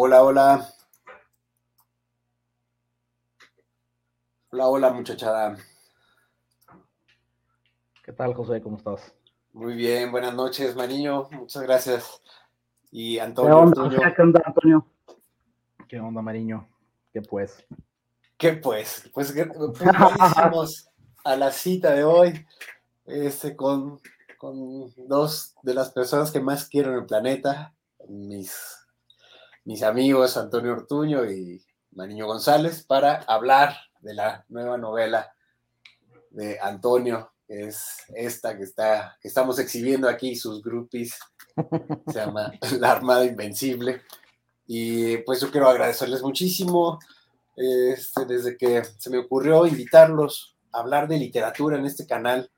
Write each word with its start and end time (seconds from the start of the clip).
Hola, 0.00 0.22
hola. 0.22 0.68
Hola, 4.52 4.68
hola, 4.68 4.92
muchachada. 4.92 5.56
¿Qué 8.04 8.12
tal, 8.12 8.32
José? 8.32 8.62
¿Cómo 8.62 8.76
estás? 8.76 9.12
Muy 9.52 9.74
bien, 9.74 10.12
buenas 10.12 10.34
noches, 10.34 10.76
Mariño. 10.76 11.28
Muchas 11.32 11.64
gracias. 11.64 12.22
Y 12.92 13.18
Antonio. 13.18 13.56
¿Qué 13.56 13.60
onda, 13.60 13.82
José? 13.82 14.14
¿Qué 14.14 14.22
onda, 14.22 14.42
Antonio? 14.44 14.86
¿Qué 15.88 15.98
onda, 15.98 16.22
Mariño? 16.22 16.68
¿Qué 17.12 17.20
pues? 17.20 17.66
¿Qué 18.36 18.52
pues? 18.52 19.10
Pues 19.12 19.32
puntualísimos 19.32 20.90
a 21.24 21.34
la 21.34 21.50
cita 21.50 21.90
de 21.90 22.04
hoy, 22.04 22.46
este, 23.04 23.56
con, 23.56 24.00
con 24.38 24.92
dos 25.08 25.56
de 25.64 25.74
las 25.74 25.90
personas 25.90 26.30
que 26.30 26.38
más 26.38 26.68
quiero 26.68 26.92
en 26.92 26.98
el 26.98 27.06
planeta, 27.06 27.74
mis, 28.06 28.77
mis 29.68 29.82
amigos 29.82 30.38
Antonio 30.38 30.72
Ortuño 30.72 31.30
y 31.30 31.62
Mariño 31.90 32.26
González, 32.26 32.82
para 32.84 33.16
hablar 33.24 33.76
de 34.00 34.14
la 34.14 34.46
nueva 34.48 34.78
novela 34.78 35.30
de 36.30 36.58
Antonio, 36.58 37.32
que 37.46 37.68
es 37.68 37.98
esta 38.14 38.56
que, 38.56 38.62
está, 38.62 39.18
que 39.20 39.28
estamos 39.28 39.58
exhibiendo 39.58 40.08
aquí, 40.08 40.36
sus 40.36 40.62
groupies, 40.62 41.18
se 42.06 42.18
llama 42.18 42.50
La 42.80 42.92
Armada 42.92 43.26
Invencible. 43.26 44.00
Y 44.66 45.18
pues 45.18 45.42
yo 45.42 45.50
quiero 45.50 45.68
agradecerles 45.68 46.22
muchísimo 46.22 46.98
este, 47.54 48.24
desde 48.24 48.56
que 48.56 48.82
se 48.96 49.10
me 49.10 49.18
ocurrió 49.18 49.66
invitarlos 49.66 50.56
a 50.72 50.78
hablar 50.78 51.06
de 51.06 51.18
literatura 51.18 51.76
en 51.76 51.84
este 51.84 52.06
canal 52.06 52.50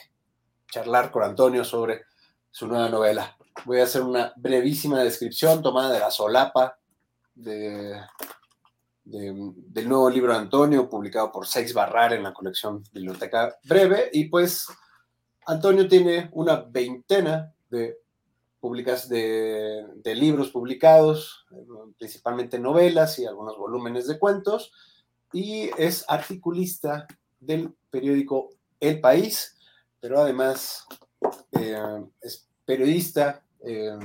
charlar 0.71 1.11
con 1.11 1.23
Antonio 1.23 1.65
sobre 1.65 2.03
su 2.49 2.67
nueva 2.67 2.87
novela. 2.87 3.35
Voy 3.65 3.81
a 3.81 3.83
hacer 3.83 4.03
una 4.03 4.31
brevísima 4.37 5.03
descripción 5.03 5.61
tomada 5.61 5.91
de 5.91 5.99
la 5.99 6.09
solapa 6.09 6.77
de, 7.35 7.99
del 9.11 9.89
nuevo 9.89 10.09
libro 10.09 10.33
de 10.33 10.39
Antonio, 10.39 10.89
publicado 10.89 11.31
por 11.31 11.47
Seix 11.47 11.73
Barrar 11.73 12.13
en 12.13 12.23
la 12.23 12.33
colección 12.33 12.83
Biblioteca 12.91 13.57
Breve. 13.63 14.09
Y 14.13 14.25
pues 14.25 14.67
Antonio 15.45 15.87
tiene 15.87 16.29
una 16.33 16.57
veintena 16.61 17.53
de, 17.69 17.97
publicas, 18.59 19.09
de, 19.09 19.85
de 19.95 20.15
libros 20.15 20.49
publicados, 20.49 21.45
principalmente 21.97 22.59
novelas 22.59 23.19
y 23.19 23.25
algunos 23.25 23.57
volúmenes 23.57 24.07
de 24.07 24.17
cuentos 24.17 24.71
y 25.33 25.69
es 25.77 26.05
articulista 26.07 27.07
del 27.39 27.73
periódico 27.89 28.49
El 28.79 28.99
País, 28.99 29.57
pero 29.99 30.19
además 30.19 30.85
eh, 31.53 31.77
es 32.21 32.47
periodista 32.65 33.43
eh, 33.65 33.97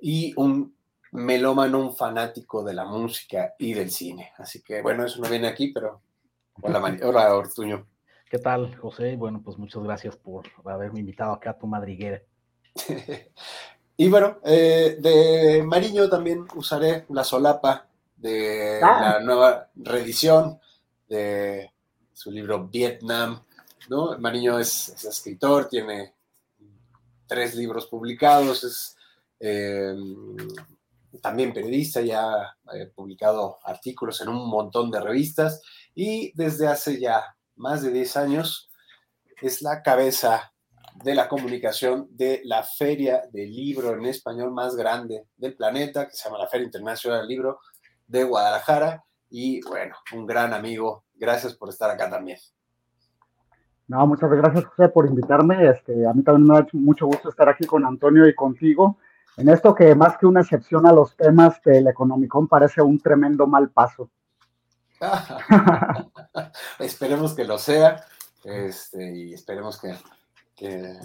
y 0.00 0.32
un 0.36 0.74
melómano, 1.12 1.78
un 1.78 1.94
fanático 1.94 2.64
de 2.64 2.74
la 2.74 2.84
música 2.84 3.54
y 3.58 3.74
del 3.74 3.90
cine. 3.90 4.32
Así 4.38 4.62
que 4.62 4.82
bueno, 4.82 5.04
eso 5.04 5.20
no 5.20 5.28
viene 5.28 5.48
aquí, 5.48 5.68
pero 5.68 6.00
hola, 6.60 6.98
hola 7.02 7.34
Ortuño. 7.34 7.86
¿Qué 8.28 8.38
tal, 8.38 8.74
José? 8.76 9.16
Bueno, 9.16 9.42
pues 9.44 9.58
muchas 9.58 9.82
gracias 9.82 10.16
por 10.16 10.46
haberme 10.64 11.00
invitado 11.00 11.32
acá 11.32 11.50
a 11.50 11.58
tu 11.58 11.66
madriguera. 11.66 12.22
y 13.96 14.08
bueno, 14.08 14.38
eh, 14.44 14.96
de 14.98 15.62
Mariño 15.62 16.08
también 16.08 16.46
usaré 16.54 17.04
la 17.10 17.24
solapa 17.24 17.86
de 18.16 18.78
la 18.80 19.20
nueva 19.20 19.68
reedición 19.74 20.58
de 21.08 21.70
su 22.14 22.30
libro 22.30 22.68
Vietnam. 22.68 23.42
¿no? 23.90 24.16
Mariño 24.18 24.58
es, 24.58 25.04
escritor, 25.04 25.68
tiene 25.68 26.14
tres 27.26 27.54
libros 27.54 27.86
publicados, 27.86 28.64
es 28.64 28.96
eh, 29.40 29.94
también 31.20 31.52
periodista, 31.52 32.00
ya 32.00 32.32
ha 32.32 32.54
publicado 32.94 33.58
artículos 33.64 34.20
en 34.20 34.28
un 34.28 34.48
montón 34.48 34.90
de 34.90 35.00
revistas 35.00 35.62
y 35.94 36.32
desde 36.34 36.68
hace 36.68 36.98
ya 36.98 37.36
más 37.56 37.82
de 37.82 37.90
10 37.90 38.16
años 38.16 38.70
es 39.40 39.62
la 39.62 39.82
cabeza 39.82 40.52
de 40.94 41.14
la 41.14 41.28
comunicación 41.28 42.06
de 42.10 42.42
la 42.44 42.62
feria 42.62 43.22
del 43.32 43.50
libro 43.50 43.92
en 43.92 44.06
español 44.06 44.52
más 44.52 44.76
grande 44.76 45.26
del 45.36 45.56
planeta, 45.56 46.06
que 46.06 46.14
se 46.14 46.24
llama 46.24 46.38
la 46.38 46.48
Feria 46.48 46.66
Internacional 46.66 47.20
del 47.20 47.28
Libro, 47.28 47.60
de 48.06 48.24
Guadalajara 48.24 49.04
y 49.30 49.62
bueno, 49.62 49.96
un 50.14 50.26
gran 50.26 50.52
amigo. 50.52 51.04
Gracias 51.14 51.54
por 51.54 51.70
estar 51.70 51.90
acá 51.90 52.10
también. 52.10 52.38
No, 53.88 54.06
muchas 54.06 54.30
gracias 54.30 54.64
José 54.64 54.88
por 54.88 55.06
invitarme. 55.06 55.68
Este, 55.68 56.06
a 56.06 56.12
mí 56.12 56.22
también 56.22 56.46
me 56.46 56.58
hecho 56.60 56.76
mucho 56.76 57.06
gusto 57.06 57.30
estar 57.30 57.48
aquí 57.48 57.66
con 57.66 57.84
Antonio 57.84 58.28
y 58.28 58.34
contigo. 58.34 58.98
En 59.36 59.48
esto 59.48 59.74
que 59.74 59.94
más 59.94 60.18
que 60.18 60.26
una 60.26 60.42
excepción 60.42 60.86
a 60.86 60.92
los 60.92 61.16
temas 61.16 61.60
del 61.62 61.88
Economicón 61.88 62.48
parece 62.48 62.82
un 62.82 63.00
tremendo 63.00 63.46
mal 63.46 63.70
paso. 63.70 64.10
esperemos 66.78 67.34
que 67.34 67.44
lo 67.44 67.58
sea 67.58 68.04
este, 68.44 69.16
y 69.16 69.34
esperemos 69.34 69.80
que, 69.80 69.96
que, 70.54 70.96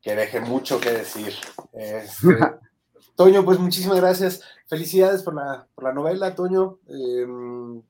que, 0.00 0.14
deje 0.14 0.40
mucho 0.40 0.80
que 0.80 0.90
decir. 0.90 1.34
Este, 1.72 2.38
Toño, 3.16 3.44
pues 3.44 3.58
muchísimas 3.58 3.98
gracias. 3.98 4.42
Felicidades 4.66 5.22
por 5.22 5.34
la, 5.34 5.66
por 5.74 5.84
la 5.84 5.92
novela, 5.92 6.34
Toño. 6.34 6.78
Em, 6.88 7.82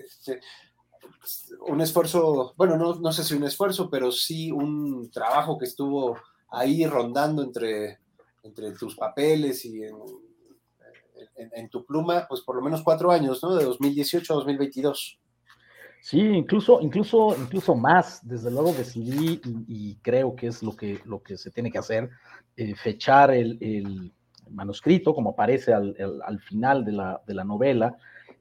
este, 0.00 0.40
un 1.68 1.80
esfuerzo, 1.80 2.54
bueno, 2.56 2.76
no, 2.76 2.94
no, 2.94 3.12
sé 3.12 3.24
si 3.24 3.34
un 3.34 3.44
esfuerzo, 3.44 3.90
pero 3.90 4.12
sí 4.12 4.52
un 4.52 5.10
trabajo 5.10 5.58
que 5.58 5.64
estuvo 5.64 6.16
ahí 6.48 6.86
rondando 6.86 7.42
entre, 7.42 7.98
entre 8.46 8.72
tus 8.72 8.96
papeles 8.96 9.64
y 9.64 9.82
en, 9.82 9.96
en, 11.36 11.68
tu 11.68 11.84
pluma, 11.84 12.26
pues 12.28 12.42
por 12.42 12.56
lo 12.56 12.62
menos 12.62 12.82
cuatro 12.82 13.10
años, 13.10 13.42
¿no? 13.42 13.54
De 13.54 13.64
2018 13.64 14.32
a 14.32 14.36
2022. 14.36 15.18
Sí, 16.00 16.20
incluso, 16.20 16.80
incluso, 16.80 17.36
incluso 17.36 17.74
más. 17.74 18.26
Desde 18.26 18.50
luego 18.50 18.72
decidí 18.72 19.40
y, 19.66 19.96
creo 19.96 20.36
que 20.36 20.46
es 20.46 20.62
lo 20.62 20.76
que, 20.76 21.00
lo 21.04 21.22
que 21.22 21.36
se 21.36 21.50
tiene 21.50 21.70
que 21.70 21.78
hacer, 21.78 22.10
eh, 22.56 22.74
fechar 22.76 23.32
el, 23.32 23.58
el 23.60 24.12
manuscrito, 24.50 25.14
como 25.14 25.30
aparece 25.30 25.72
al, 25.72 26.40
final 26.40 26.84
de 26.84 26.92
la, 26.92 27.44
novela, 27.44 27.96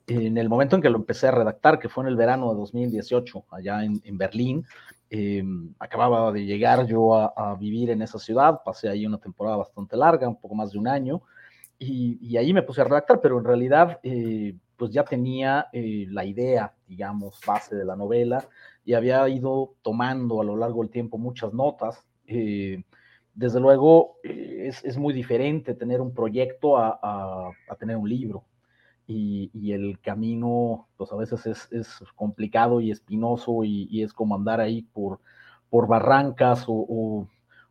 en 0.08 0.38
el 0.38 0.50
momento 0.50 0.76
en 0.76 0.82
que 0.82 0.90
lo 0.90 0.98
empecé 0.98 1.28
a 1.28 1.32
redactar, 1.32 1.80
que 1.80 1.90
fue 1.90 2.04
en 2.04 2.10
el 2.10 2.16
verano 2.16 2.52
de 2.52 2.60
2018, 2.60 3.46
allá 3.52 3.84
en, 3.84 4.18
Berlín, 4.18 4.66
em, 5.10 5.74
acababa 5.80 6.32
de 6.32 6.46
llegar 6.46 6.86
yo 6.88 7.16
a, 7.16 7.56
vivir 7.56 7.90
en 7.90 8.02
esa 8.02 8.20
ciudad, 8.20 8.62
pasé 8.64 8.90
ahí 8.90 9.06
una 9.06 9.18
temporada 9.18 9.58
bastante 9.58 9.98
larga, 9.98 10.28
un 10.28 10.40
poco 10.40 10.56
más 10.56 10.72
de 10.72 10.80
un 10.80 10.88
año, 10.88 11.22
y, 11.78 12.38
ahí 12.38 12.54
me 12.54 12.64
puse 12.64 12.82
a 12.82 12.86
redactar, 12.86 13.20
pero 13.22 13.38
en 13.38 13.46
realidad 13.46 14.00
eh, 14.04 14.56
pues 14.78 14.92
ya 14.92 15.04
tenía 15.04 15.68
eh, 15.74 16.06
la 16.10 16.26
idea, 16.26 16.74
digamos, 16.88 17.40
base 17.46 17.76
de 17.76 17.86
la 17.86 17.96
novela, 17.96 18.48
y 18.84 18.94
había 18.94 19.28
ido 19.30 19.76
tomando 19.82 20.42
a 20.42 20.44
lo 20.44 20.56
largo 20.56 20.82
del 20.82 20.92
tiempo 20.92 21.18
muchas 21.18 21.54
notas. 21.54 22.06
Eh, 22.28 22.84
desde 23.34 23.60
luego 23.60 24.18
eh, 24.24 24.72
es, 24.84 24.98
muy 24.98 25.14
diferente 25.14 25.74
tener 25.74 26.02
un 26.02 26.14
proyecto 26.14 26.78
a, 26.78 27.52
tener 27.80 27.98
un 27.98 28.08
libro. 28.08 28.46
Y, 29.08 29.72
el 29.72 30.00
camino, 30.00 30.88
pues 30.98 31.12
a 31.12 31.16
veces 31.16 31.46
es, 31.72 32.00
complicado 32.16 32.82
y 32.82 32.92
espinoso 32.92 33.64
y, 33.64 34.02
es 34.04 34.14
como 34.14 34.36
andar 34.36 34.60
ahí 34.62 34.82
por, 34.82 35.20
por 35.70 35.88
barrancas 35.88 36.66
o, 36.68 37.28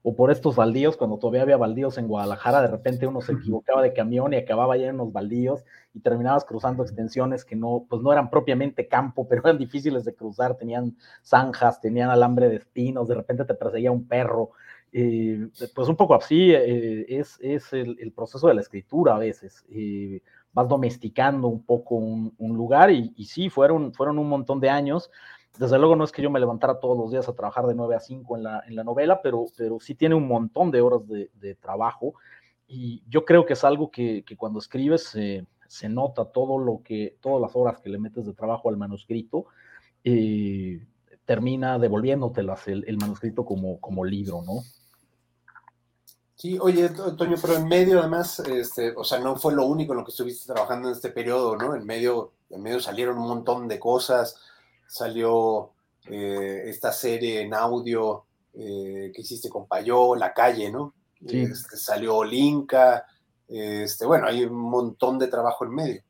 o 0.07 0.15
por 0.15 0.31
estos 0.31 0.55
baldíos, 0.55 0.99
cuando 0.99 1.17
todavía 1.17 1.41
había 1.41 1.57
baldíos 1.57 1.97
en 1.97 2.09
Guadalajara, 2.09 2.61
de 2.61 2.69
repente 2.69 3.07
uno 3.07 3.23
se 3.23 3.33
equivocaba 3.33 3.81
de 3.81 3.95
camión 3.95 4.35
y 4.35 4.37
acababa 4.37 4.77
ya 4.77 4.89
en 4.89 4.97
unos 4.97 5.15
baldíos 5.15 5.65
y 5.95 6.01
terminabas 6.01 6.45
cruzando 6.45 6.83
extensiones 6.83 7.43
que 7.43 7.57
no, 7.57 7.87
pues 7.89 8.03
no 8.03 8.13
eran 8.13 8.29
propiamente 8.29 8.87
campo, 8.87 9.27
pero 9.27 9.41
eran 9.43 9.57
difíciles 9.57 10.05
de 10.05 10.15
cruzar, 10.15 10.59
tenían 10.59 10.95
zanjas, 11.23 11.81
tenían 11.81 12.11
alambre 12.11 12.51
de 12.51 12.57
espinos, 12.57 13.09
de 13.09 13.15
repente 13.15 13.47
te 13.47 13.55
perseguía 13.55 13.91
un 13.91 14.07
perro. 14.07 14.51
Eh, 14.93 15.49
pues 15.75 15.89
un 15.89 15.97
poco 15.97 16.15
así 16.15 16.53
eh, 16.53 17.07
es, 17.09 17.39
es 17.41 17.73
el, 17.73 18.13
proceso 18.15 18.47
de 18.47 18.55
la 18.55 18.61
escritura 18.61 19.17
a 19.17 19.19
veces. 19.19 19.65
Eh, 19.71 20.21
vas 20.55 20.69
domesticando 20.69 21.49
un 21.49 21.62
poco 21.62 21.97
un, 21.97 22.33
lugar 22.39 22.91
y, 22.91 23.12
sí, 23.27 23.51
fueron, 23.51 23.93
fueron 23.93 24.19
un 24.19 24.29
montón 24.29 24.61
de 24.61 24.71
años. 24.71 25.11
Desde 25.59 25.79
luego 25.79 25.97
no 25.97 26.05
es 26.05 26.12
que 26.12 26.23
yo 26.23 26.31
me 26.31 26.41
levantara 26.41 26.81
todos 26.81 26.97
los 26.97 27.11
días 27.11 27.29
a 27.29 27.35
trabajar 27.35 27.67
de 27.67 27.75
9 27.75 27.95
a 27.95 28.01
5 28.01 28.37
en 28.37 28.43
la, 28.43 28.62
en 28.67 28.77
la 28.77 28.85
novela, 28.85 29.21
pero, 29.21 29.47
pero 29.56 29.79
sí 29.81 29.95
tiene 29.95 30.15
un 30.15 30.27
montón 30.27 30.71
de 30.71 30.81
horas 30.81 31.01
de, 31.06 31.55
trabajo 31.56 32.15
y 32.67 33.03
yo 33.09 33.25
creo 33.25 33.45
que 33.45 33.53
es 33.53 33.65
algo 33.65 33.91
que, 33.91 34.25
que 34.25 34.37
cuando 34.37 34.59
escribes 34.59 35.03
se 35.03 35.89
nota 35.89 36.25
todo 36.27 36.59
lo 36.59 36.83
que, 36.83 37.19
todas 37.21 37.41
las 37.41 37.55
horas 37.55 37.81
que 37.81 37.91
le 37.91 37.99
metes 37.99 38.25
de 38.25 38.33
trabajo 38.33 38.69
al 38.69 38.77
manuscrito, 38.77 39.47
eh, 40.05 40.87
termina 41.25 41.79
devolviéndotelas 41.79 42.69
el, 42.69 42.85
el 42.87 42.97
manuscrito 42.99 43.45
como, 43.45 43.81
como 43.81 44.05
libro, 44.05 44.43
¿no? 44.43 44.62
Sí, 46.37 46.59
oye, 46.61 46.89
Toño, 46.89 47.37
pero 47.41 47.55
en 47.55 47.69
medio 47.69 48.01
además, 48.01 48.41
este, 48.41 48.93
o 48.97 49.05
sea, 49.05 49.21
no 49.21 49.37
fue 49.37 49.55
lo 49.55 49.67
único 49.67 49.93
en 49.93 50.01
lo 50.01 50.05
que 50.05 50.11
estuviste 50.11 50.53
trabajando 50.53 50.89
en 50.89 50.95
este 50.95 51.11
periodo, 51.11 51.57
¿no? 51.57 51.75
En 51.77 51.87
medio, 51.87 52.33
en 52.51 52.63
medio 52.63 52.81
salieron 52.81 53.19
un 53.19 53.29
montón 53.29 53.69
de 53.69 53.79
cosas, 53.79 54.37
salió 54.87 55.71
eh, 56.11 56.65
esta 56.67 56.93
serie 56.93 57.43
en 57.43 57.55
audio 57.55 58.25
eh, 58.53 59.13
que 59.15 59.23
hiciste 59.23 59.49
con 59.49 59.67
Payó, 59.67 60.17
La 60.17 60.33
Calle, 60.33 60.71
¿no? 60.71 60.95
Sí. 61.27 61.43
Este, 61.43 61.77
salió 61.77 62.25
Linka, 62.25 63.07
este, 63.49 64.05
bueno, 64.05 64.27
hay 64.27 64.45
un 64.45 64.57
montón 64.57 65.19
de 65.19 65.29
trabajo 65.29 65.65
en 65.65 65.75
medio. 65.75 66.03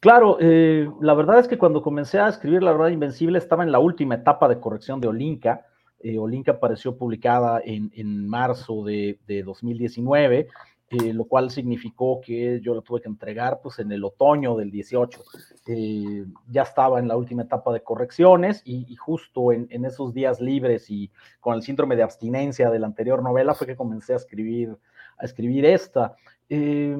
Claro, 0.00 0.36
eh, 0.40 0.88
la 1.00 1.14
verdad 1.14 1.38
es 1.38 1.48
que 1.48 1.58
cuando 1.58 1.82
comencé 1.82 2.18
a 2.18 2.28
escribir 2.28 2.62
La 2.62 2.72
Verdad 2.72 2.88
Invencible 2.88 3.38
estaba 3.38 3.62
en 3.62 3.72
la 3.72 3.78
última 3.78 4.16
etapa 4.16 4.48
de 4.48 4.60
corrección 4.60 5.00
de 5.00 5.08
Olinka. 5.08 5.66
Eh, 6.04 6.18
Olinka 6.18 6.52
apareció 6.52 6.98
publicada 6.98 7.62
en, 7.64 7.90
en 7.94 8.28
marzo 8.28 8.84
de, 8.84 9.18
de 9.26 9.42
2019, 9.42 10.48
eh, 10.90 11.14
lo 11.14 11.24
cual 11.24 11.50
significó 11.50 12.20
que 12.20 12.60
yo 12.60 12.74
la 12.74 12.82
tuve 12.82 13.00
que 13.00 13.08
entregar 13.08 13.60
pues, 13.62 13.78
en 13.78 13.90
el 13.90 14.04
otoño 14.04 14.54
del 14.54 14.70
18. 14.70 15.24
Eh, 15.66 16.26
ya 16.50 16.62
estaba 16.62 16.98
en 16.98 17.08
la 17.08 17.16
última 17.16 17.44
etapa 17.44 17.72
de 17.72 17.82
correcciones 17.82 18.60
y, 18.66 18.94
justo 18.96 19.50
en, 19.50 19.66
en, 19.70 19.86
esos 19.86 20.12
días 20.12 20.42
libres 20.42 20.90
y 20.90 21.10
con 21.40 21.54
el 21.54 21.62
síndrome 21.62 21.96
de 21.96 22.02
abstinencia 22.02 22.68
de 22.68 22.78
la 22.78 22.86
anterior 22.86 23.22
novela 23.22 23.54
fue 23.54 23.66
que 23.66 23.74
comencé 23.74 24.12
a 24.12 24.16
escribir, 24.16 24.76
a 25.16 25.24
escribir 25.24 25.64
esta. 25.64 26.16
Eh, 26.50 26.94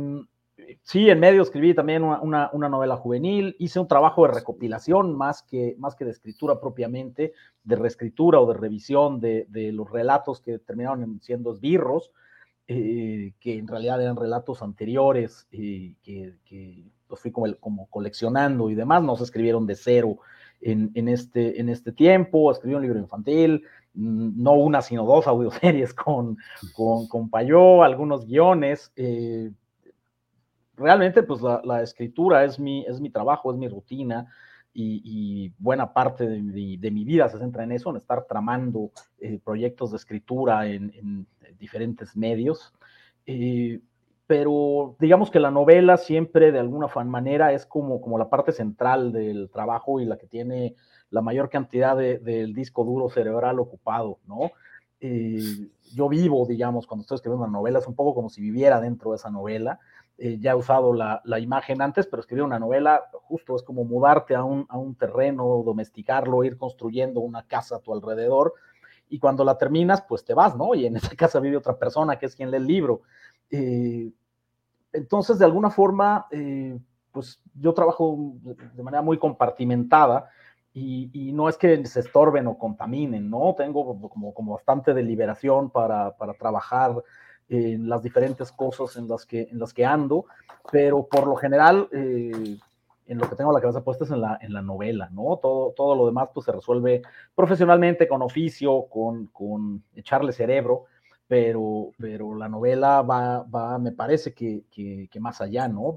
sí, 0.82 1.08
en 1.10 1.20
medio 1.20 1.42
escribí 1.42 1.74
también 1.74 2.02
una, 2.02 2.50
una, 2.52 2.68
novela 2.68 2.96
juvenil, 2.96 3.56
hice 3.58 3.80
un 3.80 3.88
trabajo 3.88 4.26
de 4.26 4.34
recopilación 4.34 5.16
más 5.16 5.42
que, 5.42 5.74
más 5.78 5.94
que 5.94 6.04
de 6.04 6.10
escritura 6.10 6.60
propiamente, 6.60 7.32
de 7.62 7.76
reescritura 7.76 8.40
o 8.40 8.46
de 8.46 8.58
revisión 8.58 9.20
de, 9.20 9.46
de 9.48 9.72
los 9.72 9.90
relatos 9.90 10.40
que 10.40 10.58
terminaron 10.58 11.20
siendo 11.22 11.52
esbirros, 11.52 12.12
eh, 12.66 13.32
que 13.40 13.58
en 13.58 13.68
realidad 13.68 14.00
eran 14.00 14.16
relatos 14.16 14.62
anteriores, 14.62 15.46
eh, 15.52 15.96
que, 16.02 16.34
que, 16.44 16.84
los 17.08 17.20
fui 17.20 17.30
como, 17.30 17.54
como, 17.56 17.86
coleccionando 17.90 18.70
y 18.70 18.74
demás, 18.74 19.02
no 19.02 19.16
se 19.16 19.24
escribieron 19.24 19.66
de 19.66 19.76
cero 19.76 20.18
en, 20.62 20.90
en, 20.94 21.08
este, 21.08 21.60
en 21.60 21.68
este 21.68 21.92
tiempo, 21.92 22.50
escribí 22.50 22.74
un 22.74 22.82
libro 22.82 22.98
infantil, 22.98 23.64
no 23.94 24.52
una, 24.54 24.82
sino 24.82 25.04
dos 25.04 25.26
audioseries 25.26 25.94
con, 25.94 26.36
con, 26.74 27.06
con 27.06 27.30
Payó, 27.30 27.82
algunos 27.82 28.26
guiones. 28.26 28.92
Eh, 28.96 29.50
realmente, 30.76 31.22
pues 31.22 31.40
la, 31.42 31.82
escritura 31.82 32.44
es 32.44 32.58
mi, 32.58 32.84
es 32.86 33.00
mi 33.00 33.10
trabajo, 33.10 33.52
es 33.52 33.58
mi 33.58 33.68
rutina. 33.68 34.26
Y, 34.76 35.52
buena 35.58 35.92
parte 35.92 36.26
de 36.26 36.40
mi, 36.42 37.04
vida 37.04 37.28
se 37.28 37.38
centra 37.38 37.62
en 37.62 37.70
eso, 37.70 37.90
en 37.90 37.96
estar 37.96 38.24
tramando 38.24 38.90
eh, 39.20 39.38
proyectos 39.44 39.92
de 39.92 39.98
escritura 39.98 40.66
en, 40.66 40.92
en 40.96 41.26
diferentes 41.58 42.16
medios. 42.16 42.72
Eh, 43.26 43.80
pero 44.26 44.96
digamos 44.98 45.30
que 45.30 45.40
la 45.40 45.50
novela 45.50 45.96
siempre 45.96 46.50
de 46.50 46.58
alguna 46.58 46.88
manera 47.04 47.52
es 47.52 47.66
como, 47.66 48.00
como 48.00 48.18
la 48.18 48.30
parte 48.30 48.52
central 48.52 49.12
del 49.12 49.50
trabajo 49.50 50.00
y 50.00 50.06
la 50.06 50.16
que 50.16 50.26
tiene 50.26 50.74
la 51.10 51.20
mayor 51.20 51.50
cantidad 51.50 51.96
del 51.96 52.24
de, 52.24 52.46
disco 52.46 52.84
duro 52.84 53.10
cerebral 53.10 53.60
ocupado, 53.60 54.18
¿no? 54.26 54.50
Eh, 55.00 55.68
yo 55.92 56.08
vivo, 56.08 56.46
digamos, 56.46 56.86
cuando 56.86 57.02
estoy 57.02 57.16
escribiendo 57.16 57.44
una 57.44 57.52
novela, 57.52 57.78
es 57.78 57.86
un 57.86 57.94
poco 57.94 58.14
como 58.14 58.30
si 58.30 58.40
viviera 58.40 58.80
dentro 58.80 59.10
de 59.10 59.16
esa 59.16 59.30
novela. 59.30 59.78
Eh, 60.16 60.38
ya 60.38 60.52
he 60.52 60.54
usado 60.54 60.92
la, 60.92 61.20
la, 61.24 61.40
imagen 61.40 61.82
antes, 61.82 62.06
pero 62.06 62.20
escribir 62.20 62.44
una 62.44 62.60
novela 62.60 63.02
justo 63.24 63.56
es 63.56 63.64
como 63.64 63.84
mudarte 63.84 64.36
a 64.36 64.44
un, 64.44 64.64
a 64.68 64.78
un 64.78 64.94
terreno, 64.94 65.62
domesticarlo, 65.64 66.44
ir 66.44 66.56
construyendo 66.56 67.18
una 67.18 67.44
casa 67.46 67.76
a 67.76 67.80
tu 67.80 67.92
alrededor 67.92 68.54
y 69.08 69.18
cuando 69.18 69.44
la 69.44 69.58
terminas, 69.58 70.02
pues 70.02 70.24
te 70.24 70.34
vas, 70.34 70.56
¿no? 70.56 70.74
Y 70.74 70.86
en 70.86 70.96
esa 70.96 71.14
casa 71.16 71.40
vive 71.40 71.56
otra 71.56 71.76
persona 71.76 72.18
que 72.18 72.26
es 72.26 72.36
quien 72.36 72.50
lee 72.50 72.58
el 72.58 72.66
libro. 72.66 73.02
Eh, 73.50 74.10
entonces, 74.92 75.38
de 75.38 75.44
alguna 75.44 75.70
forma, 75.70 76.26
eh, 76.30 76.78
pues 77.10 77.40
yo 77.54 77.72
trabajo 77.74 78.34
de 78.42 78.82
manera 78.82 79.02
muy 79.02 79.18
compartimentada 79.18 80.30
y, 80.72 81.10
y, 81.12 81.32
no 81.32 81.48
es 81.48 81.56
que 81.56 81.86
se 81.86 82.00
estorben 82.00 82.48
o 82.48 82.58
contaminen, 82.58 83.30
¿no? 83.30 83.54
Tengo 83.56 83.98
como, 84.08 84.34
como 84.34 84.54
bastante 84.54 84.92
deliberación 84.92 85.70
para, 85.70 86.16
para 86.16 86.34
trabajar 86.34 87.02
en 87.48 87.88
las 87.88 88.02
diferentes 88.02 88.50
cosas 88.52 88.96
en 88.96 89.08
las 89.08 89.26
que, 89.26 89.48
en 89.50 89.58
las 89.58 89.72
que 89.72 89.84
ando, 89.84 90.26
pero 90.72 91.06
por 91.06 91.26
lo 91.26 91.36
general, 91.36 91.88
eh, 91.92 92.58
en 93.06 93.18
lo 93.18 93.28
que 93.28 93.36
tengo 93.36 93.52
la 93.52 93.60
cabeza 93.60 93.84
puesta 93.84 94.04
es 94.04 94.10
en 94.10 94.20
la, 94.20 94.38
en 94.40 94.52
la 94.52 94.62
novela, 94.62 95.10
¿no? 95.10 95.38
Todo, 95.40 95.72
todo 95.72 95.94
lo 95.94 96.06
demás 96.06 96.30
pues 96.32 96.46
se 96.46 96.52
resuelve 96.52 97.02
profesionalmente, 97.34 98.08
con 98.08 98.22
oficio, 98.22 98.86
con, 98.88 99.26
con 99.26 99.82
echarle 99.94 100.32
cerebro, 100.32 100.84
pero, 101.26 101.90
pero 101.98 102.34
la 102.34 102.48
novela 102.48 103.02
va, 103.02 103.42
va 103.42 103.78
me 103.78 103.92
parece 103.92 104.32
que, 104.32 104.64
que, 104.70 105.20
más 105.20 105.40
allá, 105.40 105.68
¿no? 105.68 105.94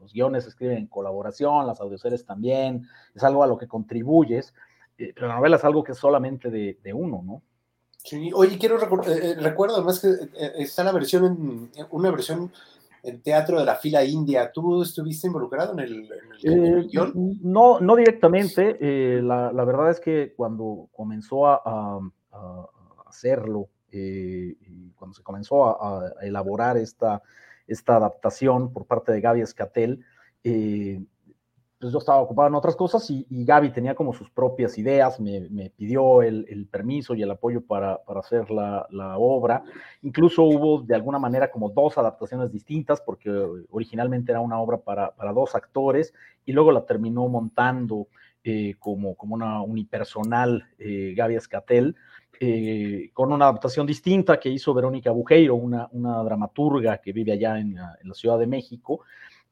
los 0.00 0.14
guiones 0.14 0.44
se 0.44 0.50
escriben 0.50 0.78
en 0.78 0.86
colaboración, 0.86 1.66
las 1.66 1.80
audioseries 1.80 2.24
también, 2.24 2.86
es 3.14 3.22
algo 3.22 3.44
a 3.44 3.46
lo 3.46 3.58
que 3.58 3.68
contribuyes, 3.68 4.54
eh, 4.96 5.12
pero 5.14 5.28
la 5.28 5.36
novela 5.36 5.56
es 5.56 5.64
algo 5.64 5.84
que 5.84 5.92
es 5.92 5.98
solamente 5.98 6.50
de, 6.50 6.78
de 6.82 6.94
uno, 6.94 7.20
¿no? 7.22 7.42
Sí, 8.04 8.30
oye, 8.34 8.58
quiero 8.58 8.78
recordar, 8.78 9.16
eh, 9.18 9.34
recuerdo 9.34 9.76
además 9.76 10.00
que 10.00 10.08
eh, 10.08 10.52
está 10.58 10.82
la 10.84 10.92
versión 10.92 11.70
en, 11.74 11.86
una 11.90 12.10
versión 12.10 12.50
en 13.02 13.20
teatro 13.22 13.58
de 13.58 13.64
la 13.64 13.76
fila 13.76 14.04
india. 14.04 14.50
¿Tú 14.52 14.82
estuviste 14.82 15.26
involucrado 15.26 15.72
en 15.74 15.80
el, 15.80 15.92
en 15.92 16.32
el, 16.32 16.52
en 16.52 16.66
el 16.78 16.88
guion? 16.88 17.12
No, 17.42 17.80
no 17.80 17.96
directamente. 17.96 18.76
Eh, 18.80 19.20
la, 19.22 19.52
la, 19.52 19.64
verdad 19.64 19.90
es 19.90 20.00
que 20.00 20.32
cuando 20.36 20.88
comenzó 20.92 21.46
a, 21.46 21.62
a, 21.64 22.00
a 22.32 22.66
hacerlo, 23.06 23.68
eh, 23.92 24.56
y 24.60 24.90
cuando 24.92 25.14
se 25.14 25.22
comenzó 25.22 25.64
a, 25.64 26.06
a, 26.06 26.12
elaborar 26.22 26.76
esta, 26.76 27.22
esta 27.66 27.96
adaptación 27.96 28.72
por 28.72 28.86
parte 28.86 29.12
de 29.12 29.20
Gaby 29.20 29.40
Escatel, 29.40 30.04
eh, 30.44 31.02
pues 31.80 31.94
yo 31.94 31.98
estaba 31.98 32.20
ocupado 32.20 32.48
en 32.48 32.54
otras 32.54 32.76
cosas 32.76 33.08
y, 33.10 33.24
Gaby 33.30 33.70
tenía 33.70 33.94
como 33.94 34.12
sus 34.12 34.28
propias 34.30 34.76
ideas, 34.76 35.18
me, 35.18 35.70
pidió 35.74 36.20
el, 36.20 36.68
permiso 36.70 37.14
y 37.14 37.22
el 37.22 37.30
apoyo 37.30 37.62
para, 37.62 38.00
hacer 38.16 38.50
la, 38.50 38.86
obra. 39.16 39.64
Incluso 40.02 40.42
hubo 40.44 40.82
de 40.82 40.94
alguna 40.94 41.18
manera 41.18 41.50
como 41.50 41.70
dos 41.70 41.96
adaptaciones 41.96 42.52
distintas, 42.52 43.00
porque 43.00 43.30
originalmente 43.70 44.30
era 44.30 44.40
una 44.40 44.60
obra 44.60 44.76
para, 44.76 45.14
dos 45.32 45.54
actores 45.54 46.12
y 46.44 46.52
luego 46.52 46.70
la 46.70 46.84
terminó 46.84 47.26
montando 47.28 48.08
eh, 48.44 48.74
como, 48.78 49.14
como 49.14 49.34
una 49.34 49.62
unipersonal 49.62 50.68
eh, 50.78 51.14
Gaby 51.16 51.36
Escatel. 51.36 51.96
Eh, 52.42 53.10
con 53.12 53.32
una 53.32 53.46
adaptación 53.46 53.86
distinta 53.86 54.38
que 54.38 54.48
hizo 54.48 54.72
Verónica 54.72 55.10
Bujeiro, 55.10 55.54
una, 55.54 55.88
dramaturga 55.92 56.98
que 56.98 57.12
vive 57.12 57.32
allá 57.32 57.58
en 57.58 57.74
la 57.74 58.14
Ciudad 58.14 58.38
de 58.38 58.46
México, 58.46 59.02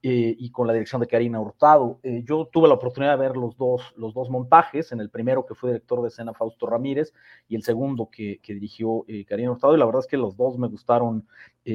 eh, 0.03 0.37
y 0.39 0.51
con 0.51 0.69
la 0.69 0.73
dirección 0.73 1.01
de 1.01 1.09
Karina 1.09 1.41
Hurtado. 1.41 1.99
Eh, 2.05 2.23
yo 2.25 2.49
tuve 2.53 2.69
la 2.69 2.75
oportunidad 2.75 3.19
de 3.19 3.29
ver 3.29 3.37
los 3.37 3.57
dos, 3.57 3.83
los 3.97 4.15
dos 4.15 4.31
montajes, 4.31 4.93
en 4.93 5.01
el 5.01 5.11
primero 5.11 5.45
que 5.45 5.55
fue 5.55 5.71
director 5.71 6.03
de 6.03 6.09
escena 6.09 6.33
Fausto 6.35 6.67
Ramírez 6.67 7.13
y 7.49 7.57
el 7.57 7.65
segundo 7.65 8.09
que, 8.09 8.39
que 8.41 8.55
dirigió 8.55 9.05
eh, 9.09 9.25
Karina 9.25 9.51
Hurtado, 9.51 9.75
y 9.75 9.79
la 9.79 9.87
verdad 9.87 10.01
es 10.01 10.07
que 10.07 10.17
los 10.17 10.37
dos 10.37 10.59
me 10.59 10.69
gustaron 10.69 11.27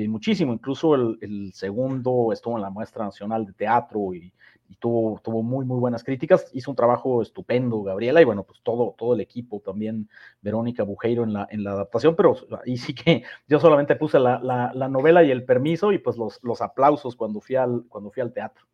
muchísimo, 0.07 0.53
incluso 0.53 0.95
el, 0.95 1.19
el, 1.21 1.53
segundo 1.53 2.31
estuvo 2.33 2.55
en 2.55 2.63
la 2.63 2.71
muestra 2.71 3.05
nacional 3.05 3.45
de 3.45 3.53
teatro 3.53 4.11
y, 4.15 4.33
y 4.73 4.75
tuvo, 4.77 5.19
tuvo 5.23 5.43
muy, 5.43 5.65
muy 5.65 5.79
buenas 5.79 6.03
críticas. 6.03 6.47
Hizo 6.53 6.71
un 6.71 6.75
trabajo 6.75 7.21
estupendo, 7.21 7.83
Gabriela, 7.83 8.21
y 8.21 8.25
bueno, 8.25 8.43
pues 8.43 8.59
todo, 8.63 8.95
todo 8.97 9.13
el 9.13 9.21
equipo, 9.21 9.59
también 9.59 10.09
Verónica 10.41 10.83
Bujeiro 10.83 11.23
en 11.23 11.33
la, 11.33 11.47
en 11.51 11.63
la 11.63 11.71
adaptación, 11.73 12.15
pero 12.15 12.35
ahí 12.65 12.77
sí 12.77 12.95
que 12.95 13.23
yo 13.47 13.59
solamente 13.59 13.95
puse 13.95 14.19
la, 14.19 14.39
la, 14.39 14.71
la 14.73 14.89
novela 14.89 15.23
y 15.23 15.31
el 15.31 15.45
permiso 15.45 15.91
y 15.91 15.99
pues 15.99 16.17
los, 16.17 16.39
los 16.43 16.61
aplausos 16.61 17.15
cuando 17.15 17.39
fui 17.39 17.55
al, 17.55 17.83
cuando 17.87 18.09
fui 18.09 18.21
al 18.21 18.33
teatro. 18.33 18.65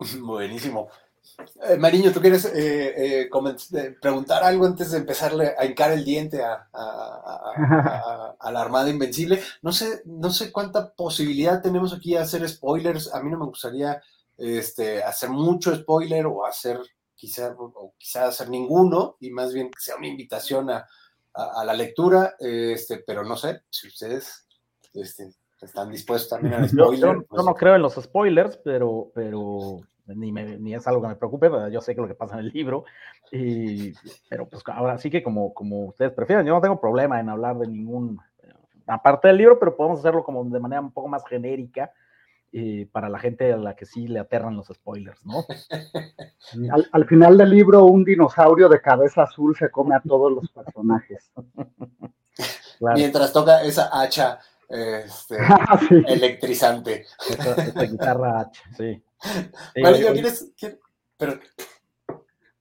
Buenísimo. 0.20 0.88
Eh, 1.68 1.76
Mariño, 1.78 2.12
¿tú 2.12 2.20
quieres 2.20 2.44
eh, 2.44 3.22
eh, 3.24 3.96
preguntar 4.00 4.44
algo 4.44 4.66
antes 4.66 4.90
de 4.90 4.98
empezarle 4.98 5.54
a 5.56 5.64
hincar 5.64 5.90
el 5.92 6.04
diente 6.04 6.42
a, 6.42 6.68
la 8.50 8.60
Armada 8.60 8.90
Invencible? 8.90 9.40
No 9.62 9.72
sé, 9.72 10.02
no 10.04 10.30
sé 10.30 10.52
cuánta 10.52 10.92
posibilidad 10.92 11.62
tenemos 11.62 11.94
aquí 11.94 12.12
de 12.12 12.18
hacer 12.18 12.46
spoilers. 12.48 13.14
A 13.14 13.22
mí 13.22 13.30
no 13.30 13.38
me 13.38 13.46
gustaría 13.46 14.02
este, 14.36 15.02
hacer 15.02 15.30
mucho 15.30 15.74
spoiler 15.74 16.26
o 16.26 16.44
hacer 16.44 16.80
quizá, 17.14 17.54
o 17.58 17.94
quizá 17.98 18.26
hacer 18.26 18.48
ninguno, 18.50 19.16
y 19.20 19.30
más 19.30 19.52
bien 19.52 19.70
que 19.70 19.80
sea 19.80 19.96
una 19.96 20.08
invitación 20.08 20.70
a, 20.70 20.86
la 21.64 21.74
lectura, 21.74 22.36
este, 22.38 23.02
pero 23.04 23.24
no 23.24 23.36
sé 23.36 23.62
si 23.68 23.88
ustedes 23.88 24.46
este, 24.92 25.34
están 25.60 25.90
dispuestos 25.90 26.30
también 26.30 26.54
a 26.54 26.68
spoiler. 26.68 27.16
Yo, 27.16 27.24
pues 27.28 27.44
no 27.44 27.54
creo 27.54 27.74
en 27.74 27.82
los 27.82 27.94
spoilers, 27.94 28.56
pero, 28.58 29.10
pero 29.12 29.80
ni, 30.06 30.30
ni, 30.30 30.74
es 30.74 30.86
algo 30.86 31.02
que 31.02 31.08
me 31.08 31.16
preocupe, 31.16 31.50
yo 31.72 31.80
sé 31.80 31.94
que 31.94 32.00
lo 32.00 32.06
que 32.06 32.14
pasa 32.14 32.34
en 32.34 32.46
el 32.46 32.52
libro, 32.52 32.84
y, 33.32 33.92
pero 34.28 34.48
pues 34.48 34.62
ahora 34.66 34.98
sí 34.98 35.10
que 35.10 35.22
como, 35.22 35.52
como 35.54 35.86
ustedes 35.86 36.12
prefieren, 36.12 36.46
yo 36.46 36.54
no 36.54 36.60
tengo 36.60 36.80
problema 36.80 37.18
en 37.18 37.28
hablar 37.28 37.58
de 37.58 37.66
ningún, 37.66 38.20
aparte 38.86 39.28
del 39.28 39.38
libro, 39.38 39.58
pero 39.58 39.76
podemos 39.76 39.98
hacerlo 39.98 40.22
como 40.22 40.44
de 40.44 40.60
manera 40.60 40.80
un 40.80 40.92
poco 40.92 41.08
más 41.08 41.24
genérica, 41.26 41.92
eh, 42.56 42.88
para 42.92 43.08
la 43.08 43.18
gente 43.18 43.52
a 43.52 43.56
la 43.56 43.74
que 43.74 43.84
sí 43.84 44.06
le 44.06 44.20
aterran 44.20 44.56
los 44.56 44.68
spoilers, 44.68 45.26
¿no? 45.26 45.44
Al, 46.92 47.04
final 47.06 47.36
del 47.36 47.50
libro, 47.50 47.84
un 47.84 48.04
dinosaurio 48.04 48.68
de 48.68 48.80
cabeza 48.80 49.24
azul 49.24 49.56
se 49.56 49.72
come 49.72 49.96
a 49.96 50.00
todos 50.00 50.32
los 50.32 50.48
personajes. 50.52 51.32
Mientras 52.94 53.32
toca 53.32 53.64
esa 53.64 53.90
hacha 53.92 54.38
este, 54.68 55.36
ah, 55.40 55.80
electrizante. 56.06 57.06
Esta, 57.28 57.82
guitarra 57.82 58.42
hacha, 58.42 58.62
sí. 58.76 59.02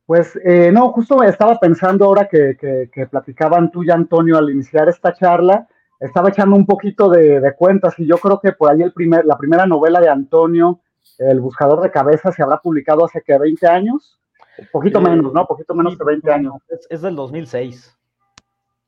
Pues 0.07 0.35
eh, 0.43 0.71
no, 0.71 0.91
justo 0.91 1.21
estaba 1.21 1.59
pensando 1.59 2.05
ahora 2.05 2.27
que, 2.27 2.57
que, 2.91 3.05
platicaban 3.05 3.69
tú 3.69 3.83
y 3.83 3.91
Antonio 3.91 4.39
al 4.39 4.50
iniciar 4.50 4.89
esta 4.89 5.13
charla, 5.13 5.67
estaba 6.03 6.29
echando 6.29 6.55
un 6.55 6.65
poquito 6.65 7.10
de, 7.10 7.53
cuentas 7.57 7.98
y 7.98 8.05
yo 8.05 8.17
creo 8.17 8.39
que 8.39 8.51
por 8.51 8.69
ahí 8.69 8.81
el 8.81 8.91
primer, 8.91 9.25
la 9.25 9.38
primera 9.38 9.65
novela 9.65 10.01
de 10.01 10.10
Antonio, 10.10 10.81
El 11.17 11.39
Buscador 11.39 11.81
de 11.81 11.91
Cabezas, 11.91 12.36
se 12.36 12.43
habrá 12.43 12.57
publicado 12.57 13.05
hace 13.05 13.22
que 13.22 13.38
20 13.38 13.65
años, 13.67 14.19
un 14.57 14.67
poquito 14.72 15.00
menos, 15.00 15.33
¿no? 15.33 15.48
Poquito 15.48 15.74
menos 15.74 15.98
de 15.98 16.03
20 16.03 16.31
años. 16.31 16.53
Es, 16.89 17.01
del 17.01 17.15
2006. 17.15 17.98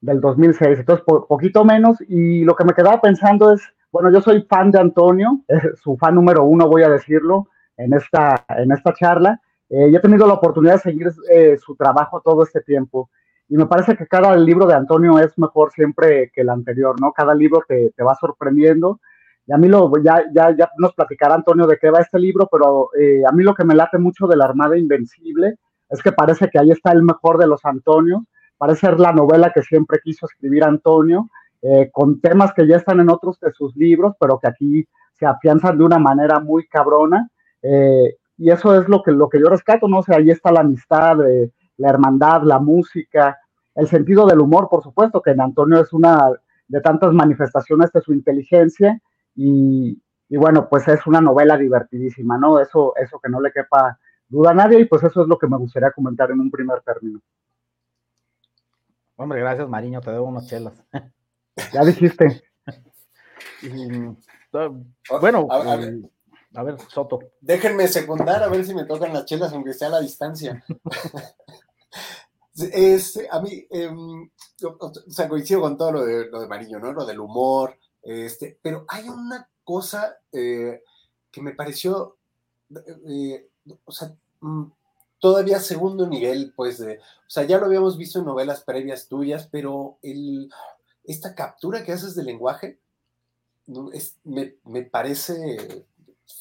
Del 0.02 0.20
2006, 0.20 0.80
entonces 0.80 1.06
poquito 1.06 1.64
menos 1.64 1.98
y 2.08 2.44
lo 2.44 2.56
que 2.56 2.66
me 2.66 2.74
quedaba 2.74 3.00
pensando 3.00 3.54
es, 3.54 3.62
bueno, 3.92 4.12
yo 4.12 4.20
soy 4.22 4.42
fan 4.44 4.70
de 4.70 4.80
Antonio, 4.80 5.40
su 5.82 5.96
fan 5.98 6.16
número 6.16 6.44
uno, 6.44 6.68
voy 6.68 6.84
a 6.84 6.90
decirlo, 6.90 7.48
en 7.78 7.94
esta, 7.94 8.46
en 8.50 8.72
esta 8.72 8.94
charla. 8.94 9.42
Eh, 9.70 9.90
yo 9.90 9.98
he 9.98 10.02
tenido 10.02 10.28
la 10.28 10.34
oportunidad 10.34 10.76
de 10.76 10.80
seguir 10.80 11.08
eh, 11.32 11.58
su 11.58 11.76
trabajo 11.76 12.22
todo 12.22 12.44
este 12.44 12.62
tiempo 12.62 13.10
y 13.48 13.58
me 13.58 13.68
parece 13.68 13.96
que 13.96 14.08
cada 14.08 14.36
libro 14.36 14.66
de 14.66 14.74
Antonio 14.74 15.20
es 15.20 15.38
mejor 15.38 15.72
siempre 15.72 16.32
que 16.34 16.42
el 16.42 16.50
anterior, 16.50 17.00
¿no? 17.00 17.12
Cada 17.12 17.36
libro 17.36 17.62
te, 17.68 17.92
te 17.96 18.04
va 18.04 18.16
sorprendiendo. 18.16 19.00
Y 19.46 19.54
a 19.54 19.58
mí 19.58 19.68
lo, 19.68 19.92
ya, 20.02 20.24
ya, 20.34 20.56
ya 20.58 20.72
nos 20.78 20.94
platicará 20.94 21.36
Antonio 21.36 21.68
de 21.68 21.78
qué 21.78 21.92
va 21.92 22.00
este 22.00 22.18
libro, 22.18 22.48
pero 22.52 22.90
eh, 23.00 23.22
a 23.28 23.32
mí 23.32 23.44
lo 23.44 23.54
que 23.54 23.64
me 23.64 23.76
late 23.76 24.00
mucho 24.00 24.26
de 24.26 24.36
la 24.36 24.46
Armada 24.46 24.78
Invencible 24.78 25.58
es 25.90 26.02
que 26.02 26.12
parece 26.12 26.50
que 26.50 26.58
ahí 26.58 26.72
está 26.72 26.92
el 26.92 27.04
mejor 27.04 27.38
de 27.38 27.46
los 27.46 27.64
Antonios, 27.64 28.24
parece 28.58 28.88
ser 28.88 29.00
la 29.00 29.12
novela 29.12 29.52
que 29.54 29.62
siempre 29.62 30.00
quiso 30.04 30.26
escribir 30.26 30.64
Antonio, 30.64 31.30
eh, 31.62 31.92
con 31.92 32.20
temas 32.22 32.54
que 32.54 32.68
ya 32.68 32.78
están 32.78 33.00
en 33.00 33.12
otros 33.12 33.40
de 33.40 33.52
sus 33.52 33.76
libros, 33.76 34.16
pero 34.20 34.40
que 34.40 34.48
aquí 34.48 34.88
se 35.14 35.28
afianzan 35.28 35.78
de 35.78 35.84
una 35.84 36.00
manera 36.00 36.40
muy 36.40 36.68
cabrona. 36.68 37.30
Eh, 37.62 38.16
y 38.38 38.50
eso 38.50 38.80
es 38.80 38.90
lo 38.90 39.04
que, 39.04 39.12
lo 39.12 39.30
que 39.30 39.40
yo 39.40 39.46
rescato, 39.46 39.88
¿no? 39.88 40.00
O 40.00 40.04
sea, 40.04 40.18
ahí 40.18 40.32
está 40.32 40.52
la 40.52 40.62
amistad, 40.62 41.18
la 41.78 41.90
hermandad, 41.90 42.44
la 42.44 42.60
música, 42.60 43.40
el 43.76 43.88
sentido 43.88 44.26
del 44.26 44.40
humor, 44.40 44.70
por 44.70 44.84
supuesto, 44.84 45.22
que 45.22 45.32
en 45.32 45.42
Antonio 45.42 45.80
es 45.82 45.92
una 45.94 46.32
de 46.68 46.82
tantas 46.82 47.14
manifestaciones 47.14 47.92
de 47.92 48.02
su 48.02 48.14
inteligencia 48.14 49.00
y, 49.36 50.00
bueno, 50.30 50.68
pues 50.70 50.88
es 50.88 51.06
una 51.06 51.22
novela 51.22 51.58
divertidísima, 51.58 52.38
¿no? 52.38 52.60
Eso, 52.60 52.94
eso 52.96 53.20
que 53.20 53.30
no 53.30 53.42
le 53.42 53.52
quepa 53.52 54.00
duda 54.28 54.52
a 54.52 54.54
nadie 54.56 54.80
y 54.80 54.86
pues 54.86 55.04
eso 55.04 55.22
es 55.22 55.28
lo 55.28 55.38
que 55.38 55.48
me 55.48 55.58
gustaría 55.58 55.92
comentar 55.92 56.32
en 56.32 56.40
un 56.40 56.50
primer 56.50 56.82
término. 56.82 57.22
Hombre, 59.18 59.40
gracias 59.40 59.70
Mariño, 59.70 60.02
te 60.02 60.12
debo 60.12 60.26
unas 60.26 60.48
chelas. 60.48 60.74
Ya 61.72 61.86
dijiste. 61.86 62.44
bueno, 65.22 65.48
eh, 65.50 66.02
a 66.54 66.64
ver, 66.64 66.80
Soto. 66.90 67.20
Déjenme 67.40 67.88
secundar 67.88 68.44
a 68.44 68.50
ver 68.50 68.66
si 68.66 68.74
me 68.74 68.84
tocan 68.84 69.14
las 69.14 69.24
chelas, 69.24 69.54
aunque 69.54 69.74
sea 69.74 69.88
a 69.88 69.92
la 69.92 70.02
distancia. 70.02 70.64
Este, 72.58 73.28
a 73.30 73.42
mí, 73.42 73.68
em, 73.70 74.30
o, 74.64 74.94
sea, 75.10 75.28
coincido 75.28 75.62
con 75.62 75.78
todo 75.78 75.92
lo 75.92 76.06
de, 76.06 76.30
lo 76.30 76.40
de 76.40 76.48
Mariño, 76.48 76.80
¿no? 76.80 76.94
Lo 76.94 77.06
del 77.06 77.20
humor, 77.20 77.78
este, 78.02 78.58
pero 78.62 78.86
hay 78.88 79.10
una 79.10 79.50
cosa 79.64 80.18
eh, 80.32 80.82
que 81.32 81.42
me 81.42 81.54
pareció, 81.54 82.16
eh, 83.08 83.50
o 83.84 83.92
sea, 83.92 84.16
mm, 84.40 84.64
todavía 85.20 85.60
segundo 85.60 86.08
nivel, 86.08 86.54
pues, 86.56 86.78
de, 86.78 87.00
o 87.00 87.30
sea, 87.30 87.44
ya 87.44 87.58
lo 87.58 87.66
habíamos 87.66 87.98
visto 87.98 88.20
en 88.20 88.26
novelas 88.26 88.64
previas 88.64 89.10
tuyas, 89.10 89.50
pero 89.52 89.98
el, 90.02 90.50
esta 91.04 91.36
captura 91.36 91.84
que 91.84 91.92
haces 91.92 92.16
del 92.16 92.28
lenguaje 92.28 92.80
es, 93.94 94.18
me, 94.24 94.56
me 94.64 94.84
parece 94.84 95.86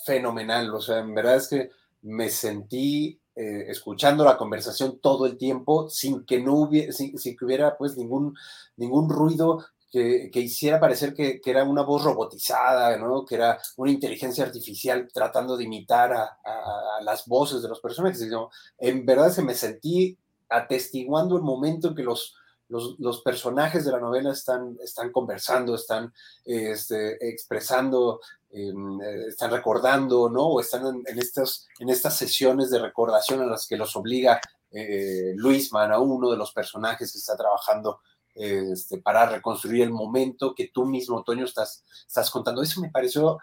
fenomenal. 0.05 0.73
O 0.75 0.81
sea, 0.81 0.99
en 0.99 1.15
verdad 1.15 1.37
es 1.37 1.49
que 1.49 1.71
me 2.03 2.29
sentí 2.29 3.21
eh, 3.37 3.67
escuchando 3.69 4.25
la 4.25 4.37
conversación 4.37 5.01
todo 5.01 5.27
el 5.27 5.37
tiempo 5.37 5.89
sin 5.89 6.25
que 6.25 6.41
no 6.41 6.55
hubiera, 6.55 6.93
sin, 6.93 7.13
que 7.13 7.45
hubiera 7.45 7.77
pues 7.77 7.97
ningún, 7.97 8.37
ningún 8.77 9.09
ruido 9.11 9.65
que, 9.91 10.31
que 10.33 10.41
hiciera 10.41 10.79
parecer 10.79 11.15
que, 11.15 11.41
que, 11.41 11.51
era 11.51 11.65
una 11.65 11.83
voz 11.83 12.05
robotizada, 12.05 12.97
¿no? 12.97 13.25
que 13.25 13.37
era 13.37 13.59
una 13.77 13.91
inteligencia 13.91 14.45
artificial 14.45 15.09
tratando 15.13 15.57
de 15.57 15.65
imitar 15.65 16.13
a, 16.13 16.25
a, 16.45 17.03
las 17.03 17.27
voces 17.27 17.63
de 17.63 17.69
los 17.69 17.81
personajes. 17.81 18.25
En 18.79 19.05
verdad 19.05 19.31
se 19.31 19.43
me 19.43 19.55
sentí 19.55 20.17
atestiguando 20.49 21.37
el 21.37 21.43
momento 21.43 21.89
en 21.89 21.95
que 21.95 22.03
los, 22.03 22.37
los, 22.69 23.23
personajes 23.23 23.85
de 23.85 23.93
la 23.93 24.01
novela 24.01 24.33
están, 24.33 24.77
están 24.83 25.13
conversando, 25.13 25.75
están 25.75 26.13
este, 26.45 27.29
expresando, 27.29 28.21
em, 28.51 29.01
eh, 29.01 29.27
están 29.29 29.51
recordando, 29.51 30.29
¿no? 30.29 30.47
O 30.47 30.61
están 30.61 30.87
en, 30.87 31.03
en, 31.07 31.19
en 31.19 31.89
estas 31.89 32.17
sesiones 32.17 32.71
de 32.71 32.79
recordación 32.79 33.41
a 33.43 33.47
las 33.47 33.67
que 33.67 33.77
los 33.77 33.95
obliga 33.97 34.41
eh, 34.77 35.35
Luisman 35.37 35.93
a 35.93 36.01
uno 36.01 36.31
de 36.31 36.37
los 36.37 36.53
personajes 36.53 37.13
que 37.13 37.19
está 37.19 37.37
trabajando 37.37 38.01
este, 38.35 38.99
para 38.99 39.27
reconstruir 39.27 39.83
el 39.83 39.93
momento 39.93 40.53
que 40.53 40.69
tú 40.69 40.85
mismo, 40.85 41.23
Toño, 41.23 41.45
estás, 41.45 41.85
estás 42.07 42.29
contando. 42.29 42.61
Eso 42.61 42.81
me 42.81 42.91
pareció 42.91 43.39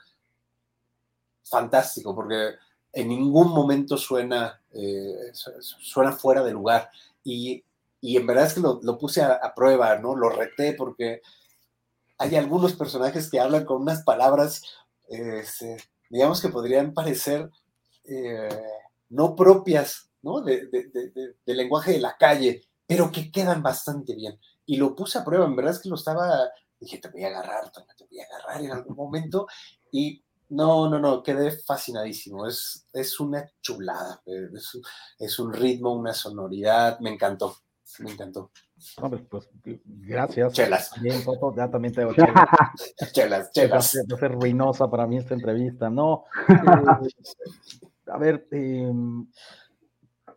fantástico, 1.44 2.14
porque 2.14 2.56
en 2.92 3.08
ningún 3.08 3.50
momento 3.50 3.96
suena, 3.98 4.62
eh, 4.74 5.32
suena 5.34 6.12
fuera 6.12 6.44
de 6.44 6.52
lugar. 6.52 6.90
Y 7.24 7.64
y 8.02 8.18
en 8.18 8.26
verdad 8.26 8.48
es 8.48 8.56
que 8.56 8.62
lo, 8.62 8.98
puse 8.98 9.22
a, 9.22 9.54
prueba, 9.56 9.96
¿no? 10.00 10.16
Lo 10.16 10.30
reté 10.30 10.74
porque 10.74 11.22
hay 12.18 12.36
algunos 12.36 12.74
personajes 12.74 13.30
que 13.30 13.40
hablan 13.40 13.64
con 13.64 13.84
unas 13.84 14.04
palabras, 14.04 14.64
este, 15.08 15.78
digamos 16.10 16.42
que 16.42 16.50
podrían 16.50 16.94
parecer 16.94 17.50
eh, 18.06 18.50
no 19.10 19.36
propias, 19.36 20.10
¿no? 20.24 20.42
De, 20.42 20.68
del 21.46 21.58
lenguaje 21.58 21.92
de 21.92 22.00
la 22.00 22.18
calle, 22.18 22.64
pero 22.88 23.12
que 23.12 23.32
quedan 23.32 23.62
bastante 23.62 24.16
bien. 24.16 24.40
Y 24.66 24.78
lo 24.78 24.96
puse 24.96 25.20
a 25.20 25.24
prueba, 25.24 25.46
en 25.46 25.56
verdad 25.56 25.74
es 25.76 25.80
que 25.80 25.90
lo 25.90 25.96
estaba, 25.96 26.50
dije, 26.80 26.98
te 26.98 27.10
voy 27.10 27.24
a 27.24 27.28
agarrar, 27.28 27.72
te 27.72 28.06
voy 28.10 28.20
a 28.20 28.26
agarrar 28.26 28.64
en 28.64 28.72
algún 28.72 28.96
momento, 28.96 29.46
y 29.92 30.24
no, 30.50 30.90
no, 30.90 30.98
no, 30.98 31.22
quedé 31.22 31.52
fascinadísimo. 31.52 32.48
Es, 32.48 32.88
es 32.94 33.20
una 33.20 33.48
chulada, 33.62 34.24
es, 34.26 34.80
es 35.20 35.40
un 35.40 35.54
ritmo, 35.54 35.94
una 35.94 36.14
sonoridad, 36.14 37.00
me 37.00 37.12
encantó 37.12 37.56
me 38.00 38.12
encantó. 38.12 38.52
Hombre, 38.98 39.24
pues 39.30 39.50
gracias. 39.86 40.54
Chelas. 40.54 40.92
Bien, 41.02 41.22
ya 41.56 41.70
también 41.70 41.94
te 41.94 42.08
chelas. 42.16 43.12
chelas, 43.12 43.52
chelas. 43.52 43.96
Va 43.96 44.16
a 44.16 44.20
ser 44.20 44.32
ruinosa 44.32 44.90
para 44.90 45.06
mí 45.08 45.18
esta 45.18 45.34
entrevista. 45.34 45.90
No. 45.90 46.26
Eh, 46.50 47.10
a 48.08 48.18
ver, 48.18 48.48
em, 48.52 49.28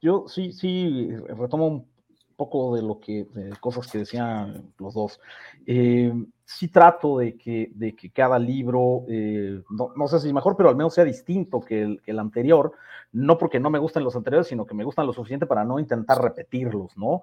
yo 0.01 0.27
sí, 0.29 0.53
sí, 0.53 1.09
retomo 1.29 1.67
un 1.67 1.89
poco 2.37 2.77
de 2.77 2.83
lo 2.83 3.01
que, 3.01 3.25
de 3.33 3.51
cosas 3.61 3.87
que 3.91 3.99
decían 3.99 4.73
los 4.79 4.95
dos. 4.95 5.21
Em, 5.67 6.27
sí 6.45 6.69
trato 6.69 7.19
de 7.19 7.37
que, 7.37 7.71
de 7.75 7.95
que 7.95 8.11
cada 8.11 8.39
libro, 8.39 9.05
eh, 9.09 9.63
no, 9.71 9.93
no, 9.97 10.09
sé 10.09 10.21
si 10.21 10.33
mejor, 10.33 10.57
pero 10.57 10.69
al 10.69 10.77
menos 10.77 10.95
sea 10.95 11.05
distinto 11.05 11.61
que 11.61 11.83
el, 11.83 12.03
que 12.03 12.11
el, 12.11 12.19
anterior, 12.19 12.73
no 13.13 13.39
porque 13.39 13.61
no 13.61 13.71
me 13.71 13.79
gusten 13.79 14.05
los 14.05 14.17
anteriores, 14.17 14.49
sino 14.49 14.67
que 14.67 14.75
me 14.75 14.85
gustan 14.85 15.07
lo 15.07 15.13
suficiente 15.13 15.47
para 15.47 15.65
no 15.65 15.79
intentar 15.79 16.21
repetirlos, 16.21 16.97
¿no? 16.97 17.23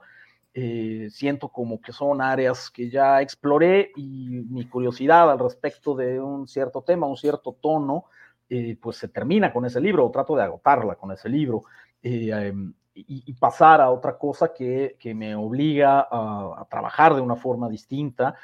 Eh, 0.54 1.08
siento 1.10 1.48
como 1.48 1.80
que 1.80 1.94
son 1.94 2.22
áreas 2.22 2.70
que 2.70 2.90
ya 2.90 3.22
exploré 3.22 3.92
y 3.96 4.28
mi 4.50 4.68
curiosidad 4.68 5.32
al 5.32 5.40
respecto 5.40 5.96
de 5.96 6.20
un 6.20 6.46
cierto 6.46 6.82
tema, 6.82 7.08
un 7.08 7.16
cierto 7.16 7.54
tono, 7.54 8.06
eh, 8.50 8.78
pues 8.82 8.98
se 8.98 9.08
termina 9.08 9.54
con 9.54 9.66
ese 9.66 9.80
libro, 9.80 10.06
o 10.06 10.12
trato 10.12 10.36
de 10.36 10.44
agotarla 10.44 10.96
con 10.96 11.12
ese 11.12 11.30
libro. 11.30 11.64
em, 12.04 12.74
y, 12.94 13.34
pasar 13.34 13.80
a 13.80 13.90
otra 13.90 14.18
cosa 14.18 14.54
que, 14.54 14.98
me 15.16 15.36
obliga 15.36 16.08
a, 16.12 16.66
trabajar 16.70 17.16
de 17.16 17.22
una 17.22 17.36
forma 17.36 17.70
distinta 17.70 18.36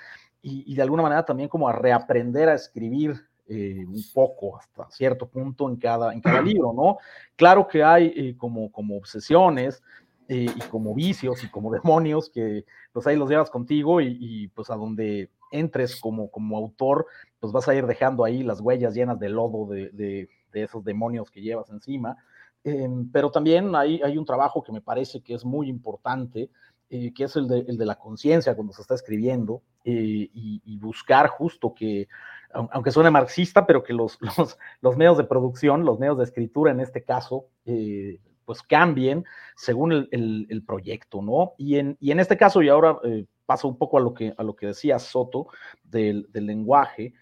y, 0.41 0.73
de 0.75 0.81
alguna 0.81 1.03
manera 1.03 1.25
también 1.25 1.49
como 1.49 1.67
a 1.67 1.73
reaprender 1.73 2.47
a 2.49 2.53
escribir 2.53 3.15
eh, 3.49 3.85
un 3.85 4.03
poco 4.13 4.57
hasta 4.57 4.89
cierto 4.91 5.27
punto 5.27 5.69
en 5.69 5.75
cada, 5.77 6.13
en 6.13 6.21
cada 6.21 6.41
libro, 6.41 6.73
¿no? 6.73 6.97
Claro 7.35 7.67
que 7.67 7.83
hay 7.83 8.13
eh, 8.15 8.37
como, 8.37 8.71
como 8.71 8.97
obsesiones 8.97 9.81
y 10.29 10.47
como 10.69 10.93
vicios 10.93 11.43
y 11.43 11.49
como 11.49 11.71
demonios 11.73 12.29
que 12.29 12.65
pues 12.91 13.07
ahí 13.07 13.15
los 13.15 13.29
llevas 13.29 13.49
contigo 13.49 14.01
y, 14.01 14.47
pues 14.49 14.69
a 14.69 14.75
donde 14.75 15.29
entres 15.51 15.99
como, 16.01 16.29
como 16.29 16.57
autor, 16.57 17.05
pues 17.39 17.53
vas 17.53 17.67
a 17.67 17.75
ir 17.75 17.85
dejando 17.85 18.25
ahí 18.25 18.43
las 18.43 18.59
huellas 18.59 18.93
llenas 18.93 19.19
de 19.19 19.29
lodo 19.29 19.65
de, 19.67 19.89
de, 19.91 20.29
de 20.51 20.63
esos 20.63 20.83
demonios 20.83 21.31
que 21.31 21.41
llevas 21.41 21.69
encima. 21.69 22.17
Em, 22.63 23.09
pero 23.11 23.31
también 23.31 23.73
hay, 23.75 24.01
hay 24.01 24.17
un 24.17 24.25
trabajo 24.25 24.61
que 24.61 24.71
me 24.71 24.81
parece 24.81 25.21
que 25.21 25.33
es 25.33 25.45
muy 25.45 25.69
importante, 25.69 26.49
eh, 26.89 27.13
que 27.13 27.25
es 27.25 27.35
el 27.35 27.47
de, 27.47 27.59
el 27.59 27.77
de 27.77 27.85
la 27.85 27.95
conciencia 27.95 28.55
cuando 28.55 28.73
se 28.73 28.81
está 28.81 28.95
escribiendo 28.95 29.61
eh, 29.83 30.29
y, 30.33 30.77
buscar 30.77 31.27
justo 31.27 31.73
que, 31.73 32.07
aunque 32.51 32.91
suene 32.91 33.09
marxista, 33.09 33.65
pero 33.65 33.83
que 33.83 33.93
los, 33.93 34.17
los, 34.37 34.57
los, 34.81 34.97
medios 34.97 35.17
de 35.17 35.23
producción, 35.23 35.85
los 35.85 35.99
medios 35.99 36.17
de 36.17 36.23
escritura 36.23 36.71
en 36.71 36.79
este 36.79 37.03
caso, 37.03 37.45
eh, 37.65 38.19
pues 38.47 38.63
cambien 38.63 39.25
según 39.57 39.91
el, 39.91 40.47
el, 40.49 40.63
proyecto, 40.63 41.21
¿no? 41.21 41.51
Y 41.57 41.77
en, 41.77 41.97
y 41.99 42.11
en 42.11 42.21
este 42.21 42.37
caso, 42.37 42.61
y 42.63 42.69
ahora 42.69 42.97
paso 43.45 43.67
un 43.67 43.77
poco 43.77 43.97
a 43.97 44.01
lo 44.01 44.13
que, 44.13 44.33
a 44.37 44.43
lo 44.43 44.55
que 44.55 44.67
decía 44.67 44.97
Soto 44.99 45.47
del, 45.83 46.27
del 46.31 46.45
lenguaje, 46.45 47.13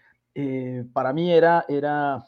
para 0.92 1.12
mí 1.12 1.32
era, 1.32 1.64
era 1.68 2.24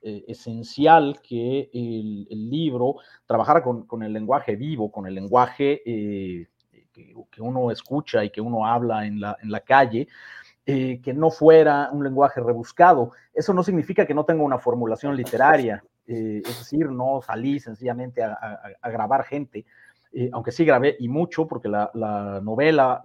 eh, 0.00 0.24
esencial 0.28 1.20
que 1.20 1.68
el, 1.72 2.28
libro 2.48 2.96
trabajara 3.26 3.62
con, 3.62 4.02
el 4.04 4.12
lenguaje 4.12 4.54
vivo, 4.54 4.92
con 4.92 5.08
el 5.08 5.14
lenguaje 5.14 5.82
eh, 5.84 6.46
que, 6.92 7.42
uno 7.42 7.72
escucha 7.72 8.24
y 8.24 8.30
que 8.30 8.40
uno 8.40 8.64
habla 8.64 9.06
en 9.06 9.20
la, 9.20 9.36
en 9.42 9.50
la 9.50 9.58
calle, 9.60 10.06
eh, 10.64 11.00
que 11.02 11.12
no 11.12 11.30
fuera 11.30 11.90
un 11.92 12.04
lenguaje 12.04 12.40
rebuscado. 12.40 13.10
Eso 13.34 13.52
no 13.52 13.64
significa 13.64 14.06
que 14.06 14.14
no 14.14 14.24
tenga 14.24 14.44
una 14.44 14.58
formulación 14.58 15.16
literaria, 15.16 15.82
es 16.08 16.58
decir, 16.58 16.90
no 16.90 17.20
salí 17.22 17.60
sencillamente 17.60 18.22
a, 18.22 18.72
grabar 18.84 19.24
gente. 19.24 19.66
aunque 20.32 20.52
sí 20.52 20.64
grabé 20.64 20.96
y 20.98 21.08
mucho, 21.08 21.46
porque 21.46 21.68
la, 21.68 21.90
la 21.94 22.40
novela, 22.42 23.02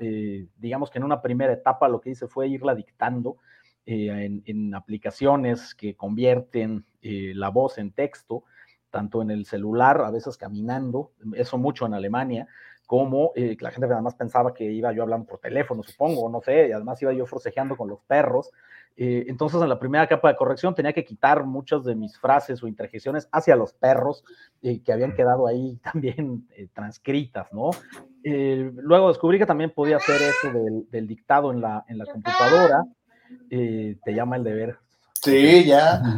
digamos 0.58 0.90
que 0.90 1.00
en 1.00 1.04
una 1.04 1.22
primera 1.22 1.52
etapa 1.52 1.90
lo 1.90 2.00
que 2.00 2.12
hice 2.12 2.28
fue 2.28 2.48
irla 2.48 2.74
dictando, 2.74 3.38
eh, 3.86 4.42
en, 4.46 4.74
aplicaciones 4.76 5.76
que 5.76 5.96
convierten 5.96 6.86
eh, 7.02 7.34
la 7.36 7.50
voz 7.50 7.78
en 7.78 7.92
texto, 7.92 8.46
tanto 8.90 9.22
en 9.22 9.30
el 9.30 9.46
celular, 9.46 10.02
a 10.06 10.10
veces 10.10 10.38
caminando, 10.38 11.12
eso 11.36 11.58
mucho 11.58 11.86
en 11.86 11.94
Alemania, 11.94 12.48
como 12.88 13.34
eh, 13.36 13.58
la 13.60 13.72
gente 13.72 13.92
además 13.92 14.16
pensaba 14.16 14.54
que 14.54 14.64
iba 14.72 14.94
yo 14.94 15.04
hablando 15.04 15.28
por 15.28 15.40
teléfono, 15.40 15.84
supongo, 15.84 16.30
no 16.30 16.42
sé, 16.42 16.70
y 16.70 16.72
además 16.72 17.02
iba 17.02 17.12
yo 17.12 17.26
forcejeando 17.26 17.76
con 17.76 17.90
los 17.90 18.00
perros. 18.08 18.52
Entonces, 18.96 19.62
en 19.62 19.70
la 19.70 19.80
primera 19.80 20.08
capa 20.08 20.30
de 20.30 20.36
corrección 20.36 20.76
tenía 20.76 20.94
que 20.94 21.04
quitar 21.04 21.44
muchas 21.46 21.84
de 21.84 21.96
mis 21.96 22.18
frases 22.18 22.62
o 22.62 22.68
interjecciones 22.68 23.28
hacia 23.32 23.56
los 23.56 23.74
perros 23.74 24.24
que 24.62 24.94
habían 24.94 25.14
quedado 25.14 25.48
ahí 25.48 25.80
también 25.84 26.48
transcritas, 26.74 27.52
¿no? 27.52 27.72
luego 28.24 29.10
descubrí 29.10 29.38
que 29.38 29.46
también 29.46 29.72
podía 29.72 29.98
hacer 29.98 30.22
eso 30.22 30.58
del, 30.58 30.90
del 30.90 31.08
dictado 31.08 31.52
en 31.52 31.60
la, 31.60 31.84
en 31.90 31.98
la 31.98 32.06
computadora 32.06 32.86
te 33.50 34.14
llama 34.14 34.38
el 34.38 34.44
deber. 34.44 34.78
Sí, 35.24 35.66
ya. 35.66 36.02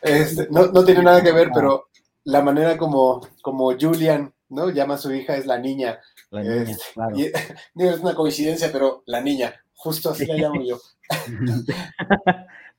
Este, 0.00 0.48
no, 0.50 0.84
tiene 0.84 1.02
nada 1.02 1.22
que 1.22 1.32
ver, 1.32 1.50
pero 1.52 1.88
la 2.24 2.40
manera 2.40 2.78
como, 2.78 3.20
como 3.42 3.78
Julian 3.78 4.32
¿no? 4.48 4.70
llama 4.70 4.94
a 4.94 4.98
su 4.98 5.12
hija 5.12 5.36
es 5.36 5.44
la 5.44 5.58
niña. 5.58 6.00
La 6.30 6.42
niña, 6.42 6.62
este, 6.62 6.82
claro. 6.94 7.16
es 7.76 8.00
una 8.00 8.14
coincidencia, 8.14 8.70
pero 8.72 9.02
la 9.04 9.20
niña, 9.20 9.54
justo 9.82 10.10
así 10.10 10.26
la 10.26 10.34
llamo 10.48 10.62
yo. 10.62 10.78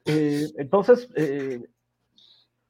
Eh, 0.06 0.52
entonces, 0.58 1.08
eh, 1.16 1.62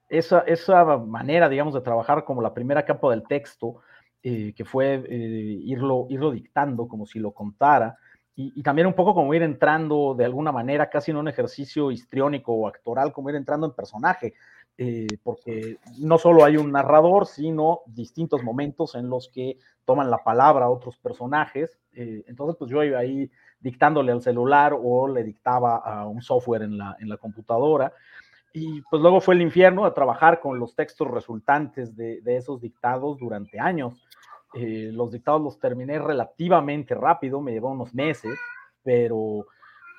esa, 0.07 0.41
esa, 0.41 0.97
manera, 0.97 1.49
digamos, 1.49 1.73
de 1.73 1.81
trabajar 1.81 2.25
como 2.25 2.43
la 2.43 2.53
primera 2.53 2.85
capa 2.85 3.09
del 3.09 3.23
texto, 3.23 3.77
eh, 4.21 4.53
que 4.55 4.65
fue 4.65 5.03
irlo, 5.09 6.05
irlo 6.11 6.29
dictando 6.29 6.87
como 6.87 7.07
si 7.07 7.17
lo 7.17 7.31
contara, 7.31 7.97
y, 8.35 8.63
también 8.63 8.87
un 8.87 8.93
poco 8.93 9.13
como 9.13 9.33
ir 9.33 9.43
entrando 9.43 10.15
de 10.15 10.25
alguna 10.25 10.51
manera, 10.51 10.89
casi 10.89 11.11
en 11.11 11.17
un 11.17 11.27
ejercicio 11.27 11.91
histriónico 11.91 12.53
o 12.53 12.67
actoral, 12.67 13.13
como 13.13 13.29
ir 13.29 13.35
entrando 13.35 13.67
en 13.67 13.73
personaje, 13.73 14.33
eh, 14.75 15.05
porque 15.21 15.77
no 15.99 16.17
solo 16.17 16.43
hay 16.43 16.57
un 16.57 16.71
narrador, 16.71 17.27
sino 17.27 17.81
distintos 17.85 18.43
momentos 18.43 18.95
en 18.95 19.07
los 19.07 19.29
que 19.29 19.59
toman 19.85 20.09
la 20.09 20.23
palabra 20.23 20.69
otros 20.69 20.97
personajes. 20.97 21.77
Eh, 21.93 22.23
entonces, 22.27 22.55
pues 22.57 22.71
yo 22.71 22.83
iba 22.83 22.97
ahí 22.97 23.29
dictándole 23.63 24.11
al 24.11 24.21
celular 24.21 24.75
o 24.79 25.07
le 25.07 25.23
dictaba 25.23 25.77
a 25.77 26.05
un 26.05 26.21
software 26.21 26.63
en 26.63 26.77
la, 26.77 26.95
en 26.99 27.09
la 27.09 27.17
computadora. 27.17 27.93
Y 28.53 28.81
pues 28.81 29.01
luego 29.01 29.19
fue 29.19 29.33
el 29.33 29.41
infierno 29.41 29.85
de 29.85 29.91
trabajar 29.91 30.39
con 30.39 30.59
los 30.59 30.75
textos 30.75 31.09
resultantes 31.09 31.95
de, 31.95 32.21
de 32.21 32.37
esos 32.37 32.61
dictados 32.61 33.17
durante 33.17 33.59
años. 33.59 34.03
Eh, 34.53 34.91
los 34.93 35.11
dictados 35.11 35.41
los 35.41 35.59
terminé 35.59 35.97
relativamente 35.97 36.93
rápido, 36.93 37.41
me 37.41 37.53
llevó 37.53 37.71
unos 37.71 37.95
meses, 37.95 38.37
pero 38.83 39.47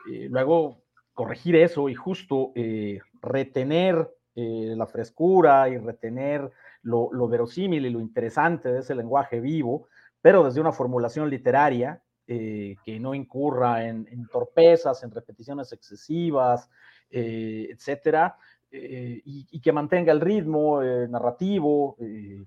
eh, 0.09 0.29
luego 0.31 0.83
corregir 1.13 1.57
eso 1.57 1.89
y 1.89 1.95
justo 1.95 2.53
eh, 2.55 3.01
retener 3.21 4.09
la 4.37 4.89
frescura 4.89 5.69
y 5.69 5.79
retener 5.79 6.51
lo, 6.83 7.29
verosímil 7.29 7.87
y 7.87 7.91
lo 7.91 8.01
interesante 8.01 8.69
de 8.73 8.81
ese 8.81 8.97
lenguaje 8.97 9.39
vivo, 9.39 9.87
pero 10.21 10.43
desde 10.43 10.61
una 10.61 10.73
formulación 10.73 11.31
literaria 11.31 12.03
que 12.27 12.99
no 13.01 13.15
incurra 13.15 13.87
en, 13.87 14.27
torpezas, 14.29 15.03
en 15.03 15.11
repeticiones 15.11 15.73
excesivas, 15.73 16.71
etcétera, 17.11 18.37
y, 18.71 19.47
y, 19.51 19.61
que 19.61 19.73
mantenga 19.73 20.13
el 20.13 20.21
ritmo 20.21 20.83
narrativo 20.83 21.97
y, 22.01 22.47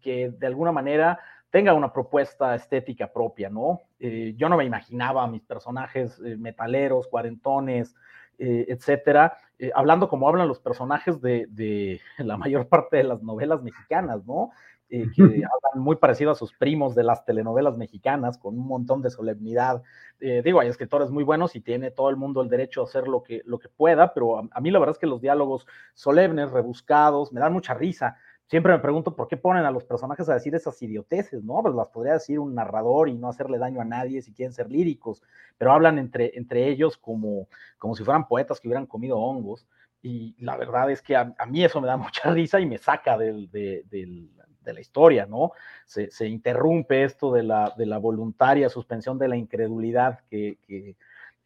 que 0.00 0.30
de 0.30 0.46
alguna 0.46 0.72
manera 0.72 1.18
tenga 1.50 1.74
una 1.74 1.92
propuesta 1.92 2.54
estética 2.54 3.12
propia, 3.12 3.50
¿no? 3.50 3.80
Eh, 3.98 4.34
yo 4.36 4.48
no 4.48 4.56
me 4.56 4.64
imaginaba 4.64 5.24
a 5.24 5.26
mis 5.26 5.42
personajes 5.42 6.20
eh, 6.24 6.36
metaleros, 6.36 7.08
cuarentones, 7.08 7.94
eh, 8.40 8.66
etcétera, 8.68 9.36
hablando 9.74 10.08
como 10.08 10.26
hablan 10.26 10.48
los 10.48 10.58
personajes 10.58 11.20
de, 11.20 11.46
de, 11.50 12.00
la 12.18 12.36
mayor 12.36 12.66
parte 12.68 12.96
de 12.96 13.04
las 13.04 13.22
novelas 13.22 13.62
mexicanas, 13.62 14.24
¿no? 14.26 14.50
que 14.88 15.22
hablan 15.22 15.84
muy 15.84 15.94
parecido 15.94 16.32
a 16.32 16.34
sus 16.34 16.52
primos 16.52 16.96
de 16.96 17.04
las 17.04 17.24
telenovelas 17.24 17.76
mexicanas, 17.76 18.36
con 18.38 18.58
un 18.58 18.66
montón 18.66 19.02
de 19.02 19.10
solemnidad. 19.10 19.84
digo, 20.18 20.58
hay 20.58 20.66
escritores 20.66 21.10
muy 21.10 21.22
buenos 21.22 21.54
y 21.54 21.60
tiene 21.60 21.92
todo 21.92 22.10
el 22.10 22.16
mundo 22.16 22.42
el 22.42 22.48
derecho 22.48 22.80
a 22.80 22.84
hacer 22.86 23.06
lo 23.06 23.22
que, 23.22 23.40
lo 23.44 23.60
que 23.60 23.68
pueda, 23.68 24.12
pero 24.12 24.40
a, 24.40 24.48
a 24.50 24.60
mí 24.60 24.72
la 24.72 24.80
verdad 24.80 24.96
es 24.96 24.98
que 24.98 25.06
los 25.06 25.20
diálogos 25.20 25.64
solemnes, 25.94 26.50
rebuscados, 26.50 27.32
me 27.32 27.38
dan 27.38 27.52
mucha 27.52 27.72
risa 27.72 28.16
siempre 28.50 28.72
me 28.72 28.80
pregunto 28.80 29.14
por 29.14 29.28
qué 29.28 29.36
ponen 29.36 29.64
a 29.64 29.70
los 29.70 29.84
personajes 29.84 30.28
a 30.28 30.34
decir 30.34 30.56
esas 30.56 30.82
idioteces, 30.82 31.44
¿no? 31.44 31.62
Pues 31.62 31.72
las 31.72 31.86
podría 31.88 32.14
decir 32.14 32.40
un 32.40 32.52
narrador 32.56 33.08
y 33.08 33.14
no 33.14 33.28
hacerle 33.28 33.58
daño 33.58 33.80
a 33.80 33.84
nadie 33.84 34.22
si 34.22 34.32
quieren 34.32 34.52
ser 34.52 34.68
líricos, 34.68 35.22
pero 35.56 35.72
hablan 35.72 35.98
entre, 35.98 36.36
entre 36.36 36.66
ellos 36.68 36.96
como, 36.96 37.46
como 37.78 37.94
si 37.94 38.02
fueran 38.02 38.26
poetas 38.26 38.58
que 38.58 38.66
hubieran 38.66 38.86
comido 38.86 39.18
hongos. 39.18 39.68
Y 40.02 40.34
la 40.44 40.56
verdad 40.56 40.90
es 40.90 41.00
que 41.00 41.14
a, 41.14 41.32
mí 41.46 41.62
eso 41.62 41.80
me 41.80 41.86
da 41.86 41.96
mucha 41.96 42.32
risa 42.32 42.58
y 42.58 42.66
me 42.66 42.78
saca 42.78 43.16
del, 43.16 43.48
de, 43.52 43.84
la 44.64 44.80
historia, 44.80 45.26
¿no? 45.26 45.52
Se, 45.86 46.26
interrumpe 46.26 47.04
esto 47.04 47.32
de 47.32 47.44
la, 47.44 47.98
voluntaria 48.00 48.68
suspensión 48.68 49.16
de 49.16 49.28
la 49.28 49.36
incredulidad 49.36 50.20
que, 50.28 50.58
que 50.66 50.96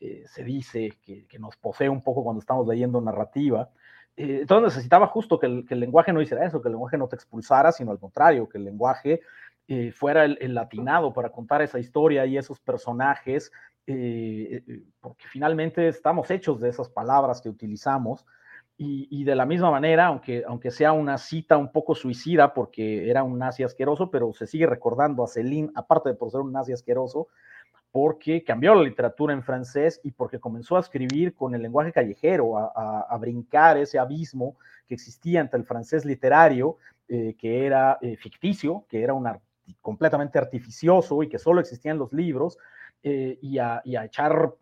eh, 0.01 0.25
se 0.27 0.43
dice, 0.43 0.95
que, 1.03 1.27
que, 1.27 1.39
nos 1.39 1.57
posee 1.57 1.91
un 1.91 2.03
poco 2.03 2.25
cuando 2.25 2.41
estamos 2.41 2.67
leyendo 2.67 2.99
narrativa. 3.03 3.69
Eh, 4.17 4.41
entonces 4.43 4.75
necesitaba 4.75 5.09
justo 5.09 5.39
que 5.39 5.47
el, 5.47 5.81
lenguaje 5.81 6.13
no 6.13 6.23
hiciera 6.23 6.47
eso, 6.47 6.63
que 6.63 6.69
el 6.69 6.75
lenguaje 6.75 6.99
no 6.99 7.09
te 7.09 7.17
expulsara, 7.17 7.73
sino 7.73 7.91
al 7.91 7.99
contrario, 7.99 8.49
que 8.49 8.59
el 8.59 8.65
lenguaje 8.65 9.21
eh, 9.67 9.93
fuera 9.93 10.25
el, 10.25 10.55
latinado 10.55 11.13
para 11.13 11.31
contar 11.31 11.63
esa 11.63 11.79
historia 11.79 12.27
y 12.27 12.37
esos 12.37 12.61
personajes, 12.61 13.51
eh, 13.87 14.63
porque 15.01 15.27
finalmente 15.29 15.89
estamos 15.89 16.31
hechos 16.31 16.61
de 16.61 16.69
esas 16.69 16.89
palabras 16.89 17.41
que 17.41 17.49
utilizamos. 17.49 18.25
Y, 18.77 19.23
de 19.23 19.37
la 19.37 19.47
misma 19.47 19.71
manera, 19.71 20.07
aunque, 20.07 20.43
aunque 20.49 20.73
sea 20.73 20.93
una 20.93 21.17
cita 21.17 21.57
un 21.57 21.71
poco 21.71 21.95
suicida, 21.95 22.55
porque 22.55 23.09
era 23.09 23.23
un 23.23 23.39
nazi 23.39 23.63
asqueroso, 23.63 24.11
pero 24.11 24.33
se 24.33 24.49
sigue 24.49 24.67
recordando 24.67 25.23
a 25.23 25.29
Celine, 25.29 25.71
aparte 25.77 26.09
de 26.09 26.17
por 26.17 26.33
ser 26.33 26.41
un 26.41 26.51
nazi 26.51 26.73
asqueroso, 26.73 27.29
porque 27.95 28.43
cambió 28.43 28.75
la 28.75 28.83
literatura 28.83 29.33
en 29.33 29.45
francés 29.45 30.01
y 30.03 30.11
porque 30.11 30.41
comenzó 30.41 30.77
a 30.77 30.81
escribir 30.81 31.33
con 31.33 31.55
el 31.55 31.63
lenguaje 31.63 31.93
callejero, 31.93 32.59
a, 32.59 33.17
brincar 33.21 33.77
ese 33.77 34.01
abismo 34.01 34.57
que 34.89 34.95
existía 34.95 35.41
entre 35.41 35.61
el 35.61 35.65
francés 35.65 36.05
literario, 36.05 36.79
eh, 37.07 37.37
que 37.39 37.65
era 37.65 37.97
eh, 38.03 38.17
ficticio, 38.17 38.85
que 38.89 39.01
era 39.01 39.15
un 39.15 39.29
completamente 39.81 40.41
artificioso 40.41 41.23
y 41.23 41.29
que 41.29 41.39
solo 41.39 41.61
existía 41.61 41.93
en 41.93 41.99
los 41.99 42.13
libros, 42.13 42.59
eh, 43.05 43.39
y, 43.41 43.59
a, 43.59 43.81
echar 43.85 44.53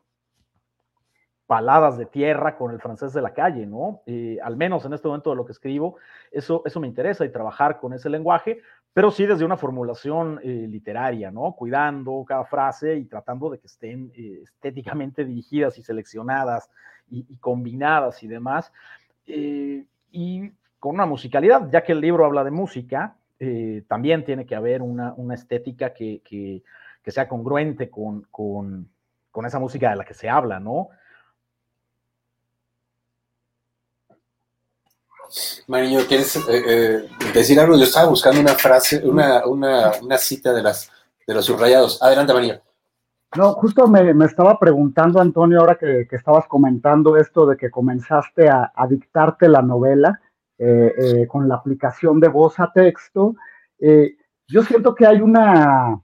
paladas 1.52 1.98
de 1.98 2.06
tierra 2.06 2.56
con 2.56 2.72
el 2.72 2.80
francés 2.80 3.12
de 3.12 3.20
la 3.20 3.34
calle, 3.34 3.66
¿no? 3.66 4.00
al 4.42 4.56
menos 4.56 4.86
en 4.86 4.94
este 4.94 5.06
momento 5.06 5.28
de 5.28 5.36
lo 5.36 5.44
que 5.44 5.52
escribo, 5.52 5.98
eso, 6.30 6.62
eso 6.64 6.80
me 6.80 6.86
interesa 6.86 7.26
y 7.26 7.28
trabajar 7.28 7.78
con 7.78 7.92
ese 7.92 8.08
lenguaje, 8.08 8.62
pero 8.94 9.10
sí 9.10 9.26
desde 9.26 9.44
una 9.44 9.58
formulación 9.58 10.40
eh, 10.42 10.66
literaria, 10.66 11.30
¿no? 11.30 11.52
Cuidando 11.52 12.24
cada 12.26 12.46
frase 12.46 12.96
y 12.96 13.04
tratando 13.04 13.50
de 13.50 13.58
que 13.58 13.66
estén 13.66 14.10
eh, 14.16 14.40
estéticamente 14.42 15.26
dirigidas 15.26 15.76
y 15.76 15.82
seleccionadas 15.82 16.70
y, 17.10 17.36
combinadas 17.36 18.22
y 18.22 18.28
demás. 18.28 18.72
Eh, 19.26 19.84
y 20.10 20.52
con 20.78 20.94
una 20.94 21.04
musicalidad, 21.04 21.68
ya 21.70 21.84
que 21.84 21.92
el 21.92 22.00
libro 22.00 22.24
habla 22.24 22.44
de 22.44 22.50
música, 22.50 23.14
también 23.88 24.24
tiene 24.24 24.46
que 24.46 24.54
haber 24.54 24.80
una, 24.80 25.14
estética 25.34 25.92
que, 25.92 26.22
que, 26.24 26.62
sea 27.10 27.28
congruente 27.28 27.90
con, 27.90 28.22
con, 28.30 28.88
con 29.30 29.44
esa 29.44 29.58
música 29.58 29.90
de 29.90 29.96
la 29.96 30.04
que 30.04 30.14
se 30.14 30.30
habla, 30.30 30.58
¿no? 30.58 30.88
Mariño, 35.66 36.00
¿quieres 36.06 36.36
eh, 36.36 36.40
eh, 36.48 37.08
decir 37.32 37.58
algo? 37.58 37.76
Yo 37.76 37.84
estaba 37.84 38.08
buscando 38.08 38.40
una 38.40 38.54
frase, 38.54 39.02
una, 39.04 39.46
una, 39.46 39.92
una 40.02 40.18
cita 40.18 40.52
de, 40.52 40.62
las, 40.62 40.90
de 41.26 41.34
los 41.34 41.44
subrayados. 41.44 42.02
Adelante, 42.02 42.34
Mariño. 42.34 42.60
No, 43.36 43.52
justo 43.54 43.86
me, 43.86 44.12
me, 44.12 44.26
estaba 44.26 44.58
preguntando, 44.58 45.20
Antonio, 45.20 45.60
ahora 45.60 45.76
que, 45.76 46.06
que, 46.08 46.16
estabas 46.16 46.46
comentando 46.46 47.16
esto 47.16 47.46
de 47.46 47.56
que 47.56 47.70
comenzaste 47.70 48.48
a, 48.48 48.70
dictarte 48.88 49.48
la 49.48 49.62
novela 49.62 50.20
eh, 50.58 51.26
con 51.28 51.48
la 51.48 51.54
aplicación 51.54 52.20
de 52.20 52.28
voz 52.28 52.60
a 52.60 52.70
texto. 52.70 53.34
yo 53.78 54.62
siento 54.62 54.94
que 54.94 55.06
hay 55.06 55.22
una, 55.22 55.98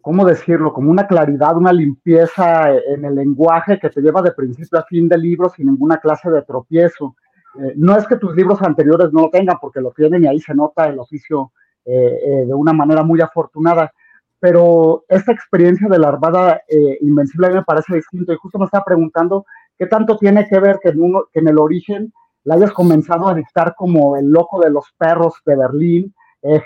¿cómo 0.00 0.26
decirlo? 0.26 0.72
Como 0.72 0.90
una 0.90 1.06
claridad, 1.06 1.56
una 1.56 1.72
limpieza 1.72 2.68
en 2.72 3.04
el 3.04 3.14
lenguaje 3.14 3.78
que 3.78 3.90
te 3.90 4.00
lleva 4.00 4.20
de 4.20 4.32
principio 4.32 4.80
a 4.80 4.84
fin 4.84 5.08
del 5.08 5.22
libro 5.22 5.48
sin 5.50 5.66
ninguna 5.66 5.98
clase 5.98 6.30
de 6.30 6.42
tropiezo. 6.42 7.14
Eh, 7.60 7.74
no 7.76 7.96
es 7.96 8.06
que 8.06 8.16
tus 8.16 8.34
libros 8.34 8.60
anteriores 8.62 9.12
no 9.12 9.22
lo 9.22 9.30
tengan, 9.30 9.58
porque 9.60 9.80
lo 9.80 9.92
tienen 9.92 10.24
y 10.24 10.26
ahí 10.26 10.40
se 10.40 10.54
nota 10.54 10.86
el 10.86 10.98
oficio 10.98 11.52
eh, 11.84 12.18
eh, 12.24 12.44
de 12.46 12.54
una 12.54 12.72
manera 12.72 13.02
muy 13.02 13.20
afortunada, 13.20 13.92
pero 14.40 15.04
esta 15.08 15.32
experiencia 15.32 15.88
de 15.88 15.98
la 15.98 16.08
Armada 16.08 16.60
Invencible 17.00 17.46
a 17.46 17.50
mí 17.50 17.56
me 17.56 17.64
parece 17.64 17.94
distinto 17.94 18.32
y 18.32 18.36
justo 18.36 18.58
me 18.58 18.66
estaba 18.66 18.84
preguntando 18.84 19.46
qué 19.78 19.86
tanto 19.86 20.18
tiene 20.18 20.46
que 20.46 20.58
ver 20.58 20.78
que 20.82 20.90
en, 20.90 21.48
el 21.48 21.58
origen 21.58 22.12
la 22.44 22.56
hayas 22.56 22.72
comenzado 22.72 23.26
a 23.26 23.34
dictar 23.34 23.74
como 23.74 24.16
el 24.16 24.30
loco 24.30 24.60
de 24.60 24.70
los 24.70 24.84
perros 24.98 25.34
de 25.46 25.56
Berlín, 25.56 26.14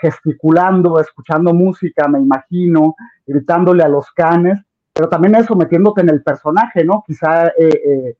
gesticulando, 0.01 0.99
escuchando 0.99 1.53
música, 1.53 2.05
me 2.09 2.19
imagino, 2.19 2.95
gritándole 3.25 3.81
a 3.81 3.87
los 3.87 4.11
canes, 4.11 4.59
pero 4.91 5.07
también 5.07 5.35
eso 5.35 5.55
metiéndote 5.55 6.01
en 6.01 6.09
el 6.09 6.21
personaje, 6.21 6.83
¿no? 6.83 7.01
Quizá 7.07 7.47
eh, 7.57 8.17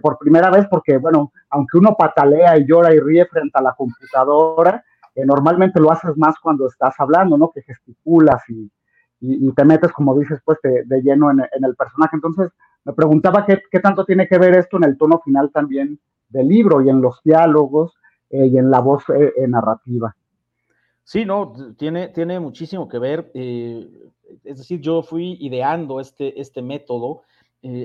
por 0.00 0.18
primera 0.18 0.50
vez, 0.50 0.66
porque, 0.70 0.96
bueno, 0.98 1.32
aunque 1.50 1.78
uno 1.78 1.94
patalea 1.96 2.56
y 2.56 2.66
llora 2.66 2.94
y 2.94 3.00
ríe 3.00 3.26
frente 3.26 3.58
a 3.58 3.62
la 3.62 3.74
computadora, 3.74 4.82
eh, 5.14 5.26
normalmente 5.26 5.80
lo 5.80 5.92
haces 5.92 6.16
más 6.16 6.36
cuando 6.40 6.66
estás 6.66 6.94
hablando, 6.98 7.36
¿no? 7.36 7.50
Que 7.50 7.62
gesticulas 7.62 8.42
y, 8.48 8.70
y, 9.20 9.52
te 9.52 9.64
metes, 9.64 9.92
como 9.92 10.18
dices, 10.18 10.40
pues, 10.44 10.58
de, 10.62 11.02
lleno 11.02 11.30
en, 11.30 11.40
el 11.64 11.76
personaje. 11.76 12.16
Entonces, 12.16 12.50
me 12.84 12.92
preguntaba 12.92 13.44
qué, 13.44 13.62
qué, 13.70 13.80
tanto 13.80 14.04
tiene 14.04 14.26
que 14.26 14.38
ver 14.38 14.54
esto 14.56 14.78
en 14.78 14.84
el 14.84 14.96
tono 14.96 15.20
final 15.20 15.50
también 15.52 16.00
del 16.28 16.48
libro 16.48 16.80
y 16.80 16.88
en 16.88 17.00
los 17.00 17.20
diálogos 17.22 17.92
eh, 18.30 18.46
y 18.46 18.56
en 18.56 18.70
la 18.70 18.80
voz 18.80 19.04
narrativa. 19.46 20.16
Sí, 21.04 21.24
no, 21.24 21.52
tiene, 21.76 22.08
tiene 22.08 22.40
muchísimo 22.40 22.88
que 22.88 22.98
ver. 22.98 23.30
es 23.34 24.56
decir, 24.58 24.80
yo 24.80 25.02
fui 25.02 25.36
ideando 25.40 26.00
este, 26.00 26.40
este 26.40 26.62
método. 26.62 27.22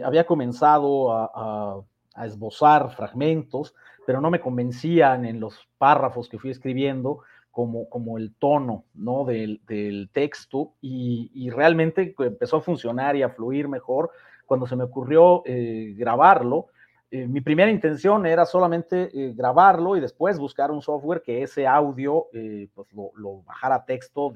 había 0.03 0.25
comenzado 0.25 1.11
a 1.11 1.83
esbozar 2.25 2.89
fragmentos, 2.95 3.75
pero 4.05 4.21
no 4.21 4.31
me 4.31 4.39
convencían 4.39 5.25
en 5.25 5.39
los 5.39 5.67
párrafos 5.77 6.29
que 6.29 6.39
fui 6.39 6.49
escribiendo 6.49 7.19
como, 7.57 7.89
como 7.89 8.19
el 8.19 8.35
tono 8.35 8.85
¿no? 8.93 9.25
del, 9.25 10.09
texto 10.13 10.73
y, 10.79 11.49
realmente 11.49 12.13
empezó 12.19 12.57
a 12.57 12.61
funcionar 12.61 13.15
y 13.15 13.23
a 13.23 13.29
fluir 13.29 13.67
mejor 13.67 14.11
cuando 14.45 14.67
se 14.67 14.75
me 14.75 14.83
ocurrió 14.83 15.41
eh, 15.43 15.95
grabarlo. 15.97 16.67
Eh, 17.09 17.25
mi 17.25 17.41
primera 17.41 17.71
intención 17.71 18.27
era 18.27 18.45
solamente 18.45 19.09
eh, 19.11 19.33
grabarlo 19.35 19.97
y 19.97 19.99
después 19.99 20.37
buscar 20.37 20.69
un 20.69 20.83
software 20.83 21.23
que 21.23 21.41
ese 21.41 21.65
audio 21.65 22.27
pues 22.75 22.87
lo, 22.93 23.41
bajara 23.41 23.75
a 23.75 23.85
texto 23.85 24.31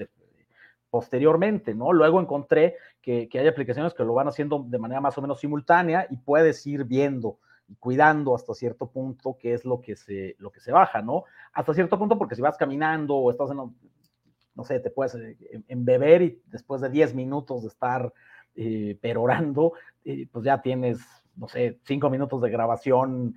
posteriormente, 0.89 1.76
¿no? 1.76 1.94
Luego 1.94 2.20
encontré 2.20 2.76
que, 3.04 3.30
que, 3.30 3.38
hay 3.38 3.48
aplicaciones 3.48 3.94
que 3.94 4.04
lo 4.04 4.15
van 4.15 4.30
haciendo 4.30 4.65
de 4.67 4.80
manera 4.80 5.00
más 5.00 5.15
o 5.20 5.22
menos 5.22 5.39
simultánea 5.39 6.08
y 6.10 6.17
puedes 6.17 6.65
ir 6.65 6.86
viendo 6.86 7.38
cuidando 7.79 8.36
hasta 8.36 8.53
cierto 8.53 8.89
punto 8.89 9.38
qué 9.39 9.53
es 9.53 9.65
lo 9.65 9.81
que 9.81 9.95
se, 9.95 10.36
lo 10.39 10.51
que 10.51 10.60
se 10.60 10.71
baja, 10.71 11.01
¿no? 11.01 11.25
Hasta 11.53 11.73
cierto 11.73 11.97
punto, 11.97 12.17
porque 12.17 12.36
si 12.36 12.41
vas 12.41 12.57
caminando 12.57 13.15
o 13.15 13.31
estás 13.31 13.51
en, 13.51 13.57
no 14.55 14.63
sé, 14.63 14.79
te 14.79 14.89
puedes 14.89 15.15
eh, 15.15 15.38
embeber 15.67 16.21
y 16.21 16.41
después 16.47 16.81
de 16.81 16.89
10 16.89 17.15
minutos 17.15 17.63
de 17.63 17.67
estar 17.69 18.13
eh, 18.55 18.97
perorando, 19.01 19.73
eh, 20.03 20.27
pues 20.31 20.45
ya 20.45 20.62
tienes, 20.62 20.99
no 21.36 21.47
sé, 21.47 21.79
5 21.84 22.10
minutos 22.10 22.41
de 22.41 22.49
grabación 22.49 23.36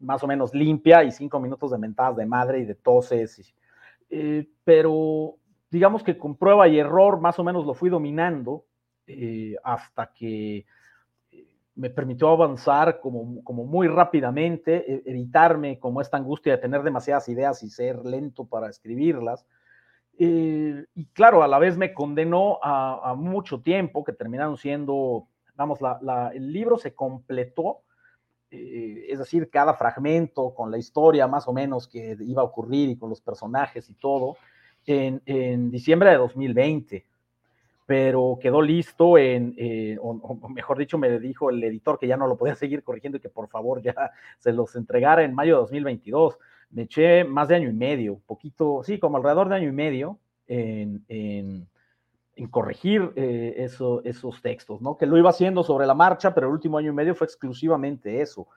más 0.00 0.22
o 0.22 0.26
menos 0.26 0.54
limpia 0.54 1.04
y 1.04 1.12
5 1.12 1.38
minutos 1.38 1.70
de 1.70 1.76
mentadas 1.76 2.16
de 2.16 2.24
madre 2.24 2.60
y 2.60 2.64
de 2.64 2.74
toses. 2.74 3.54
pero 4.64 5.34
digamos 5.70 6.02
que 6.02 6.16
con 6.16 6.36
prueba 6.36 6.66
y 6.66 6.78
error 6.78 7.20
más 7.20 7.38
o 7.38 7.44
menos 7.44 7.66
lo 7.66 7.74
fui 7.74 7.90
dominando 7.90 8.64
hasta 9.62 10.12
que 10.14 10.64
me 11.76 11.90
permitió 11.90 12.28
avanzar 12.28 13.00
como, 13.00 13.42
como 13.42 13.64
muy 13.64 13.88
rápidamente, 13.88 14.92
e, 14.92 15.02
evitarme 15.06 15.78
como 15.78 16.00
esta 16.00 16.16
angustia 16.16 16.52
de 16.52 16.58
tener 16.58 16.82
demasiadas 16.82 17.28
ideas 17.28 17.62
y 17.62 17.70
ser 17.70 18.04
lento 18.04 18.44
para 18.44 18.68
escribirlas. 18.68 19.44
Eh, 20.18 20.84
y 20.94 21.06
claro, 21.06 21.42
a 21.42 21.48
la 21.48 21.58
vez 21.58 21.76
me 21.76 21.92
condenó 21.92 22.60
a, 22.62 23.14
mucho 23.16 23.60
tiempo, 23.60 24.04
que 24.04 24.12
terminaron 24.12 24.56
siendo, 24.56 25.26
vamos, 25.56 25.80
la, 25.80 26.30
el 26.32 26.52
libro 26.52 26.78
se 26.78 26.94
completó, 26.94 27.80
eh, 28.50 29.06
es 29.08 29.18
decir, 29.18 29.50
cada 29.50 29.74
fragmento 29.74 30.54
con 30.54 30.70
la 30.70 30.78
historia 30.78 31.26
más 31.26 31.48
o 31.48 31.52
menos 31.52 31.88
que 31.88 32.16
iba 32.20 32.42
a 32.42 32.44
ocurrir 32.44 32.90
y 32.90 32.96
con 32.96 33.10
los 33.10 33.20
personajes 33.20 33.90
y 33.90 33.94
todo, 33.94 34.36
en, 34.86 35.22
en 35.26 35.70
diciembre 35.70 36.10
de 36.10 36.18
2020 36.18 37.06
pero 37.86 38.38
quedó 38.40 38.62
listo 38.62 39.18
en, 39.18 39.54
eh, 39.58 39.98
o, 40.00 40.48
mejor 40.48 40.78
dicho, 40.78 40.96
me 40.96 41.18
dijo 41.18 41.50
el 41.50 41.62
editor 41.62 41.98
que 41.98 42.06
ya 42.06 42.16
no 42.16 42.26
lo 42.26 42.36
podía 42.36 42.54
seguir 42.54 42.82
corrigiendo 42.82 43.18
y 43.18 43.20
que 43.20 43.28
por 43.28 43.48
favor 43.48 43.82
ya 43.82 43.94
se 44.38 44.52
los 44.52 44.74
entregara 44.76 45.22
en 45.22 45.34
mayo 45.34 45.54
de 45.54 45.60
2022. 45.60 46.38
Me 46.70 46.82
eché 46.82 47.24
más 47.24 47.48
de 47.48 47.56
año 47.56 47.68
y 47.68 47.74
medio, 47.74 48.20
poquito, 48.26 48.82
sí, 48.82 48.98
como 48.98 49.18
alrededor 49.18 49.48
de 49.48 49.56
año 49.56 49.68
y 49.68 49.72
medio 49.72 50.18
en, 50.46 51.68
corregir 52.50 53.12
eh, 53.14 53.54
eso, 53.58 54.02
esos 54.04 54.42
textos, 54.42 54.80
¿no? 54.82 54.96
Que 54.96 55.06
lo 55.06 55.16
iba 55.16 55.30
haciendo 55.30 55.62
sobre 55.62 55.86
la 55.86 55.94
marcha, 55.94 56.34
pero 56.34 56.48
el 56.48 56.52
último 56.52 56.78
año 56.78 56.90
y 56.90 56.94
medio 56.94 57.14
fue 57.14 57.26
exclusivamente 57.26 58.20
eso. 58.20 58.48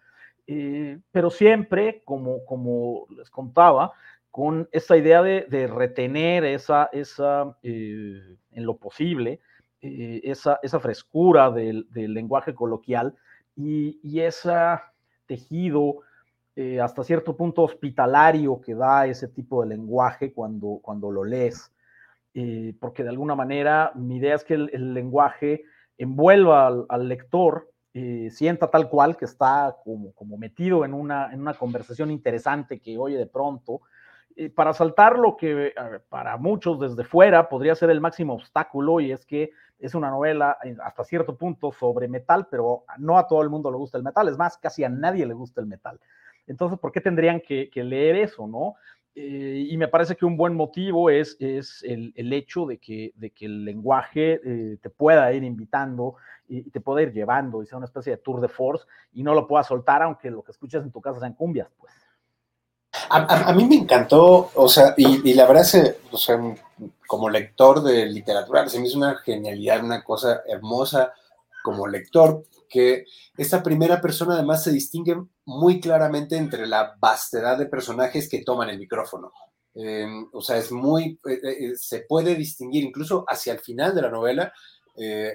Eh, 0.48 0.98
pero 1.12 1.30
siempre, 1.30 2.02
como, 2.06 2.44
como 2.46 3.06
les 3.10 3.30
contaba, 3.30 3.94
con 4.38 4.70
esa 4.72 4.96
idea 4.96 5.24
de, 5.24 5.66
retener 5.66 6.46
esa, 6.46 6.92
eh, 6.94 8.36
en 8.52 8.66
lo 8.68 8.78
posible, 8.78 9.40
eh, 9.82 10.22
esa, 10.26 10.80
frescura 10.80 11.50
del, 11.50 11.88
lenguaje 11.92 12.54
coloquial 12.54 13.16
y, 13.56 14.20
ese 14.20 14.54
tejido 15.26 16.02
eh, 16.56 16.80
hasta 16.80 17.04
cierto 17.04 17.36
punto 17.36 17.64
hospitalario 17.64 18.62
que 18.62 18.76
da 18.76 19.08
ese 19.08 19.28
tipo 19.28 19.64
de 19.64 19.70
lenguaje 19.70 20.32
cuando, 20.32 20.82
lo 21.12 21.24
lees. 21.24 21.74
porque 22.80 23.02
de 23.02 23.10
alguna 23.10 23.34
manera 23.34 23.92
mi 23.96 24.18
idea 24.18 24.36
es 24.36 24.44
que 24.44 24.54
el, 24.54 24.94
lenguaje 24.94 25.64
envuelva 25.98 26.86
al, 26.90 27.08
lector 27.10 27.72
sienta 28.30 28.70
tal 28.70 28.88
cual 28.88 29.18
que 29.18 29.26
está 29.26 29.76
como, 29.84 30.12
como 30.14 30.38
metido 30.38 30.86
en 30.86 30.94
una 30.94 31.56
conversación 31.58 32.12
interesante 32.12 32.80
que 32.80 33.00
oye 33.00 33.18
de 33.18 33.26
pronto 33.26 33.82
para 34.56 34.74
saltar 34.74 35.18
lo 35.18 35.36
que 35.36 35.74
para 36.10 36.38
muchos 36.38 36.80
desde 36.80 37.04
fuera 37.04 37.50
podría 37.50 37.76
ser 37.76 37.90
el 37.90 38.02
máximo 38.02 38.34
obstáculo 38.34 39.00
y 39.00 39.12
es 39.12 39.26
que 39.26 39.52
es 39.80 39.96
una 39.96 40.10
novela 40.10 40.58
eh, 40.64 40.76
hasta 40.84 41.04
cierto 41.04 41.38
punto 41.38 41.72
sobre 41.72 42.08
metal, 42.08 42.48
pero 42.50 42.84
no 42.98 43.18
a 43.18 43.28
todo 43.28 43.42
el 43.42 43.50
mundo 43.50 43.72
le 43.72 43.78
gusta 43.78 43.98
el 43.98 44.04
metal, 44.04 44.28
es 44.28 44.38
más, 44.38 44.58
casi 44.58 44.84
a 44.84 44.90
nadie 44.90 45.26
le 45.26 45.34
gusta 45.34 45.62
el 45.62 45.68
metal. 45.68 46.00
Entonces, 46.48 46.80
¿por 46.80 46.92
qué 46.92 47.02
tendrían 47.02 47.42
que, 47.42 47.70
leer 47.76 48.16
eso, 48.16 48.48
no? 48.48 48.76
Eh, 49.16 49.66
y 49.70 49.78
me 49.78 49.88
parece 49.88 50.16
que 50.16 50.26
un 50.26 50.38
buen 50.38 50.56
motivo 50.56 51.10
es, 51.10 51.36
es 51.40 51.84
el, 51.84 52.14
hecho 52.34 52.66
de 52.66 52.78
que, 52.78 53.12
de 53.16 53.32
que 53.32 53.46
el 53.46 53.66
lenguaje 53.66 54.40
eh, 54.44 54.78
te 54.82 54.90
pueda 54.90 55.34
ir 55.34 55.44
invitando 55.44 56.16
y, 56.48 56.70
te 56.70 56.80
pueda 56.80 57.02
ir 57.02 57.12
llevando 57.12 57.62
y 57.62 57.66
sea 57.66 57.78
una 57.78 57.86
especie 57.86 58.12
de 58.12 58.18
tour 58.18 58.40
de 58.40 58.48
force 58.48 58.86
y 59.12 59.24
no 59.24 59.34
lo 59.34 59.48
puedas 59.48 59.68
soltar 59.68 60.04
aunque 60.04 60.30
lo 60.30 60.44
que 60.44 60.52
escuches 60.52 60.84
en 60.84 60.92
tu 60.92 61.02
casa 61.02 61.20
sean 61.20 61.34
cumbias, 61.34 61.70
pues. 61.78 62.07
A, 63.10 63.54
mí 63.54 63.66
me 63.66 63.76
encantó, 63.76 64.52
o 64.54 64.68
sea, 64.70 64.94
y, 64.98 65.34
la 65.34 65.46
verdad 65.46 65.64
es 65.64 65.96
o 66.12 66.18
sea, 66.18 66.40
como 67.08 67.30
lector 67.30 67.82
de 67.84 68.06
literatura, 68.06 68.68
se 68.68 68.80
me 68.80 68.88
hizo 68.88 68.98
una 68.98 69.16
genialidad, 69.18 69.84
una 69.84 70.04
cosa 70.04 70.42
hermosa, 70.48 71.14
como 71.64 71.88
lector 71.88 72.44
que 72.70 73.06
esta 73.38 73.64
primera 73.64 74.02
persona 74.02 74.34
además 74.34 74.64
se 74.64 74.72
distingue 74.72 75.16
muy 75.46 75.80
claramente 75.80 76.36
entre 76.38 76.68
la 76.68 76.96
vastedad 77.00 77.58
de 77.58 77.66
personajes 77.66 78.30
que 78.30 78.44
toman 78.44 78.70
el 78.70 78.80
micrófono. 78.80 79.32
Em, 79.74 80.28
o 80.34 80.42
sea, 80.42 80.58
es 80.58 80.72
muy, 80.72 81.20
eh, 81.30 81.40
eh, 81.44 81.76
se 81.76 82.00
puede 82.02 82.36
distinguir 82.36 82.84
incluso 82.84 83.26
hacia 83.28 83.54
el 83.54 83.60
final 83.60 83.94
de 83.96 84.02
la 84.02 84.10
novela. 84.10 84.52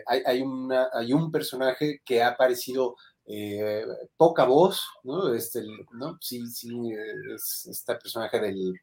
hay, 0.06 0.22
hay, 0.26 0.42
una, 0.42 0.88
hay 0.92 1.12
un 1.12 1.30
personaje 1.30 2.02
que 2.04 2.20
ha 2.22 2.28
aparecido 2.28 2.96
eh, 3.26 3.84
poca 4.16 4.44
voz, 4.44 4.84
¿no? 5.04 5.32
Este, 5.32 5.62
¿no? 5.92 6.18
Sí, 6.20 6.46
sí, 6.48 6.92
es 7.34 7.66
este 7.70 7.94
personaje 7.94 8.40
del, 8.40 8.74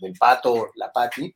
del 0.00 0.12
pato, 0.18 0.68
la 0.74 0.92
Patti, 0.92 1.34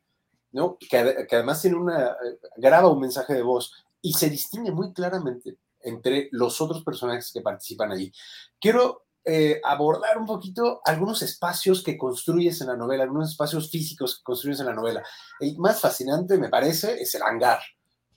¿no? 0.51 0.77
Que, 0.77 1.25
que, 1.27 1.35
además 1.35 1.61
tiene 1.61 1.77
una, 1.77 2.15
graba 2.57 2.89
un 2.89 2.99
mensaje 2.99 3.33
de 3.33 3.41
voz 3.41 3.73
y 4.01 4.13
se 4.13 4.29
distingue 4.29 4.71
muy 4.71 4.93
claramente 4.93 5.57
entre 5.83 6.29
los 6.31 6.61
otros 6.61 6.83
personajes 6.83 7.31
que 7.33 7.41
participan 7.41 7.91
allí. 7.91 8.11
Quiero 8.59 9.05
eh, 9.23 9.61
abordar 9.63 10.17
un 10.17 10.25
poquito 10.25 10.81
algunos 10.83 11.21
espacios 11.21 11.83
que 11.83 11.97
construyes 11.97 12.59
en 12.61 12.67
la 12.67 12.75
novela, 12.75 13.03
algunos 13.03 13.29
espacios 13.29 13.69
físicos 13.69 14.17
que 14.17 14.23
construyes 14.23 14.59
en 14.59 14.67
la 14.67 14.73
novela. 14.73 15.03
El 15.39 15.57
más 15.57 15.79
fascinante, 15.79 16.37
me 16.37 16.49
parece, 16.49 16.99
es 16.99 17.13
el 17.13 17.21
hangar, 17.21 17.59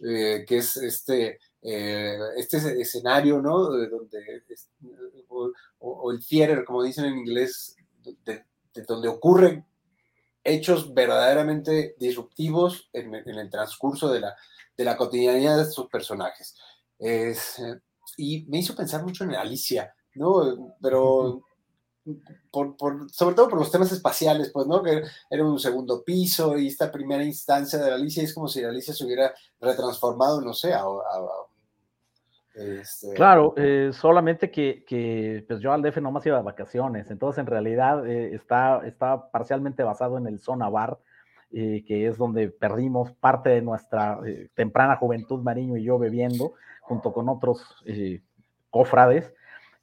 eh, 0.00 0.44
que 0.46 0.58
es 0.58 0.76
este 0.78 1.38
eh, 1.66 2.18
este 2.36 2.80
escenario, 2.80 3.40
¿no? 3.40 3.58
donde, 3.64 3.88
o, 5.78 6.12
el 6.12 6.26
theater, 6.26 6.64
como 6.64 6.82
dicen 6.82 7.06
en 7.06 7.18
inglés, 7.18 7.74
de, 8.02 8.44
donde 8.86 9.08
ocurren 9.08 9.64
hechos 10.42 10.92
verdaderamente 10.92 11.96
disruptivos 11.98 12.90
en, 12.92 13.14
el 13.14 13.50
transcurso 13.50 14.12
de 14.12 14.20
la, 14.20 14.36
de 14.76 14.84
la, 14.84 14.96
cotidianidad 14.96 15.56
de 15.56 15.62
estos 15.62 15.88
personajes. 15.88 16.54
y 18.18 18.44
me 18.46 18.58
hizo 18.58 18.76
pensar 18.76 19.02
mucho 19.02 19.24
en 19.24 19.34
Alicia, 19.34 19.94
¿no? 20.14 20.76
Pero 20.82 21.42
por, 22.50 22.76
sobre 23.10 23.34
todo 23.34 23.48
por 23.48 23.58
los 23.58 23.70
temas 23.70 23.90
espaciales, 23.90 24.50
pues, 24.52 24.66
¿no? 24.66 24.82
Que 24.82 25.02
era 25.30 25.44
un 25.44 25.58
segundo 25.58 26.04
piso 26.04 26.58
y 26.58 26.66
esta 26.68 26.92
primera 26.92 27.24
instancia 27.24 27.78
de 27.78 27.90
Alicia 27.90 28.22
es 28.22 28.34
como 28.34 28.48
si 28.48 28.62
Alicia 28.62 28.92
se 28.92 29.04
hubiera 29.04 29.34
retransformado, 29.60 30.40
no 30.42 30.52
sé, 30.52 30.74
a, 30.74 30.84
este... 32.54 33.14
Claro, 33.14 33.54
eh, 33.56 33.90
solamente 33.92 34.50
que, 34.50 35.44
pues 35.46 35.60
yo 35.60 35.72
al 35.72 35.82
DF 35.82 35.98
nomás 35.98 36.24
iba 36.26 36.36
de 36.36 36.42
vacaciones, 36.42 37.10
entonces 37.10 37.40
en 37.40 37.46
realidad 37.46 38.06
eh, 38.06 38.34
está, 38.34 38.82
está 38.86 39.30
parcialmente 39.30 39.82
basado 39.82 40.18
en 40.18 40.26
el 40.26 40.40
Zona 40.40 40.68
Bar, 40.68 40.98
eh, 41.52 41.84
que 41.86 42.06
es 42.06 42.16
donde 42.16 42.48
perdimos 42.48 43.12
parte 43.12 43.50
de 43.50 43.62
nuestra 43.62 44.18
temprana 44.54 44.96
juventud, 44.96 45.42
Mariño 45.42 45.76
y 45.76 45.84
yo 45.84 45.98
bebiendo, 45.98 46.54
junto 46.80 47.12
con 47.12 47.28
otros 47.28 47.84
cofrades. 48.70 49.32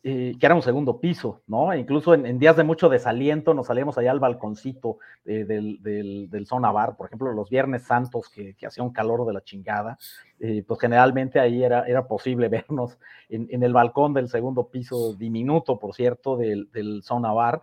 Eh, 0.04 0.36
que 0.40 0.48
era 0.48 0.56
un 0.56 0.64
segundo 0.64 1.00
piso, 1.00 1.44
¿no? 1.46 1.72
E 1.72 1.78
incluso 1.78 2.16
en, 2.16 2.40
días 2.40 2.58
de 2.58 2.64
mucho 2.64 2.90
desaliento 2.90 3.54
nos 3.54 3.68
salíamos 3.68 4.00
allá 4.00 4.10
al 4.10 4.20
balconcito 4.20 4.98
eh, 5.26 5.44
del, 5.44 5.78
del, 5.80 6.48
zona 6.48 6.72
bar, 6.72 6.98
por 6.98 7.06
ejemplo, 7.06 7.32
los 7.34 7.52
viernes 7.52 7.84
santos 7.84 8.28
que, 8.28 8.56
hacía 8.66 8.84
un 8.84 8.94
calor 8.94 9.28
de 9.28 9.34
la 9.34 9.44
chingada, 9.44 10.00
eh, 10.40 10.64
pues 10.68 10.80
generalmente 10.80 11.40
ahí 11.40 11.64
era, 11.64 11.86
era 11.86 12.08
posible 12.08 12.50
vernos 12.50 12.98
en, 13.30 13.62
el 13.62 13.74
balcón 13.74 14.16
del 14.16 14.28
segundo 14.28 14.70
piso 14.70 15.14
diminuto, 15.14 15.78
por 15.78 15.94
cierto, 15.94 16.36
del, 16.36 16.72
del 16.72 17.04
zona 17.04 17.32
bar. 17.32 17.62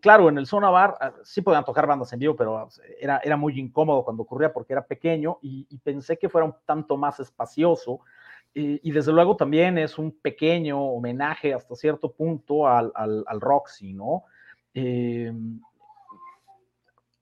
claro, 0.00 0.28
en 0.28 0.38
el 0.38 0.46
zona 0.46 0.70
bar 0.70 0.96
ah, 1.00 1.12
sí 1.22 1.40
podían 1.40 1.64
tocar 1.64 1.86
bandas 1.86 2.12
en 2.12 2.18
vivo, 2.18 2.34
pero 2.34 2.68
era, 3.00 3.20
era 3.22 3.36
muy 3.36 3.60
incómodo 3.60 4.02
cuando 4.02 4.24
ocurría 4.24 4.52
porque 4.52 4.72
era 4.72 4.84
pequeño 4.84 5.38
y, 5.40 5.68
y 5.70 5.78
pensé 5.78 6.18
que 6.18 6.28
fuera 6.28 6.46
un 6.46 6.54
tanto 6.66 6.96
más 6.96 7.20
espacioso 7.20 8.00
y, 8.52 8.90
desde 8.90 9.12
luego 9.12 9.36
también 9.36 9.78
es 9.78 9.98
un 9.98 10.12
pequeño 10.20 10.82
homenaje 10.82 11.54
hasta 11.54 11.76
cierto 11.76 12.12
punto 12.12 12.66
al, 12.66 12.92
al, 12.94 13.40
Roxy, 13.40 13.92
¿no? 13.92 14.24
Em, 14.74 15.60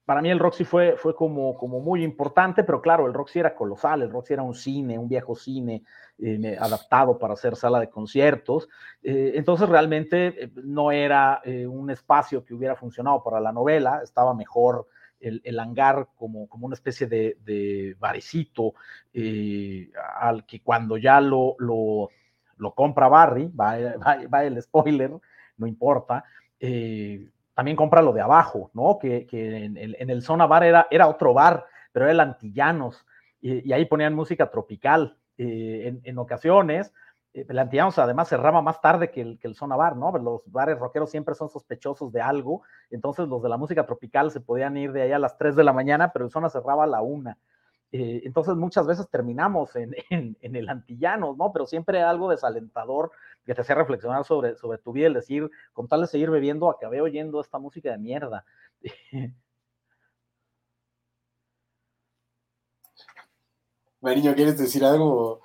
para 0.05 0.23
mí 0.23 0.31
el 0.31 0.39
Roxy 0.39 0.63
fue, 0.63 0.97
fue 0.97 1.13
como, 1.13 1.55
como 1.55 1.81
muy 1.81 2.03
importante, 2.03 2.63
pero 2.63 2.81
claro, 2.81 3.05
el 3.05 3.13
Roxy 3.13 3.37
era 3.37 3.53
colosal, 3.53 4.01
el 4.01 4.09
Roxy 4.09 4.33
era 4.33 4.41
un 4.41 4.55
cine, 4.55 4.97
un 4.97 5.07
viejo 5.07 5.35
cine 5.35 5.83
eh, 6.17 6.57
adaptado 6.59 7.19
para 7.19 7.35
hacer 7.35 7.55
sala 7.55 7.79
de 7.79 7.91
conciertos, 7.91 8.67
eh, 9.03 9.33
entonces 9.35 9.69
realmente 9.69 10.45
eh, 10.45 10.51
no 10.63 10.91
era 10.91 11.43
un 11.67 11.91
espacio 11.91 12.43
que 12.43 12.55
hubiera 12.55 12.75
funcionado 12.75 13.21
para 13.23 13.39
la 13.39 13.51
novela, 13.51 14.01
estaba 14.03 14.33
mejor 14.33 14.87
el, 15.19 15.59
hangar 15.59 16.09
como, 16.15 16.47
como 16.47 16.65
una 16.65 16.75
especie 16.75 17.07
de, 17.07 17.37
de 17.43 17.95
barecito 17.99 18.73
eh, 19.13 19.91
al 20.19 20.45
que 20.45 20.61
cuando 20.61 20.97
ya 20.97 21.19
lo, 21.21 21.55
lo, 21.59 22.09
lo 22.57 22.73
compra 22.73 23.07
Barry, 23.07 23.47
va, 23.47 23.77
va, 24.33 24.43
el 24.43 24.61
spoiler, 24.61 25.11
no 25.57 25.67
importa, 25.67 26.23
eh, 26.59 27.27
también 27.53 27.77
compra 27.77 28.01
lo 28.01 28.13
de 28.13 28.21
abajo, 28.21 28.71
¿no? 28.73 28.97
Que, 28.99 29.25
que 29.25 29.65
en, 29.65 29.77
en, 29.77 30.09
el 30.09 30.21
Zona 30.21 30.47
Bar 30.47 30.63
era, 30.63 30.87
era 30.89 31.07
otro 31.07 31.33
bar, 31.33 31.65
pero 31.91 32.05
era 32.05 32.13
el 32.13 32.19
Antillanos, 32.21 33.05
y, 33.41 33.67
y 33.67 33.73
ahí 33.73 33.85
ponían 33.85 34.13
música 34.13 34.49
tropical. 34.49 35.17
Eh, 35.41 35.87
en, 35.87 36.01
en 36.03 36.17
ocasiones, 36.17 36.91
eh, 37.33 37.45
además 37.97 38.27
cerraba 38.27 38.61
más 38.61 38.81
tarde 38.81 39.11
que 39.11 39.21
el, 39.21 39.39
que 39.39 39.47
el 39.47 39.55
Zona 39.55 39.75
Bar, 39.75 39.95
¿no? 39.95 40.11
Los 40.17 40.49
bares 40.51 40.79
rockeros 40.79 41.11
siempre 41.11 41.35
son 41.35 41.49
sospechosos 41.49 42.11
de 42.11 42.21
algo, 42.21 42.63
entonces 42.89 43.27
los 43.27 43.43
de 43.43 43.49
la 43.49 43.57
música 43.57 43.85
tropical 43.85 44.31
se 44.31 44.41
podían 44.41 44.77
ir 44.77 44.91
de 44.91 45.03
ahí 45.03 45.11
a 45.11 45.19
las 45.19 45.37
3 45.37 45.55
de 45.55 45.63
la 45.63 45.73
mañana, 45.73 46.11
pero 46.11 46.25
el 46.25 46.31
Zona 46.31 46.49
cerraba 46.49 46.85
a 46.85 46.87
la 46.87 47.01
1. 47.01 47.35
Eh, 47.91 48.21
entonces 48.23 48.55
muchas 48.55 48.85
veces 48.85 49.09
terminamos 49.09 49.75
en, 49.75 49.95
en, 50.09 50.55
el 50.55 50.69
antillano, 50.69 51.35
¿no? 51.37 51.51
Pero 51.51 51.65
siempre 51.65 52.01
algo 52.01 52.29
desalentador 52.29 53.11
que 53.45 53.55
te 53.55 53.61
hacía 53.61 53.75
reflexionar 53.75 54.25
sobre, 54.25 54.55
sobre 54.55 54.77
tu 54.79 54.91
vida, 54.91 55.07
el 55.07 55.13
decir, 55.13 55.49
con 55.73 55.87
tal 55.87 56.01
de 56.01 56.07
seguir 56.07 56.29
bebiendo, 56.29 56.69
acabé 56.69 57.01
oyendo 57.01 57.41
esta 57.41 57.59
música 57.59 57.91
de 57.91 57.97
mierda. 57.97 58.45
Mariño, 64.01 64.33
¿quieres 64.33 64.57
decir 64.57 64.85
algo? 64.85 65.41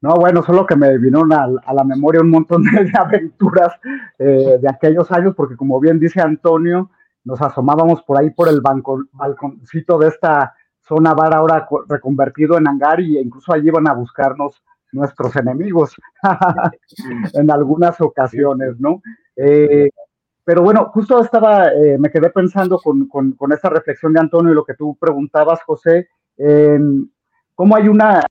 No, 0.00 0.14
bueno, 0.14 0.42
solo 0.42 0.64
que 0.64 0.76
me 0.76 0.96
vinieron 0.96 1.32
a, 1.32 1.48
la 1.48 1.84
memoria 1.84 2.20
un 2.20 2.30
montón 2.30 2.62
de, 2.62 2.92
aventuras 2.98 3.74
eh, 4.18 4.58
de 4.60 4.68
aquellos 4.68 5.10
años, 5.10 5.34
porque 5.34 5.56
como 5.56 5.80
bien 5.80 5.98
dice 5.98 6.20
Antonio, 6.20 6.90
nos 7.24 7.42
asomábamos 7.42 8.02
por 8.02 8.18
ahí 8.18 8.30
por 8.30 8.48
el 8.48 8.60
balconcito 8.60 9.98
de 9.98 10.08
esta 10.08 10.54
zona 10.80 11.14
bar 11.14 11.34
ahora 11.34 11.68
reconvertido 11.88 12.56
en 12.56 12.68
hangar 12.68 13.00
y 13.00 13.18
incluso 13.18 13.52
allí 13.52 13.66
iban 13.66 13.88
a 13.88 13.92
buscarnos 13.92 14.62
nuestros 14.92 15.36
enemigos 15.36 15.94
en 17.34 17.50
algunas 17.50 18.00
ocasiones, 18.00 18.78
¿no? 18.78 19.02
Eh, 19.36 19.90
pero 20.44 20.62
bueno, 20.62 20.90
justo 20.94 21.20
estaba, 21.20 21.68
eh, 21.72 21.98
me 21.98 22.10
quedé 22.10 22.30
pensando 22.30 22.78
con, 22.78 23.06
con, 23.06 23.52
esta 23.52 23.68
reflexión 23.68 24.14
de 24.14 24.20
Antonio 24.20 24.52
y 24.52 24.54
lo 24.54 24.64
que 24.64 24.74
tú 24.74 24.96
preguntabas, 24.98 25.62
José, 25.64 26.08
cómo 27.54 27.76
hay 27.76 27.88
una 27.88 28.22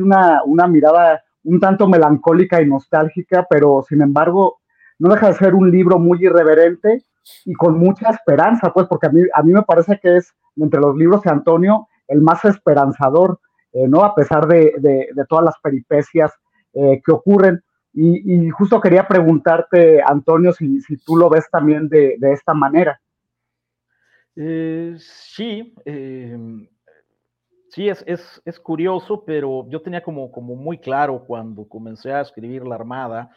una, 0.00 0.42
una 0.44 0.66
mirada 0.66 1.22
un 1.44 1.60
tanto 1.60 1.86
melancólica 1.86 2.60
y 2.60 2.66
nostálgica, 2.66 3.46
pero 3.48 3.84
sin 3.88 4.00
embargo 4.02 4.60
no 4.98 5.12
deja 5.12 5.28
de 5.28 5.34
ser 5.34 5.54
un 5.54 5.70
libro 5.70 5.98
muy 5.98 6.24
irreverente 6.24 7.04
y 7.44 7.52
con 7.54 7.78
mucha 7.78 8.10
esperanza, 8.10 8.72
pues, 8.72 8.86
porque 8.86 9.06
a 9.06 9.10
mí, 9.10 9.22
a 9.32 9.42
mí 9.42 9.52
me 9.52 9.62
parece 9.62 9.98
que 10.02 10.16
es, 10.16 10.34
entre 10.56 10.80
los 10.80 10.96
libros 10.96 11.22
de 11.22 11.30
Antonio, 11.30 11.88
el 12.08 12.20
más 12.20 12.44
esperanzador, 12.44 13.40
eh, 13.72 13.88
¿no? 13.88 14.04
A 14.04 14.14
pesar 14.14 14.46
de, 14.46 14.74
de, 14.78 15.24
todas 15.28 15.44
las 15.44 15.58
peripecias 15.62 16.32
eh, 16.74 17.00
que 17.04 17.12
ocurren. 17.12 17.62
Y, 17.92 18.50
justo 18.50 18.80
quería 18.80 19.06
preguntarte, 19.06 20.02
Antonio, 20.04 20.52
si, 20.52 20.80
si 20.80 20.96
tú 20.96 21.16
lo 21.16 21.30
ves 21.30 21.48
también 21.50 21.88
de, 21.88 22.16
de 22.18 22.32
esta 22.32 22.52
manera. 22.52 23.00
Eh, 24.36 24.96
sí, 24.98 25.74
Sí, 27.74 27.88
es, 27.88 28.04
es, 28.06 28.60
curioso, 28.60 29.24
pero 29.24 29.68
yo 29.68 29.82
tenía 29.82 30.00
como, 30.00 30.30
como 30.30 30.54
muy 30.54 30.78
claro 30.78 31.24
cuando 31.26 31.68
comencé 31.68 32.12
a 32.12 32.20
escribir 32.20 32.64
La 32.64 32.76
Armada 32.76 33.30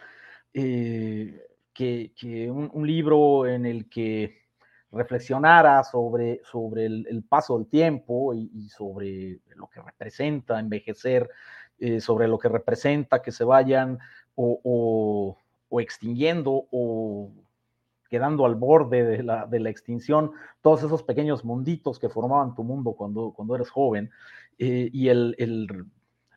eh, 0.53 1.41
que, 1.73 2.11
un, 2.51 2.85
libro 2.85 3.47
en 3.47 3.65
el 3.65 3.89
que 3.89 4.43
reflexionara 4.91 5.83
sobre, 5.83 6.41
sobre 6.43 6.85
el, 6.85 7.25
paso 7.27 7.57
del 7.57 7.67
tiempo 7.67 8.35
y, 8.35 8.69
sobre 8.69 9.39
lo 9.55 9.67
que 9.69 9.81
representa 9.81 10.59
envejecer, 10.59 11.27
eh, 11.79 11.99
sobre 11.99 12.27
lo 12.27 12.37
que 12.37 12.49
representa 12.49 13.23
que 13.23 13.31
se 13.31 13.43
vayan 13.43 13.97
o, 14.35 15.35
o 15.67 15.81
extinguiendo 15.81 16.67
o 16.69 17.31
quedando 18.07 18.45
al 18.45 18.55
borde 18.55 19.03
de 19.03 19.23
la, 19.23 19.69
extinción, 19.69 20.31
todos 20.61 20.83
esos 20.83 21.03
pequeños 21.03 21.43
munditos 21.43 21.99
que 21.99 22.09
formaban 22.09 22.55
tu 22.55 22.63
mundo 22.63 22.93
cuando, 22.93 23.55
eres 23.55 23.69
joven, 23.69 24.09
eh, 24.57 24.89
y 24.91 25.09
el, 25.09 25.35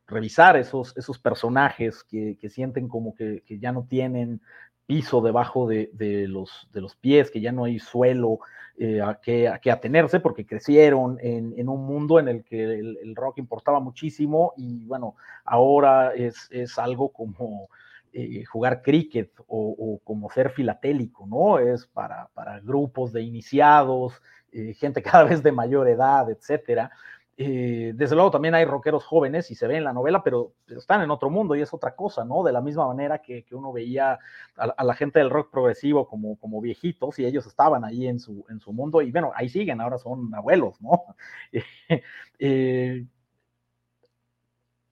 revisar 0.07 0.57
esos, 0.57 0.95
personajes 1.23 2.05
que, 2.05 2.37
sienten 2.49 2.89
como 2.89 3.15
que, 3.15 3.43
ya 3.49 3.73
no 3.73 3.87
tienen 3.89 4.41
piso 4.87 5.21
debajo 5.21 5.69
de, 5.69 5.91
los, 6.29 6.97
pies, 7.01 7.31
que 7.31 7.41
ya 7.41 7.53
no 7.53 7.65
hay 7.65 7.79
suelo 7.79 8.41
eh, 8.77 9.01
a, 9.01 9.21
que, 9.21 9.49
atenerse, 9.71 10.21
porque 10.21 10.47
crecieron 10.47 11.19
en, 11.21 11.69
un 11.69 11.87
mundo 11.87 12.19
en 12.19 12.29
el 12.29 12.45
que 12.45 12.65
el, 12.65 13.15
rock 13.15 13.39
importaba 13.39 13.81
muchísimo 13.81 14.53
y 14.57 14.85
bueno, 14.87 15.15
ahora 15.45 16.13
es 16.15 16.79
algo 16.79 17.11
como 17.11 17.69
eh, 18.12 18.44
jugar 18.44 18.83
cricket 18.83 19.33
o, 19.46 20.01
como 20.05 20.31
ser 20.31 20.51
filatélico, 20.51 21.27
¿no? 21.27 21.59
Es 21.59 21.87
para, 21.87 22.29
para 22.35 22.61
grupos 22.61 23.12
de 23.12 23.23
iniciados, 23.23 24.20
eh, 24.53 24.75
gente 24.75 25.03
cada 25.03 25.25
vez 25.25 25.42
de 25.42 25.53
mayor 25.53 25.88
edad, 25.88 26.29
etcétera. 26.31 26.90
Eh, 27.37 27.92
desde 27.94 28.16
luego 28.16 28.31
también 28.31 28.55
hay 28.55 28.66
rockeros 28.66 29.05
jóvenes 29.05 29.51
y 29.51 29.55
se 29.55 29.66
ve 29.66 29.79
en 29.79 29.85
la 29.85 29.94
novela, 29.94 30.23
pero, 30.23 30.53
están 30.68 31.01
en 31.01 31.11
otro 31.11 31.31
mundo 31.31 31.55
y 31.55 31.62
es 31.62 31.73
otra 31.73 31.94
cosa, 31.96 32.23
¿no? 32.25 32.42
De 32.42 32.53
la 32.53 32.61
misma 32.61 32.87
manera 32.87 33.23
que, 33.23 33.46
uno 33.53 33.73
veía 33.73 34.18
a, 34.57 34.85
la 34.85 34.94
gente 34.94 35.20
del 35.20 35.31
rock 35.31 35.51
progresivo 35.51 36.07
como, 36.07 36.37
como 36.37 36.61
viejitos 36.61 37.18
y 37.18 37.25
ellos 37.25 37.46
estaban 37.46 37.85
ahí 37.85 38.09
en 38.09 38.20
su, 38.20 38.44
en 38.51 38.61
su 38.61 38.75
mundo 38.75 39.01
y 39.01 39.11
bueno, 39.11 39.33
ahí 39.35 39.49
siguen, 39.49 39.81
ahora 39.81 39.96
son 39.96 40.35
abuelos, 40.35 40.81
¿no? 40.83 41.05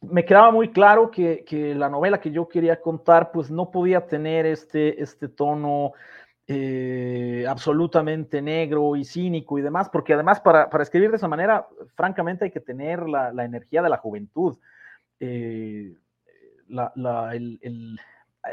me 0.01 0.25
quedaba 0.25 0.51
muy 0.51 0.71
claro 0.71 1.11
que, 1.11 1.45
que, 1.45 1.75
la 1.75 1.89
novela 1.89 2.21
que 2.21 2.31
yo 2.31 2.49
quería 2.49 2.81
contar 2.81 3.33
pues 3.33 3.51
no 3.51 3.71
podía 3.71 4.07
tener 4.07 4.47
este, 4.47 5.03
este 5.03 5.29
tono 5.29 5.93
eh, 6.51 7.45
absolutamente 7.47 8.41
negro 8.41 8.97
y 8.97 9.05
cínico 9.05 9.59
y 9.59 9.63
demás, 9.63 9.91
porque 9.91 10.15
además 10.15 10.41
para, 10.41 10.67
escribir 10.81 11.11
de 11.11 11.17
esa 11.17 11.29
manera, 11.29 11.69
francamente 11.95 12.47
hay 12.47 12.51
que 12.51 12.61
tener 12.61 13.07
la, 13.07 13.45
energía 13.45 13.83
de 13.83 13.91
la 13.91 13.99
juventud. 13.99 14.57
Eh, 15.21 15.95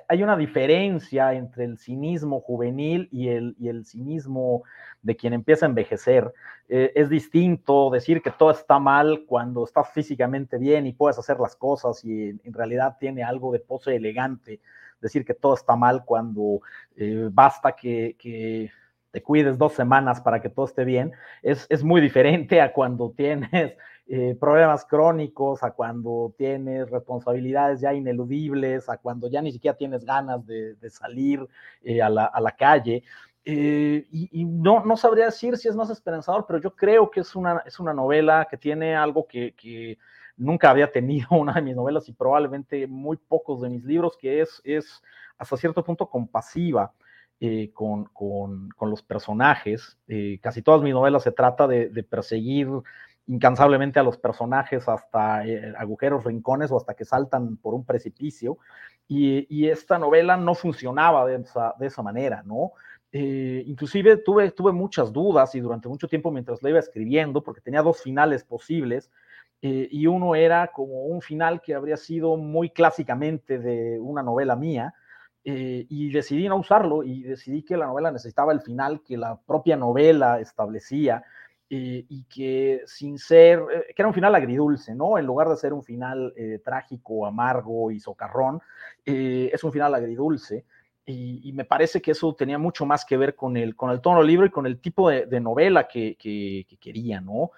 hay 0.07 0.23
una 0.23 0.35
diferencia 0.35 1.33
entre 1.33 1.65
el 1.65 1.77
cinismo 1.77 2.41
juvenil 2.41 3.07
y 3.11 3.29
el, 3.29 3.55
y 3.59 3.69
el 3.69 3.85
cinismo 3.85 4.63
de 5.01 5.15
quien 5.15 5.33
empieza 5.33 5.65
a 5.65 5.69
envejecer. 5.69 6.33
Eh, 6.67 6.91
es 6.95 7.09
distinto 7.09 7.89
decir 7.91 8.21
que 8.21 8.31
todo 8.31 8.51
está 8.51 8.79
mal 8.79 9.25
cuando 9.27 9.63
estás 9.63 9.89
físicamente 9.91 10.57
bien 10.57 10.87
y 10.87 10.93
puedes 10.93 11.17
hacer 11.19 11.39
las 11.39 11.55
cosas 11.55 12.03
y 12.03 12.29
en 12.29 12.53
realidad 12.53 12.97
tiene 12.99 13.23
algo 13.23 13.51
de 13.51 13.59
pose 13.59 13.95
elegante 13.95 14.59
decir 14.99 15.25
que 15.25 15.33
todo 15.33 15.53
está 15.53 15.75
mal 15.75 16.03
cuando 16.05 16.61
eh, 16.95 17.29
basta 17.31 17.73
que, 17.73 18.71
te 19.11 19.23
cuides 19.23 19.57
dos 19.57 19.71
semanas 19.71 20.19
para 20.19 20.41
que 20.41 20.49
todo 20.49 20.65
esté 20.65 20.83
bien, 20.83 21.13
es, 21.41 21.83
muy 21.85 22.01
diferente 22.01 22.59
a 22.59 22.73
cuando 22.73 23.13
tienes 23.15 23.77
eh, 24.07 24.37
problemas 24.39 24.85
crónicos, 24.85 25.63
a 25.63 25.71
cuando 25.71 26.33
tienes 26.37 26.89
responsabilidades 26.89 27.81
ya 27.81 27.93
ineludibles, 27.93 28.89
a 28.89 28.97
cuando 28.97 29.29
ya 29.29 29.41
ni 29.41 29.51
siquiera 29.51 29.77
tienes 29.77 30.05
ganas 30.05 30.45
de, 30.45 30.77
salir 30.89 31.47
eh, 31.83 32.01
a, 32.01 32.09
la, 32.09 32.55
calle. 32.57 33.03
y, 33.43 34.45
no, 34.45 34.85
no 34.85 34.97
sabría 34.97 35.25
decir 35.25 35.57
si 35.57 35.67
es 35.67 35.75
más 35.75 35.89
esperanzador, 35.89 36.45
pero 36.47 36.59
yo 36.59 36.75
creo 36.75 37.09
que 37.09 37.21
es 37.21 37.35
una, 37.35 37.63
es 37.65 37.79
una 37.79 37.93
novela 37.93 38.47
que 38.49 38.57
tiene 38.57 38.95
algo 38.95 39.27
que, 39.27 39.53
que 39.55 39.97
nunca 40.37 40.69
había 40.69 40.91
tenido 40.91 41.27
una 41.31 41.53
de 41.53 41.61
mis 41.61 41.75
novelas 41.75 42.07
y 42.09 42.13
probablemente 42.13 42.87
muy 42.87 43.17
pocos 43.17 43.61
de 43.61 43.69
mis 43.69 43.83
libros, 43.83 44.17
que 44.17 44.41
es, 44.41 44.61
es 44.63 45.01
hasta 45.37 45.57
cierto 45.57 45.83
punto 45.83 46.09
compasiva 46.09 46.93
eh, 47.39 47.71
con, 47.73 48.09
los 48.81 49.03
personajes. 49.03 49.97
Eh, 50.07 50.39
casi 50.41 50.61
todas 50.61 50.81
mis 50.81 50.93
novelas 50.93 51.23
se 51.23 51.31
trata 51.31 51.67
de, 51.67 52.03
perseguir 52.03 52.69
incansablemente 53.27 53.99
a 53.99 54.03
los 54.03 54.17
personajes 54.17 54.87
hasta 54.87 55.45
eh, 55.45 55.73
agujeros, 55.77 56.23
rincones 56.23 56.71
o 56.71 56.77
hasta 56.77 56.93
que 56.93 57.05
saltan 57.05 57.57
por 57.57 57.73
un 57.73 57.85
precipicio. 57.85 58.57
Y, 59.07 59.67
esta 59.67 59.99
novela 59.99 60.35
no 60.35 60.55
funcionaba 60.55 61.25
de 61.27 61.43
esa, 61.81 62.01
manera, 62.01 62.41
¿no? 62.43 62.71
inclusive 63.11 64.17
tuve, 64.17 64.51
tuve 64.51 64.71
muchas 64.73 65.13
dudas 65.13 65.55
y 65.55 65.59
durante 65.61 65.87
mucho 65.87 66.07
tiempo 66.07 66.31
mientras 66.31 66.61
la 66.63 66.71
iba 66.71 66.79
escribiendo, 66.79 67.43
porque 67.43 67.61
tenía 67.61 67.81
dos 67.81 68.01
finales 68.01 68.43
posibles, 68.43 69.11
eh, 69.67 69.87
y 69.89 70.05
uno 70.05 70.35
era 70.35 70.67
como 70.67 71.05
un 71.05 71.21
final 71.21 71.59
que 71.59 71.73
habría 71.73 71.97
sido 71.97 72.37
muy 72.37 72.69
clásicamente 72.69 73.57
de 73.57 73.99
una 73.99 74.21
novela 74.21 74.55
mía, 74.55 74.93
eh, 75.43 75.85
y 75.89 76.11
decidí 76.11 76.47
no 76.47 76.57
usarlo 76.57 77.03
y 77.03 77.23
decidí 77.23 77.63
que 77.63 77.77
la 77.77 77.85
novela 77.85 78.11
necesitaba 78.11 78.51
el 78.51 78.61
final 78.61 79.01
que 79.03 79.15
la 79.15 79.39
propia 79.39 79.75
novela 79.75 80.39
establecía 80.39 81.23
eh, 81.69 82.05
y 82.07 82.23
que 82.23 82.81
sin 82.85 83.17
ser, 83.17 83.59
que 83.87 84.01
era 84.01 84.07
un 84.07 84.13
final 84.13 84.35
agridulce, 84.35 84.93
¿no? 84.93 85.17
En 85.17 85.25
lugar 85.25 85.49
de 85.49 85.57
ser 85.57 85.73
un 85.73 85.83
final 85.83 86.33
trágico, 86.63 87.25
amargo 87.25 87.91
y 87.91 87.99
socarrón, 87.99 88.61
es 89.03 89.63
un 89.63 89.71
final 89.71 89.93
agridulce. 89.95 90.65
Y, 91.07 91.51
me 91.53 91.65
parece 91.65 92.01
que 92.01 92.11
eso 92.11 92.33
tenía 92.33 92.57
mucho 92.57 92.85
más 92.85 93.05
que 93.05 93.15
ver 93.15 93.35
con 93.35 93.57
el, 93.57 93.75
con 93.75 93.91
el 93.91 94.01
tono 94.01 94.19
del 94.19 94.27
libro 94.27 94.45
y 94.47 94.49
con 94.49 94.65
el 94.65 94.79
tipo 94.79 95.09
de, 95.09 95.39
novela 95.39 95.87
que, 95.87 96.15
que, 96.15 96.65
que 96.67 96.77
quería, 96.77 97.21
¿no? 97.21 97.51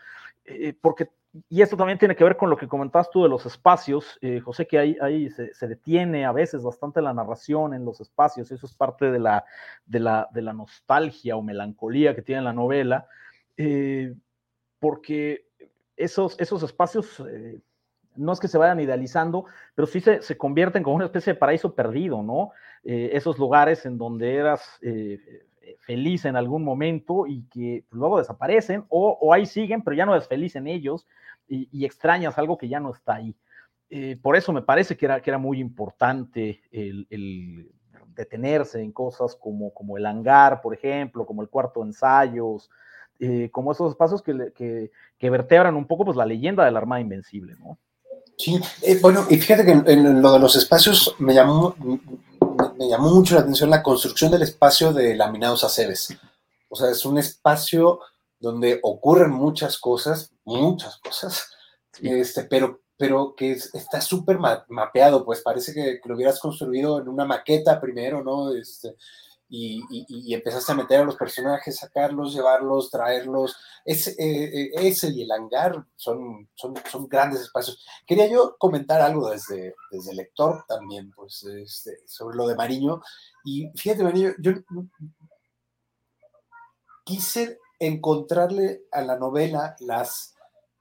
porque 0.82 1.10
y 1.50 1.62
esto 1.62 1.78
también 1.78 2.00
tiene 2.00 2.16
que 2.16 2.24
ver 2.24 2.38
con 2.38 2.50
lo 2.50 2.58
que 2.58 2.68
comentabas 2.68 3.10
tú 3.10 3.24
de 3.24 3.30
los 3.30 3.46
espacios, 3.46 4.18
eh, 4.22 4.40
José, 4.40 4.66
que 4.66 4.80
ahí, 4.80 4.98
ahí 5.02 5.30
se, 5.30 5.68
detiene 5.68 6.26
a 6.26 6.32
veces 6.32 6.64
bastante 6.64 7.02
la 7.02 7.14
narración 7.14 7.74
en 7.74 7.86
los 7.86 8.00
espacios, 8.02 8.52
eso 8.52 8.66
es 8.66 8.74
parte 8.74 9.12
de 9.12 9.20
la, 9.20 9.46
de 9.86 10.00
la, 10.00 10.28
de 10.32 10.42
la 10.42 10.54
nostalgia 10.54 11.36
o 11.36 11.42
melancolía 11.42 12.16
que 12.16 12.22
tiene 12.22 12.42
la 12.42 12.54
novela, 12.54 13.08
eh, 13.58 14.14
porque 14.80 15.48
esos, 15.96 16.40
esos 16.40 16.64
espacios 16.64 17.20
eh, 17.28 17.60
no 18.16 18.34
es 18.34 18.40
que 18.40 18.48
se 18.48 18.58
vayan 18.58 18.80
idealizando, 18.80 19.46
pero 19.76 19.88
sí 19.88 20.00
se, 20.00 20.22
se, 20.22 20.38
convierten 20.38 20.84
como 20.84 20.96
una 20.96 21.06
especie 21.06 21.34
de 21.34 21.40
paraíso 21.40 21.76
perdido, 21.76 22.24
¿no? 22.24 22.52
esos 22.84 23.38
lugares 23.38 23.86
en 23.86 23.98
donde 23.98 24.36
eras 24.36 24.80
feliz 25.80 26.24
en 26.24 26.38
algún 26.38 26.64
momento 26.64 27.28
y 27.28 27.44
que 27.50 27.84
luego 27.92 28.18
desaparecen 28.18 28.86
o, 28.88 29.18
o, 29.20 29.34
ahí 29.34 29.46
siguen, 29.46 29.82
pero 29.82 29.96
ya 29.96 30.06
no 30.06 30.16
es 30.16 30.26
feliz 30.28 30.56
en 30.56 30.68
ellos 30.68 31.06
y, 31.48 31.86
extrañas 31.86 32.38
algo 32.38 32.58
que 32.58 32.68
ya 32.68 32.80
no 32.80 32.92
está 32.92 33.16
ahí. 33.16 33.36
Eh, 33.90 34.18
por 34.22 34.36
eso 34.36 34.52
me 34.52 34.62
parece 34.62 34.98
que 34.98 35.06
era, 35.06 35.22
que 35.22 35.30
era 35.30 35.38
muy 35.38 35.60
importante 35.60 36.62
el, 36.72 37.72
detenerse 38.14 38.82
en 38.82 38.92
cosas 38.92 39.36
como, 39.36 39.72
como 39.74 39.96
el 39.96 40.06
hangar, 40.06 40.62
por 40.62 40.74
ejemplo, 40.74 41.26
como 41.26 41.44
el 41.44 41.50
cuarto 41.50 41.82
de 41.82 41.88
ensayos, 41.88 42.70
eh, 43.20 43.50
como 43.52 43.72
esos 43.72 43.92
espacios 43.92 44.22
que, 44.22 44.52
que, 44.56 44.92
que, 45.18 45.30
vertebran 45.30 45.76
un 45.76 45.88
poco 45.88 46.06
pues, 46.06 46.18
la 46.18 46.26
leyenda 46.26 46.66
de 46.66 46.72
la 46.72 46.80
Armada 46.80 47.02
Invencible, 47.02 47.56
¿no? 47.60 47.78
Sí, 48.38 48.60
eh, 48.84 49.00
bueno, 49.02 49.26
y 49.30 49.38
fíjate 49.38 49.66
que 49.66 49.72
en, 49.72 50.22
lo 50.22 50.32
de 50.32 50.40
los 50.40 50.56
espacios 50.56 51.16
me 51.18 51.34
llamó, 51.34 51.76
me 51.80 52.88
llamó 52.88 53.10
mucho 53.10 53.34
la 53.34 53.42
atención 53.42 53.70
la 53.70 53.82
construcción 53.82 54.30
del 54.30 54.44
espacio 54.44 54.94
de 54.94 55.16
Laminados 55.16 55.64
Aceves. 55.64 56.16
O 56.70 56.76
sea, 56.76 56.92
es 56.92 57.04
un 57.06 57.18
espacio 57.18 58.00
donde 58.40 58.80
ocurren 58.84 59.32
muchas 59.32 59.80
cosas, 59.80 60.32
muchas 60.46 60.98
cosas, 61.00 61.50
este, 62.00 62.44
pero, 62.44 62.82
pero 62.96 63.34
que 63.36 63.54
está 63.54 64.02
súper 64.02 64.38
mapeado, 64.68 65.26
pues 65.26 65.42
parece 65.42 65.74
que, 65.74 66.00
lo 66.06 66.16
hubieras 66.16 66.40
construido 66.40 67.02
en 67.02 67.08
una 67.08 67.26
maqueta 67.26 67.82
primero, 67.82 68.24
¿no? 68.24 68.54
Este, 68.54 68.96
y, 69.50 69.82
y, 69.90 70.34
empezaste 70.34 70.72
a 70.72 70.76
meter 70.76 71.00
a 71.00 71.06
los 71.06 71.16
personajes, 71.16 71.78
sacarlos, 71.78 72.34
llevarlos, 72.34 72.92
traerlos. 72.92 73.56
Ese, 73.86 74.12
eh, 74.12 74.62
eh, 74.64 74.72
ese 74.76 75.10
y 75.10 75.22
el 75.22 75.32
hangar 75.32 75.86
son, 75.96 76.50
son, 76.54 76.74
son, 76.90 77.08
grandes 77.08 77.42
espacios. 77.42 77.86
Quería 78.06 78.28
yo 78.28 78.58
comentar 78.58 79.02
algo 79.02 79.30
desde, 79.30 79.74
desde 79.90 80.12
el 80.12 80.18
lector 80.18 80.66
también, 80.68 81.12
pues, 81.12 81.44
este, 81.44 82.00
sobre 82.06 82.36
lo 82.36 82.48
de 82.48 82.56
Mariño. 82.56 83.02
Y 83.46 83.72
fíjate, 83.76 84.04
Mariño, 84.04 84.34
yo 84.40 84.52
quise 87.06 87.60
encontrarle 87.80 88.84
a 88.92 89.02
la 89.02 89.18
novela 89.18 89.76
las 89.80 90.34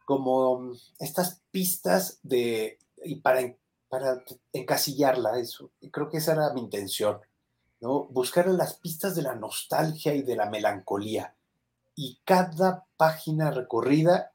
como 0.04 0.72
estas 0.98 1.42
pistas 1.50 2.18
de 2.22 2.78
y 3.04 3.16
para, 3.16 3.40
para 3.88 4.22
encasillarla 4.52 5.38
eso 5.38 5.72
creo 5.92 6.08
que 6.08 6.18
esa 6.18 6.32
era 6.32 6.52
mi 6.54 6.62
intención 6.62 7.20
no 7.80 8.04
buscar 8.04 8.46
las 8.48 8.74
pistas 8.74 9.14
de 9.14 9.22
la 9.22 9.34
nostalgia 9.34 10.14
y 10.14 10.22
de 10.22 10.36
la 10.36 10.48
melancolía 10.48 11.34
y 11.94 12.20
cada 12.24 12.86
página 12.96 13.50
recorrida 13.50 14.32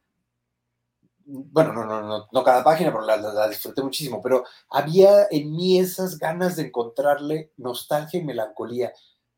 bueno, 1.23 1.71
no, 1.71 1.85
no, 1.85 2.01
no, 2.01 2.27
no 2.31 2.43
cada 2.43 2.63
página, 2.63 2.91
pero 2.91 3.05
la, 3.05 3.15
la, 3.15 3.47
disfruté 3.47 3.81
muchísimo, 3.81 4.21
pero 4.21 4.43
había 4.69 5.27
en 5.29 5.55
mí 5.55 5.79
esas 5.79 6.17
ganas 6.17 6.55
de 6.55 6.63
encontrarle 6.63 7.51
nostalgia 7.57 8.19
y 8.19 8.23
melancolía. 8.23 8.91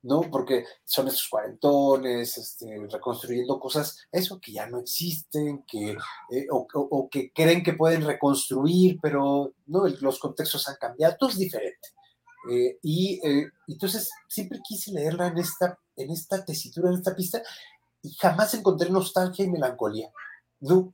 ¿no? 0.03 0.21
Porque 0.29 0.65
son 0.83 1.07
esos 1.07 1.29
cuarentones, 1.29 2.37
este, 2.37 2.87
reconstruyendo 2.91 3.57
cosas, 3.57 4.05
eso 4.11 4.39
que 4.39 4.51
ya 4.51 4.67
no 4.67 4.79
existen, 4.79 5.63
que, 5.65 5.91
eh, 6.29 6.47
o, 6.51 7.07
que 7.09 7.31
creen 7.31 7.63
que 7.63 7.71
pueden 7.71 8.05
reconstruir, 8.05 8.99
pero 9.01 9.53
no, 9.67 9.87
los 9.87 10.19
contextos 10.19 10.67
han 10.67 10.75
cambiado, 10.75 11.15
todo 11.17 11.29
es 11.29 11.37
diferente. 11.37 11.89
Eh, 12.49 12.77
y 12.81 13.21
eh, 13.23 13.51
entonces 13.67 14.11
siempre 14.27 14.59
quise 14.67 14.91
leerla 14.91 15.27
en 15.27 15.37
esta, 15.37 15.77
en 15.95 16.11
esta 16.11 16.43
tesitura, 16.43 16.89
en 16.89 16.95
esta 16.95 17.15
pista, 17.15 17.41
y 18.01 18.13
jamás 18.15 18.53
encontré 18.53 18.89
nostalgia 18.89 19.45
y 19.45 19.49
melancolía. 19.49 20.11
O 20.61 20.93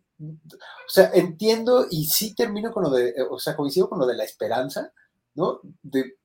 sea, 0.87 1.11
entiendo 1.13 1.87
y 1.89 2.05
sí 2.05 2.33
termino 2.35 2.71
con 2.71 2.83
lo 2.83 2.89
de, 2.89 3.15
o 3.29 3.39
sea, 3.39 3.55
coincido 3.55 3.89
con 3.89 3.99
lo 3.99 4.05
de 4.05 4.15
la 4.15 4.25
esperanza, 4.25 4.91
¿no? 5.35 5.61
De, 5.81 6.17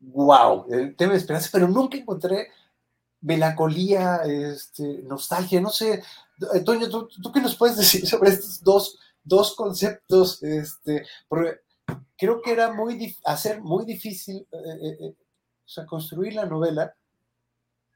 wow, 0.00 0.66
el 0.70 0.96
tema 0.96 1.12
de 1.12 1.18
esperanza, 1.18 1.50
pero 1.52 1.68
nunca 1.68 1.96
encontré 1.96 2.48
melancolía, 3.20 4.22
este, 4.24 5.02
nostalgia, 5.02 5.60
no 5.60 5.70
sé. 5.70 6.02
Toño, 6.64 6.88
¿tú, 6.88 7.08
¿tú, 7.22 7.32
qué 7.32 7.40
nos 7.40 7.56
puedes 7.56 7.76
decir 7.76 8.06
sobre 8.08 8.30
estos 8.30 8.62
dos, 8.62 8.98
dos 9.22 9.54
conceptos? 9.54 10.42
Este, 10.42 11.06
creo 12.24 12.40
que 12.40 12.52
era 12.52 12.72
muy, 12.72 13.14
hacer 13.24 13.60
muy 13.60 13.84
difícil, 13.84 14.46
eh, 14.50 14.56
eh, 14.56 14.96
eh, 15.00 15.14
o 15.64 15.68
sea, 15.68 15.84
construir 15.84 16.34
la 16.34 16.46
novela 16.46 16.94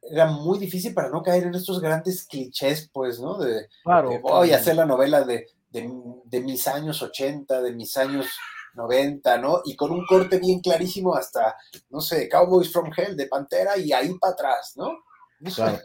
era 0.02 0.26
muy 0.26 0.58
difícil 0.58 0.92
para 0.92 1.08
no 1.08 1.22
caer 1.22 1.44
en 1.44 1.54
estos 1.54 1.80
grandes 1.80 2.26
clichés, 2.26 2.90
pues, 2.92 3.20
¿no? 3.20 3.38
De, 3.38 3.68
voy 4.22 4.52
a 4.52 4.56
hacer 4.56 4.76
la 4.76 4.84
novela 4.84 5.22
de, 5.22 5.46
de, 5.70 6.40
mis 6.40 6.68
años 6.68 7.02
80, 7.02 7.62
de 7.62 7.72
mis 7.72 7.96
años 7.96 8.26
90, 8.74 9.38
¿no? 9.38 9.62
Y 9.64 9.74
con 9.74 9.90
un 9.90 10.04
corte 10.06 10.38
bien 10.38 10.60
clarísimo 10.60 11.14
hasta, 11.14 11.56
no 11.88 12.00
sé, 12.00 12.28
Cowboys 12.28 12.70
from 12.70 12.90
Hell 12.94 13.16
de 13.16 13.26
Pantera 13.26 13.78
y 13.78 13.92
ahí 13.92 14.12
para 14.18 14.34
atrás, 14.34 14.74
¿no? 14.76 14.92
Claro. 15.54 15.78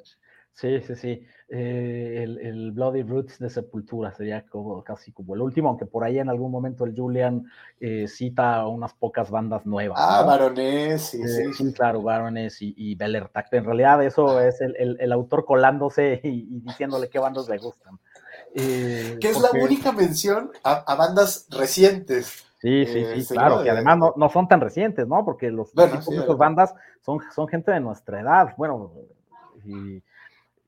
Sí, 0.53 0.81
sí, 0.81 0.95
sí. 0.95 1.25
Eh, 1.55 2.23
el, 2.23 2.71
Bloody 2.71 3.03
Roots 3.03 3.37
de 3.37 3.47
Sepultura 3.47 4.11
sería 4.11 4.43
como, 4.43 4.83
casi 4.83 5.11
como 5.11 5.35
el 5.35 5.41
último, 5.41 5.69
aunque 5.69 5.85
por 5.85 6.03
ahí 6.03 6.17
en 6.17 6.27
algún 6.27 6.51
momento 6.51 6.83
el 6.83 6.95
Julian 6.95 7.45
eh, 7.79 8.07
cita 8.07 8.65
unas 8.65 8.95
pocas 8.95 9.29
bandas 9.29 9.63
nuevas. 9.63 9.99
Ah, 10.01 10.23
Baroness, 10.23 11.09
sí, 11.09 11.21
eh, 11.21 11.53
sí. 11.55 11.71
claro, 11.73 12.01
Baroness 12.01 12.59
y, 12.59 12.73
y 12.75 12.97
En 12.99 13.65
realidad 13.65 14.03
eso 14.03 14.41
es 14.41 14.61
el, 14.61 15.11
autor 15.11 15.45
colándose 15.45 16.19
y, 16.23 16.61
diciéndole 16.61 17.07
qué 17.07 17.19
bandas 17.19 17.47
le 17.47 17.59
gustan. 17.59 17.99
que 18.55 19.19
es 19.21 19.39
la 19.39 19.51
única 19.51 19.91
mención 19.91 20.49
a, 20.63 20.95
bandas 20.95 21.45
recientes. 21.51 22.45
Sí, 22.61 22.87
sí, 22.87 23.21
sí, 23.21 23.35
claro, 23.35 23.61
que 23.61 23.69
además 23.69 23.99
no, 23.99 24.13
no, 24.17 24.27
son 24.29 24.47
tan 24.47 24.59
recientes, 24.59 25.07
¿no? 25.07 25.23
Porque 25.23 25.51
los 25.51 25.71
bueno, 25.75 26.01
bandas 26.35 26.73
son, 27.05 27.19
son 27.35 27.47
gente 27.47 27.69
de 27.69 27.79
nuestra 27.79 28.21
edad. 28.21 28.55
Bueno, 28.57 28.91
y 29.65 30.01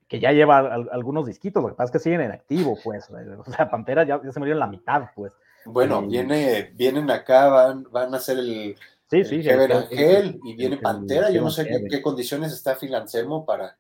que 0.08 0.20
ya 0.20 0.32
lleva 0.32 0.60
algunos 0.91 1.26
disquitos, 1.26 1.64
lo 1.64 1.70
que 1.70 1.76
pasa 1.76 1.86
es 1.86 1.91
que 1.91 1.99
siguen 1.99 2.22
en 2.22 2.32
activo, 2.32 2.78
pues. 2.84 3.10
O 3.45 3.51
sea, 3.51 3.70
Pantera 3.70 4.03
ya, 4.03 4.20
se 4.32 4.39
murió 4.39 4.53
en 4.53 4.60
la 4.60 4.68
mitad, 4.68 5.10
pues. 5.16 5.34
Bueno, 5.66 6.01
viene, 6.03 6.72
vienen 6.76 7.10
acá, 7.10 7.47
van, 7.47 7.84
van 7.91 8.14
a 8.14 8.18
hacer 8.18 8.38
el, 8.38 8.76
sí, 9.10 9.24
sí, 9.26 9.49
Ángel 9.49 10.39
y 10.43 10.56
viene 10.56 10.78
Pantera. 10.78 11.32
Yo 11.32 11.41
no 11.41 11.49
sé 11.49 11.66
qué, 11.66 11.88
qué, 11.89 12.01
condiciones 12.01 12.53
está 12.53 12.76
Filancemo 12.76 13.45
para. 13.45 13.76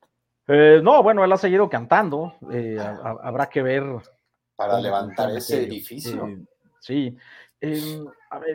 Eh, 0.47 0.79
no, 0.83 1.03
bueno, 1.03 1.23
él 1.23 1.31
ha 1.31 1.37
seguido 1.37 1.69
cantando. 1.69 2.33
Eh, 2.51 2.77
habrá 2.79 3.47
que 3.47 3.61
ver. 3.61 3.83
Para 4.55 4.79
levantar 4.79 5.31
ese 5.31 5.63
edificio. 5.63 6.27
sí. 6.79 7.15
Em, 7.61 8.05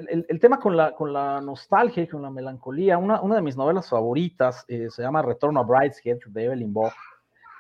el, 0.09 0.27
el, 0.29 0.41
tema 0.41 0.61
con 0.61 0.77
la, 0.77 0.93
con 0.95 1.13
la 1.13 1.41
nostalgia 1.41 2.03
y 2.03 2.07
con 2.07 2.23
la 2.23 2.31
melancolía, 2.31 2.99
una, 2.99 3.21
una 3.23 3.37
de 3.37 3.43
mis 3.43 3.57
novelas 3.57 3.89
favoritas 3.89 4.65
eh, 4.69 4.89
se 4.91 5.03
llama 5.03 5.23
Retorno 5.23 5.61
a 5.61 5.63
Brideshead 5.65 6.19
de 6.27 6.45
Evelyn 6.45 6.73
Bock, 6.73 6.93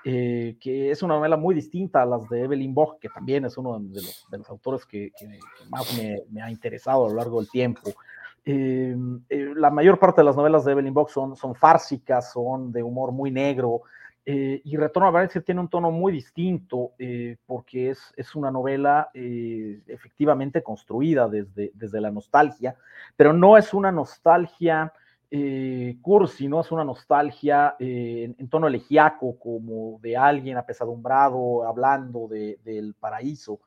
eh, 0.04 0.56
que 0.60 0.90
es 0.90 1.02
una 1.02 1.14
novela 1.14 1.36
muy 1.36 1.54
distinta 1.54 2.02
a 2.02 2.06
las 2.06 2.28
de 2.28 2.44
Evelyn 2.44 2.74
Bock, 2.74 2.98
que 3.00 3.08
también 3.08 3.44
es 3.44 3.56
uno 3.58 3.78
de 3.78 4.00
los, 4.00 4.26
de 4.30 4.38
los 4.38 4.48
autores 4.48 4.86
que, 4.86 5.12
que, 5.18 5.38
más 5.68 5.96
me, 5.96 6.22
me, 6.30 6.42
ha 6.42 6.50
interesado 6.50 7.06
a 7.06 7.08
lo 7.08 7.16
largo 7.16 7.40
del 7.40 7.50
tiempo. 7.50 7.90
Em, 8.44 9.20
eh, 9.28 9.52
la 9.54 9.70
mayor 9.70 9.98
parte 9.98 10.22
de 10.22 10.24
las 10.24 10.36
novelas 10.36 10.64
de 10.64 10.72
Evelyn 10.72 10.94
Bock 10.94 11.10
son, 11.10 11.36
son 11.36 11.54
fársicas, 11.54 12.32
son 12.32 12.72
de 12.72 12.82
humor 12.82 13.12
muy 13.12 13.30
negro, 13.30 13.82
eh, 14.26 14.60
y 14.64 14.76
Retorno 14.76 15.08
a 15.08 15.12
Valencia 15.12 15.40
tiene 15.40 15.60
un 15.60 15.68
tono 15.68 15.90
muy 15.90 16.12
distinto 16.12 16.92
eh, 16.98 17.38
porque 17.46 17.90
es, 17.90 18.12
es, 18.16 18.34
una 18.34 18.50
novela 18.50 19.10
eh, 19.14 19.80
efectivamente 19.86 20.62
construida 20.62 21.26
desde, 21.26 21.72
desde 21.74 22.00
la 22.00 22.10
nostalgia, 22.10 22.76
pero 23.16 23.32
no 23.32 23.56
es 23.56 23.72
una 23.72 23.90
nostalgia 23.90 24.92
cursi, 26.02 26.48
no 26.48 26.60
es 26.60 26.72
una 26.72 26.84
nostalgia 26.84 27.76
en, 27.78 28.48
tono 28.48 28.66
elegiaco 28.66 29.38
como 29.38 30.00
de 30.00 30.16
alguien 30.16 30.56
apesadumbrado 30.56 31.64
hablando 31.64 32.26
del 32.28 32.94
paraíso. 32.98 33.60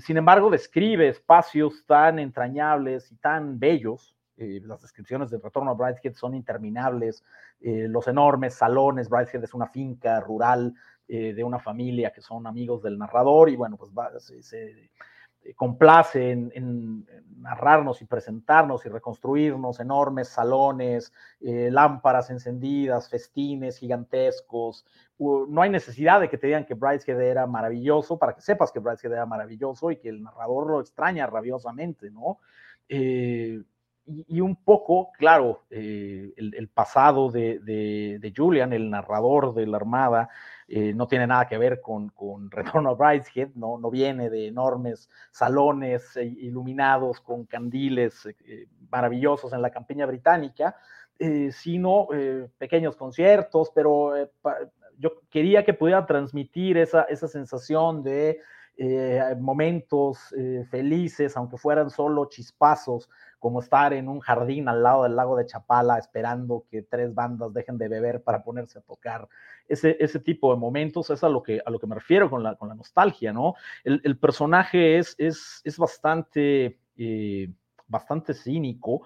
sin 0.00 0.16
embargo, 0.16 0.50
describe 0.50 1.08
espacios 1.08 1.84
tan 1.86 2.18
entrañables 2.18 3.12
y 3.12 3.16
tan 3.16 3.58
bellos 3.58 4.14
eh, 4.40 4.62
las 4.64 4.80
descripciones 4.80 5.28
del 5.28 5.42
retorno 5.42 5.72
a 5.72 5.74
Brideshead 5.74 6.14
son 6.14 6.34
interminables, 6.34 7.22
eh, 7.60 7.86
los 7.86 8.08
enormes 8.08 8.54
salones, 8.54 9.10
Brideshead 9.10 9.44
es 9.44 9.52
una 9.52 9.66
finca 9.66 10.18
rural 10.18 10.72
eh, 11.06 11.34
de 11.34 11.44
una 11.44 11.58
familia 11.58 12.10
que 12.10 12.22
son 12.22 12.46
amigos 12.46 12.82
del 12.82 12.96
narrador 12.96 13.50
y 13.50 13.56
bueno, 13.56 13.76
pues 13.76 13.92
se, 14.40 14.90
complace 15.56 16.32
en, 16.32 17.06
narrarnos 17.36 18.02
y 18.02 18.04
presentarnos 18.04 18.84
y 18.84 18.90
reconstruirnos 18.90 19.80
enormes 19.80 20.28
salones, 20.28 21.10
lámparas 21.40 22.28
encendidas, 22.28 23.08
festines 23.08 23.78
gigantescos. 23.78 24.84
no 25.18 25.62
hay 25.62 25.70
necesidad 25.70 26.20
de 26.20 26.28
que 26.28 26.36
te 26.36 26.48
digan 26.48 26.66
que 26.66 26.74
Brideshead 26.74 27.18
era 27.18 27.46
maravilloso 27.46 28.18
para 28.18 28.34
que 28.34 28.42
sepas 28.42 28.70
que 28.70 28.78
Brideshead 28.78 29.12
era 29.12 29.24
maravilloso 29.24 29.90
y 29.90 29.96
que 29.96 30.10
el 30.10 30.22
narrador 30.22 30.66
lo 30.66 30.80
extraña 30.80 31.26
rabiosamente, 31.26 32.10
¿no? 32.10 32.40
Y, 34.06 34.40
un 34.40 34.56
poco, 34.56 35.12
claro, 35.18 35.62
eh, 35.70 36.32
el, 36.36 36.68
pasado 36.68 37.30
de, 37.30 38.32
Julian, 38.36 38.72
el 38.72 38.90
narrador 38.90 39.54
de 39.54 39.66
la 39.66 39.76
Armada, 39.76 40.28
eh, 40.66 40.92
no 40.94 41.06
tiene 41.06 41.26
nada 41.26 41.46
que 41.46 41.58
ver 41.58 41.80
con, 41.80 42.08
con 42.10 42.50
Retorno 42.50 42.90
a 42.90 42.94
Brideshead, 42.94 43.50
¿no? 43.54 43.78
no 43.78 43.90
viene 43.90 44.30
de 44.30 44.48
enormes 44.48 45.08
salones 45.30 46.16
eh, 46.16 46.24
iluminados 46.24 47.20
con 47.20 47.44
candiles 47.44 48.28
maravillosos 48.90 49.52
en 49.52 49.62
la 49.62 49.70
campiña 49.70 50.06
británica, 50.06 50.76
sino 51.50 52.08
pequeños 52.56 52.96
conciertos, 52.96 53.70
pero 53.74 54.14
yo 54.96 55.20
quería 55.28 55.66
que 55.66 55.74
pudiera 55.74 56.06
transmitir 56.06 56.78
esa, 56.78 57.02
esa 57.02 57.28
sensación 57.28 58.02
de 58.02 58.40
momentos 59.38 60.34
felices, 60.70 61.36
aunque 61.36 61.58
fueran 61.58 61.90
solo 61.90 62.26
chispazos, 62.26 63.08
como 63.40 63.60
estar 63.60 63.94
en 63.94 64.06
un 64.08 64.20
jardín 64.20 64.68
al 64.68 64.82
lado 64.82 65.02
del 65.04 65.16
lago 65.16 65.34
de 65.34 65.46
Chapala 65.46 65.98
esperando 65.98 66.66
que 66.70 66.82
tres 66.82 67.14
bandas 67.14 67.52
dejen 67.54 67.78
de 67.78 67.88
beber 67.88 68.22
para 68.22 68.44
ponerse 68.44 68.78
a 68.78 68.82
tocar. 68.82 69.26
Ese, 69.66 69.96
ese 69.98 70.20
tipo 70.20 70.52
de 70.52 70.60
momentos 70.60 71.08
es 71.08 71.24
a 71.24 71.28
lo 71.28 71.42
que, 71.42 71.60
a 71.64 71.70
lo 71.70 71.78
que 71.78 71.86
me 71.86 71.94
refiero 71.94 72.28
con 72.28 72.42
la, 72.42 72.54
con 72.56 72.68
la 72.68 72.74
nostalgia, 72.74 73.32
¿no? 73.32 73.54
El, 73.82 74.02
el 74.04 74.18
personaje 74.18 74.98
es, 74.98 75.14
es, 75.16 75.62
es 75.64 75.78
bastante, 75.78 76.78
eh, 76.98 77.50
bastante 77.88 78.34
cínico, 78.34 79.02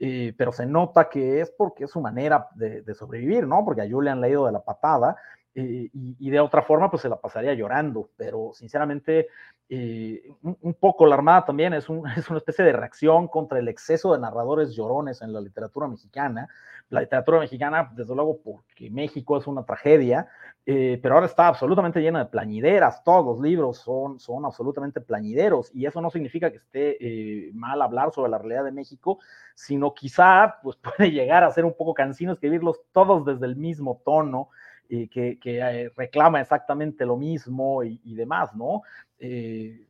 eh, 0.00 0.34
pero 0.36 0.50
se 0.50 0.66
nota 0.66 1.08
que 1.08 1.40
es 1.40 1.52
porque 1.52 1.84
es 1.84 1.90
su 1.92 2.00
manera 2.00 2.48
de, 2.56 2.82
de, 2.82 2.94
sobrevivir, 2.94 3.46
¿no? 3.46 3.64
Porque 3.64 3.82
a 3.82 3.88
Julian 3.88 4.20
le 4.20 4.26
ha 4.26 4.30
ido 4.30 4.46
de 4.46 4.52
la 4.52 4.64
patada, 4.64 5.16
eh, 5.58 5.88
y, 5.90 6.28
de 6.28 6.38
otra 6.38 6.60
forma 6.60 6.90
pues 6.90 7.00
se 7.00 7.08
la 7.08 7.16
pasaría 7.16 7.54
llorando, 7.54 8.10
pero 8.14 8.50
sinceramente 8.52 9.28
eh, 9.70 10.30
un, 10.42 10.74
poco 10.74 11.06
la 11.06 11.14
Armada 11.14 11.46
también 11.46 11.72
es, 11.72 11.88
una 11.88 12.12
especie 12.14 12.62
de 12.62 12.74
reacción 12.74 13.26
contra 13.26 13.58
el 13.58 13.68
exceso 13.68 14.12
de 14.12 14.20
narradores 14.20 14.74
llorones 14.74 15.22
en 15.22 15.32
la 15.32 15.40
literatura 15.40 15.88
mexicana. 15.88 16.46
La 16.90 17.00
literatura 17.00 17.40
mexicana, 17.40 17.90
desde 17.96 18.14
luego, 18.14 18.38
porque 18.44 18.90
México 18.90 19.38
es 19.38 19.46
una 19.46 19.64
tragedia, 19.64 20.28
eh, 20.66 21.00
pero 21.02 21.14
ahora 21.14 21.26
está 21.26 21.48
absolutamente 21.48 22.02
llena 22.02 22.18
de 22.18 22.26
plañideras, 22.26 23.02
todos 23.02 23.24
los 23.24 23.40
libros 23.40 23.78
son, 23.78 24.20
son 24.20 24.44
absolutamente 24.44 25.00
plañideros, 25.00 25.74
y 25.74 25.86
eso 25.86 26.02
no 26.02 26.10
significa 26.10 26.50
que 26.50 26.58
esté 26.58 27.50
mal 27.54 27.80
hablar 27.80 28.12
sobre 28.12 28.30
la 28.30 28.38
realidad 28.38 28.64
de 28.64 28.72
México, 28.72 29.18
sino 29.54 29.94
quizá 29.94 30.58
pues, 30.62 30.76
puede 30.98 31.10
llegar 31.10 31.44
a 31.44 31.50
ser 31.50 31.64
un 31.64 31.74
poco 31.74 31.94
cansino 31.94 32.34
escribirlos 32.34 32.82
todos 32.92 33.24
desde 33.24 33.46
el 33.46 33.56
mismo 33.56 34.02
tono, 34.04 34.50
eh, 34.88 35.08
que, 35.08 35.38
eh, 35.44 35.90
reclama 35.96 36.40
exactamente 36.40 37.04
lo 37.04 37.16
mismo 37.16 37.82
y, 37.82 38.14
demás, 38.14 38.54
¿no? 38.54 38.82
Eh, 39.18 39.86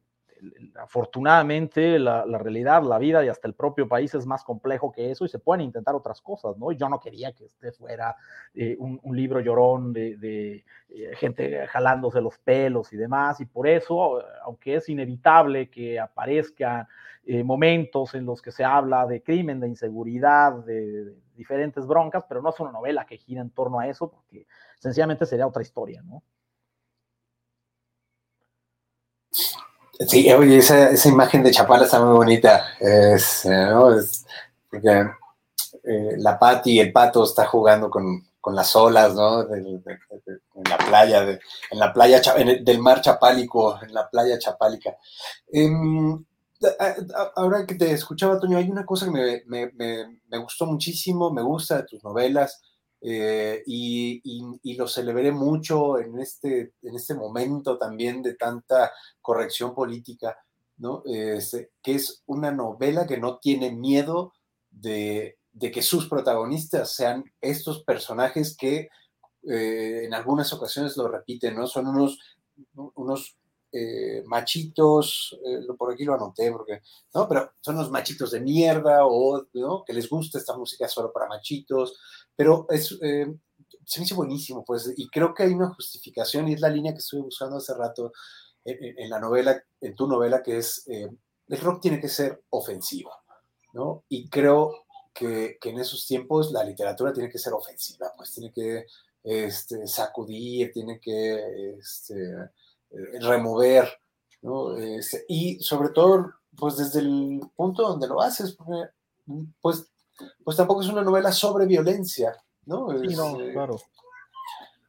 afortunadamente 0.77 1.99
la, 1.99 2.25
realidad, 2.39 2.83
la 2.83 2.99
vida 2.99 3.25
y 3.25 3.29
hasta 3.29 3.49
el 3.49 3.55
propio 3.55 3.89
país 3.89 4.15
es 4.15 4.27
más 4.27 4.45
complejo 4.45 4.93
que 4.93 5.11
eso 5.11 5.25
y 5.25 5.29
se 5.29 5.39
pueden 5.39 5.63
intentar 5.63 5.95
otras 5.95 6.21
cosas, 6.21 6.57
¿no? 6.59 6.73
Yo 6.73 6.89
no 6.89 7.01
quería 7.01 7.33
que 7.33 7.47
este 7.47 7.73
fuera 7.73 8.15
un, 8.79 9.17
libro 9.17 9.41
llorón 9.41 9.93
de, 9.93 10.65
gente 11.17 11.67
jalándose 11.67 12.21
los 12.21 12.39
pelos 12.39 12.93
y 12.93 12.97
demás, 12.97 13.41
y 13.41 13.47
por 13.47 13.69
eso, 13.69 14.23
aunque 14.43 14.77
es 14.77 14.89
inevitable 14.89 15.71
que 15.71 15.99
aparezcan 15.99 16.87
momentos 17.45 18.15
en 18.15 18.25
los 18.25 18.41
que 18.41 18.53
se 18.53 18.65
habla 18.65 19.05
de 19.07 19.23
crimen, 19.23 19.59
de 19.59 19.67
inseguridad, 19.67 20.53
de 20.65 21.13
diferentes 21.35 21.87
broncas, 21.87 22.25
pero 22.29 22.41
no 22.41 22.51
es 22.51 22.61
una 22.61 22.73
novela 22.73 23.05
que 23.05 23.19
gira 23.19 23.43
en 23.43 23.51
torno 23.51 23.81
a 23.81 23.89
eso, 23.89 24.11
porque 24.11 24.47
sencillamente 24.79 25.27
sería 25.27 25.47
otra 25.47 25.63
historia, 25.63 26.03
¿no? 26.03 26.23
Sí, 29.99 30.31
oye, 30.31 30.59
esa, 30.59 30.91
esa 30.91 31.09
imagen 31.09 31.43
de 31.43 31.51
Chapala 31.51 31.85
está 31.85 32.05
muy 32.05 32.15
bonita. 32.15 32.67
Es, 32.79 33.47
¿no? 33.47 33.99
es 33.99 34.27
porque 34.69 35.07
eh, 35.85 36.17
la 36.19 36.39
Pati 36.39 36.73
y 36.73 36.81
el 36.81 36.93
pato 36.93 37.25
está 37.25 37.47
jugando 37.47 37.89
con, 37.89 38.26
con 38.47 38.55
las 38.55 38.77
olas, 38.77 39.13
¿no? 39.13 39.43
en 39.53 39.83
la 40.71 40.79
playa, 40.79 41.29
en 41.69 41.79
la 41.81 41.93
playa 41.93 42.21
del 42.63 42.79
mar 42.79 43.01
Chapálico, 43.01 43.77
en 43.83 43.93
la 43.93 44.09
playa 44.09 44.39
Chapálica. 44.39 44.97
Em, 45.49 46.25
ahora 47.35 47.67
que 47.67 47.75
te 47.75 47.91
escuchaba, 47.91 48.39
Toño, 48.39 48.57
hay 48.57 48.71
una 48.71 48.87
cosa 48.87 49.07
que 49.07 49.43
me, 49.49 50.39
gustó 50.39 50.65
muchísimo, 50.67 51.33
me 51.33 51.43
gusta 51.43 51.79
de 51.79 51.83
tus 51.89 52.05
novelas. 52.05 52.63
Eh, 53.01 53.65
y, 53.67 54.77
lo 54.77 54.87
celebré 54.87 55.33
mucho 55.33 55.99
en 55.99 56.17
este, 56.21 56.75
en 56.83 56.95
este 56.95 57.15
momento 57.15 57.77
también 57.77 58.23
de 58.23 58.35
tanta 58.35 58.93
corrección 59.21 59.75
política, 59.75 60.39
¿no? 60.77 61.03
Este, 61.05 61.73
que 61.83 61.97
es 61.97 62.23
una 62.27 62.53
novela 62.53 63.09
que 63.09 63.19
no 63.19 63.39
tiene 63.39 63.73
miedo 63.73 64.35
de, 64.71 65.37
que 65.59 65.83
sus 65.83 66.09
protagonistas 66.09 66.93
sean 66.93 67.25
estos 67.41 67.83
personajes 67.83 68.57
que 68.57 68.89
eh, 69.49 70.03
en 70.05 70.15
algunas 70.15 70.53
ocasiones 70.53 70.97
lo 70.97 71.09
repiten, 71.09 71.57
¿no? 71.57 71.67
Son 71.67 71.87
unos, 71.87 72.19
unos 72.95 73.37
eh, 73.73 74.23
machitos, 74.27 75.39
por 75.77 75.93
aquí 75.93 76.05
lo 76.05 76.15
anoté, 76.15 76.51
porque, 76.53 76.81
¿no? 77.15 77.29
Pero 77.29 77.53
son 77.61 77.77
unos 77.77 77.91
machitos 77.91 78.31
de 78.31 78.41
mierda 78.41 79.07
o, 79.07 79.47
¿no? 79.55 79.85
Que 79.85 79.93
les 79.93 80.09
gusta 80.09 80.39
esta 80.39 80.57
música 80.57 80.89
solo 80.89 81.13
para 81.13 81.29
machitos, 81.29 81.99
pero 82.35 82.67
es, 82.71 82.97
eh, 83.03 83.27
se 83.85 84.01
me 84.01 84.07
hizo 84.07 84.17
buenísimo, 84.17 84.65
pues, 84.65 84.93
y 84.97 85.09
creo 85.09 85.35
que 85.35 85.45
hay 85.45 85.53
una 85.53 85.75
justificación, 85.75 86.49
y 86.49 86.55
es 86.55 86.61
la 86.61 86.69
línea 86.69 86.93
que 86.93 86.99
estuve 86.99 87.23
buscando 87.23 87.57
hace 87.57 87.75
rato 87.75 88.13
en, 88.65 89.09
la 89.09 89.21
novela, 89.21 89.63
en 89.81 89.95
tu 89.95 90.09
novela, 90.09 90.43
que 90.43 90.59
es, 90.59 90.87
eh, 90.89 91.09
el 91.49 91.61
rock 91.61 91.81
tiene 91.81 92.01
que 92.01 92.09
ser 92.09 92.43
ofensivo, 92.51 93.13
¿no? 93.73 94.05
Y 94.09 94.29
creo 94.29 94.86
que, 95.17 95.59
que, 95.61 95.71
en 95.71 95.79
esos 95.79 96.07
tiempos 96.07 96.53
la 96.53 96.65
literatura 96.65 97.13
tiene 97.13 97.31
que 97.31 97.39
ser 97.39 97.53
ofensiva, 97.53 98.13
pues 98.17 98.33
tiene 98.33 98.53
que 98.53 98.87
este, 99.25 99.87
sacudir, 99.87 100.73
tiene 100.73 101.01
que 101.01 101.77
este, 101.79 102.33
eh, 102.91 103.21
remover, 103.21 103.89
¿no? 104.43 104.77
Este, 104.77 105.25
y 105.29 105.59
sobre 105.61 105.89
todo, 105.91 106.35
pues 106.57 106.77
desde 106.77 107.01
el 107.01 107.41
punto 107.57 107.83
donde 107.83 108.07
lo 108.07 108.21
haces, 108.21 108.57
pues 109.61 109.91
pues 110.45 110.57
tampoco 110.57 110.83
es 110.83 110.89
una 110.89 111.03
novela 111.03 111.33
sobre 111.33 111.67
violencia, 111.67 112.35
¿no? 112.65 112.89
sí, 112.99 113.15
no, 113.15 113.41
eh, 113.41 113.53
claro. 113.53 113.77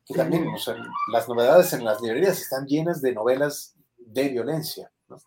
Que 0.05 0.13
también, 0.13 0.47
o 0.47 0.57
sea, 0.57 0.75
las 1.11 1.27
novedades 1.27 1.73
en 1.73 1.83
las 1.83 2.01
librerías 2.01 2.39
están 2.39 2.65
llenas 2.65 3.01
de 3.01 3.13
novelas 3.13 3.75
de 3.97 4.29
violencia, 4.29 4.89
¿no? 5.09 5.17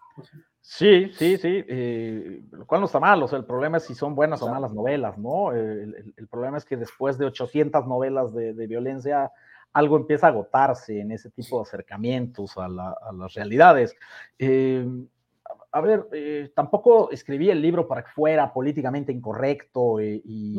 Sí, 0.73 1.11
sí, 1.15 1.37
sí, 1.37 1.65
eh, 1.67 2.43
lo 2.53 2.65
cual 2.65 2.81
no 2.81 2.87
está 2.87 3.01
mal, 3.01 3.21
o 3.21 3.27
sea, 3.27 3.41
el 3.41 3.45
problema 3.45 3.79
es 3.79 3.87
si 3.87 3.95
son 3.97 4.15
buenas 4.15 4.41
o 4.41 4.49
malas 4.49 4.73
novelas, 4.73 5.19
¿no? 5.19 5.51
El, 5.53 6.29
problema 6.31 6.59
es 6.59 6.65
que 6.65 6.77
después 6.77 7.19
de 7.19 7.27
800 7.27 7.89
novelas 7.89 8.33
de, 8.33 8.67
violencia, 8.69 9.33
algo 9.73 9.97
empieza 9.97 10.29
a 10.29 10.31
agotarse 10.31 11.01
en 11.01 11.11
ese 11.11 11.29
tipo 11.33 11.57
de 11.57 11.63
acercamientos 11.63 12.57
a, 12.57 12.69
las 12.69 13.35
realidades. 13.35 13.97
Eh, 14.39 14.87
a 15.73 15.81
ver, 15.81 16.09
eh, 16.13 16.51
tampoco 16.55 17.13
escribí 17.13 17.49
el 17.49 17.63
libro 17.63 17.87
para 17.87 18.03
que 18.03 18.11
fuera 18.11 18.53
políticamente 18.53 19.13
incorrecto 19.13 20.01
eh, 20.01 20.21
y, 20.25 20.57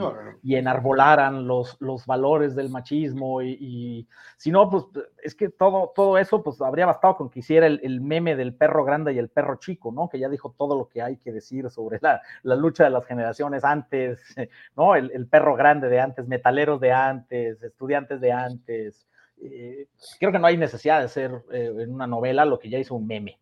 enarbolaran 0.55 1.45
los, 1.47 1.75
los, 1.81 2.05
valores 2.05 2.55
del 2.55 2.69
machismo 2.69 3.41
y, 3.41 4.07
si 4.37 4.51
no, 4.51 4.69
pues 4.69 4.85
es 5.21 5.35
que 5.35 5.49
todo, 5.49 5.91
todo 5.93 6.17
eso 6.17 6.41
pues 6.41 6.61
habría 6.61 6.85
bastado 6.85 7.17
con 7.17 7.29
que 7.29 7.39
hiciera 7.39 7.67
el, 7.67 8.01
meme 8.01 8.37
del 8.37 8.53
perro 8.53 8.85
grande 8.85 9.13
y 9.13 9.17
el 9.17 9.27
perro 9.27 9.57
chico, 9.57 9.91
¿no? 9.91 10.07
Que 10.07 10.17
ya 10.17 10.29
dijo 10.29 10.55
todo 10.57 10.77
lo 10.77 10.87
que 10.87 11.01
hay 11.01 11.17
que 11.17 11.33
decir 11.33 11.69
sobre 11.69 11.99
la, 12.01 12.21
lucha 12.55 12.85
de 12.85 12.91
las 12.91 13.05
generaciones 13.05 13.65
antes, 13.65 14.21
¿no? 14.77 14.95
El, 14.95 15.27
perro 15.27 15.55
grande 15.55 15.89
de 15.89 15.99
antes, 15.99 16.27
metaleros 16.27 16.79
de 16.79 16.91
antes, 16.93 17.61
estudiantes 17.61 18.21
de 18.21 18.31
antes. 18.31 19.07
Eh, 19.41 19.87
creo 20.19 20.31
que 20.31 20.39
no 20.39 20.47
hay 20.47 20.55
necesidad 20.55 20.99
de 20.99 21.05
hacer 21.05 21.43
en 21.51 21.93
una 21.93 22.07
novela 22.07 22.45
lo 22.45 22.59
que 22.59 22.69
ya 22.69 22.79
hizo 22.79 22.95
un 22.95 23.07
meme. 23.07 23.39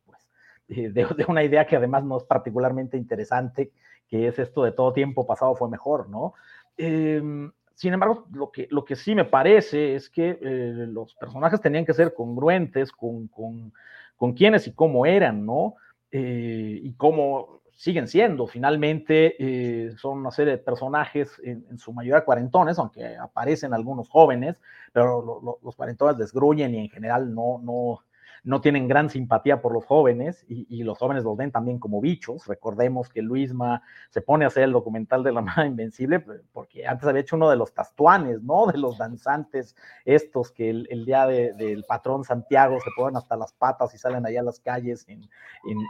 Eh, 0.70 0.89
de, 0.89 1.07
una 1.28 1.43
idea 1.43 1.65
que 1.65 1.76
además 1.76 2.03
no 2.03 2.17
es 2.17 2.24
particularmente 2.24 2.97
interesante, 2.97 3.72
que 4.07 4.28
es 4.28 4.39
esto 4.39 4.63
de 4.63 4.72
todo 4.72 4.93
tiempo 4.93 5.26
pasado 5.26 5.55
fue 5.55 5.70
mejor, 5.70 6.09
¿no? 6.09 6.34
Em, 6.78 7.51
sin 7.74 7.93
embargo, 7.93 8.28
lo 8.34 8.51
que, 8.51 8.67
lo 8.70 8.86
que 8.86 8.95
sí 8.95 9.15
me 9.15 9.26
parece 9.26 9.95
es 9.95 10.09
que 10.09 10.38
eh, 10.41 10.86
los 10.88 11.15
personajes 11.15 11.61
tenían 11.61 11.86
que 11.86 11.93
ser 11.93 12.13
congruentes 12.13 12.91
con, 12.91 13.28
con, 13.30 13.74
con 14.17 14.34
quiénes 14.34 14.67
y 14.67 14.74
cómo 14.74 15.05
eran, 15.05 15.45
¿no? 15.45 15.76
Eh, 16.11 16.80
y 16.84 16.93
cómo 16.93 17.61
siguen 17.72 18.07
siendo. 18.07 18.47
Finalmente 18.47 19.95
son 19.97 20.20
una 20.20 20.32
serie 20.32 20.53
de 20.53 20.57
personajes, 20.57 21.39
en, 21.41 21.78
su 21.78 21.93
mayoría 21.93 22.26
cuarentones, 22.26 22.78
aunque 22.78 23.15
aparecen 23.15 23.74
algunos 23.74 24.09
jóvenes, 24.09 24.57
pero 24.91 25.57
los 25.63 25.76
cuarentones 25.78 26.17
desgruyen 26.17 26.76
y 26.76 26.80
en 26.80 26.89
general 26.89 27.34
no, 27.34 27.61
no, 27.63 28.01
no 28.43 28.61
tienen 28.61 28.87
gran 28.87 29.09
simpatía 29.09 29.61
por 29.61 29.73
los 29.73 29.85
jóvenes 29.85 30.45
y, 30.47 30.83
los 30.83 30.97
jóvenes 30.97 31.23
los 31.23 31.37
ven 31.37 31.51
también 31.51 31.79
como 31.79 32.01
bichos. 32.01 32.47
Recordemos 32.47 33.09
que 33.09 33.21
Luisma 33.21 33.81
se 34.09 34.21
pone 34.21 34.45
a 34.45 34.47
hacer 34.47 34.63
el 34.63 34.71
documental 34.71 35.23
de 35.23 35.31
la 35.31 35.41
Mano 35.41 35.65
Invencible 35.65 36.23
porque 36.51 36.87
antes 36.87 37.07
había 37.07 37.21
hecho 37.21 37.35
uno 37.35 37.49
de 37.49 37.57
los 37.57 37.73
tastuanes, 37.73 38.41
¿no? 38.41 38.67
De 38.67 38.77
los 38.77 38.97
danzantes 38.97 39.75
estos 40.05 40.51
que 40.51 40.69
el, 40.69 41.05
día 41.05 41.25
del 41.25 41.83
patrón 41.87 42.23
Santiago 42.23 42.79
se 42.79 42.89
ponen 42.95 43.17
hasta 43.17 43.35
las 43.35 43.53
patas 43.53 43.93
y 43.93 43.97
salen 43.97 44.25
allá 44.25 44.41
a 44.41 44.43
las 44.43 44.59
calles 44.59 45.05
en, 45.07 45.21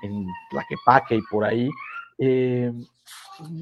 en, 0.03 0.25
Tlaquepaque 0.49 1.15
y 1.15 1.21
por 1.29 1.45
ahí. 1.45 1.69
Eh, 2.17 2.71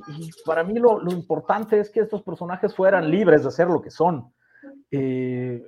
y, 0.08 0.30
para 0.46 0.64
mí 0.64 0.80
lo, 0.80 1.02
importante 1.12 1.80
es 1.80 1.90
que 1.90 2.00
estos 2.02 2.24
personajes 2.24 2.76
fueran 2.76 3.10
libres 3.10 3.44
de 3.44 3.52
ser 3.52 3.68
lo 3.68 3.82
que 3.82 3.92
son. 3.92 4.34
Eh, 4.92 5.64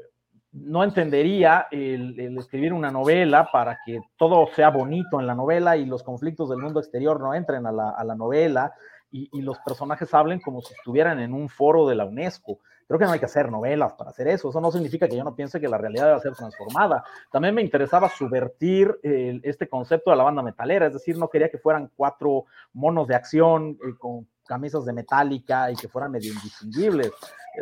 no 0.51 0.83
entendería 0.83 1.67
el, 1.69 2.37
escribir 2.37 2.73
una 2.73 2.91
novela 2.91 3.49
para 3.51 3.79
que 3.85 3.99
todo 4.17 4.47
sea 4.55 4.69
bonito 4.69 5.19
en 5.19 5.27
la 5.27 5.35
novela 5.35 5.77
y 5.77 5.85
los 5.85 6.03
conflictos 6.03 6.49
del 6.49 6.59
mundo 6.59 6.79
exterior 6.79 7.19
no 7.19 7.33
entren 7.33 7.65
a 7.67 7.71
la, 7.71 8.15
novela 8.15 8.73
y, 9.11 9.41
los 9.41 9.59
personajes 9.59 10.13
hablen 10.13 10.39
como 10.39 10.61
si 10.61 10.73
estuvieran 10.73 11.19
en 11.19 11.33
un 11.33 11.49
foro 11.49 11.87
de 11.87 11.95
la 11.95 12.05
UNESCO. 12.05 12.59
Creo 12.87 12.97
que 12.97 13.05
no 13.05 13.11
hay 13.11 13.19
que 13.19 13.25
hacer 13.25 13.51
novelas 13.51 13.93
para 13.93 14.09
hacer 14.09 14.27
eso. 14.27 14.49
Eso 14.49 14.59
no 14.59 14.71
significa 14.71 15.07
que 15.07 15.15
yo 15.15 15.23
no 15.23 15.35
piense 15.35 15.61
que 15.61 15.67
la 15.67 15.77
realidad 15.77 16.07
debe 16.07 16.19
ser 16.21 16.33
transformada. 16.33 17.03
También 17.31 17.53
me 17.53 17.61
interesaba 17.61 18.09
subvertir 18.09 18.99
este 19.03 19.69
concepto 19.69 20.09
de 20.09 20.17
la 20.17 20.23
banda 20.23 20.41
metalera, 20.41 20.87
es 20.87 20.93
decir, 20.93 21.15
no 21.17 21.29
quería 21.29 21.49
que 21.49 21.59
fueran 21.59 21.91
cuatro 21.95 22.45
monos 22.73 23.07
de 23.07 23.15
acción 23.15 23.77
eh, 23.83 23.93
con 23.97 24.27
camisas 24.49 24.83
de 24.83 24.93
metálica 24.93 25.71
y 25.71 25.75
que 25.75 25.87
fueran 25.87 26.11
medio 26.11 26.33
indistinguibles. 26.33 27.11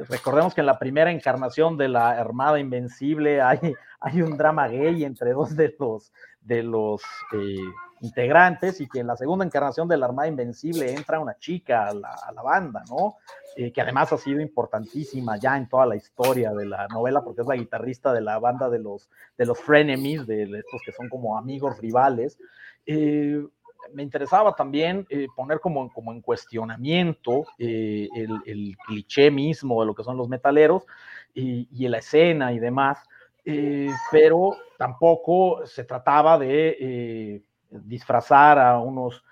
Recordemos 0.08 0.54
que 0.54 0.62
en 0.62 0.68
la 0.68 0.80
primera 0.80 1.12
encarnación 1.12 1.78
de 1.78 1.90
la 1.90 2.12
Armada 2.12 2.60
Invencible 2.60 3.42
hay, 3.42 3.60
hay 4.00 4.22
un 4.22 4.38
drama 4.38 4.70
gay 4.70 5.04
entre 5.04 5.34
dos 5.34 5.54
de 5.54 5.76
los, 5.78 6.14
de 6.40 6.64
los 6.64 7.02
eh, 7.34 7.58
integrantes 8.00 8.80
y 8.80 8.88
que 8.88 9.00
en 9.00 9.08
la 9.08 9.18
segunda 9.18 9.44
encarnación 9.44 9.90
de 9.90 9.98
la 9.98 10.06
Armada 10.06 10.30
Invencible 10.30 10.94
entra 10.94 11.20
una 11.20 11.38
chica 11.38 11.90
a 11.90 11.94
la, 11.94 12.42
banda, 12.42 12.86
¿no? 12.90 13.18
Eh, 13.58 13.74
que 13.74 13.82
además 13.82 14.14
ha 14.14 14.18
sido 14.18 14.40
importantísima 14.40 15.36
ya 15.38 15.58
en 15.58 15.68
toda 15.68 15.86
la 15.88 15.98
historia 15.98 16.54
de 16.54 16.68
la 16.68 16.88
novela 16.88 17.22
porque 17.22 17.42
es 17.42 17.48
la 17.48 17.56
guitarrista 17.56 18.14
de 18.14 18.22
la 18.22 18.40
banda 18.40 18.70
de 18.70 18.80
los, 18.80 19.10
de 19.38 19.46
los 19.46 19.60
frenemies, 19.60 20.26
de 20.26 20.44
estos 20.44 20.82
que 20.86 20.94
son 20.94 21.10
como 21.10 21.38
amigos 21.38 21.80
rivales. 21.80 22.38
Eh, 22.86 23.46
me 23.94 24.04
interesaba 24.04 24.56
también 24.56 25.06
eh, 25.10 25.28
poner 25.36 25.60
como, 25.60 25.92
como 25.92 26.12
en 26.12 26.22
cuestionamiento 26.22 27.46
eh, 27.58 28.08
el, 28.46 28.78
cliché 28.86 29.32
mismo 29.32 29.82
de 29.82 29.88
lo 29.88 29.96
que 29.96 30.04
son 30.04 30.18
los 30.18 30.30
metaleros 30.30 30.86
y, 31.34 31.88
la 31.88 32.00
escena 32.00 32.52
y 32.54 32.60
demás, 32.60 33.04
eh, 33.46 33.90
pero 34.12 34.58
tampoco 34.78 35.66
se 35.66 35.84
trataba 35.84 36.38
de 36.40 37.44
disfrazar 37.70 38.58
a 38.58 38.80
unos 38.80 39.24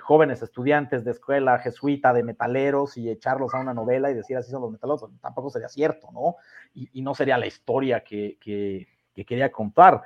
jóvenes 0.00 0.42
estudiantes 0.42 1.04
de 1.04 1.10
escuela 1.10 1.58
jesuita 1.58 2.12
de 2.12 2.22
metaleros 2.22 2.96
y 2.96 3.10
echarlos 3.10 3.54
a 3.54 3.60
una 3.60 3.74
novela 3.74 4.10
y 4.10 4.14
decir 4.14 4.36
así 4.36 4.50
son 4.50 4.62
los 4.62 4.72
metaleros, 4.72 5.00
pues, 5.00 5.12
tampoco 5.20 5.50
sería 5.50 5.68
cierto, 5.68 6.10
¿no? 6.12 6.36
Y, 6.74 7.00
no 7.02 7.14
sería 7.14 7.38
la 7.38 7.46
historia 7.46 8.04
que 8.04 8.38
quería 9.14 9.50
contar 9.50 10.02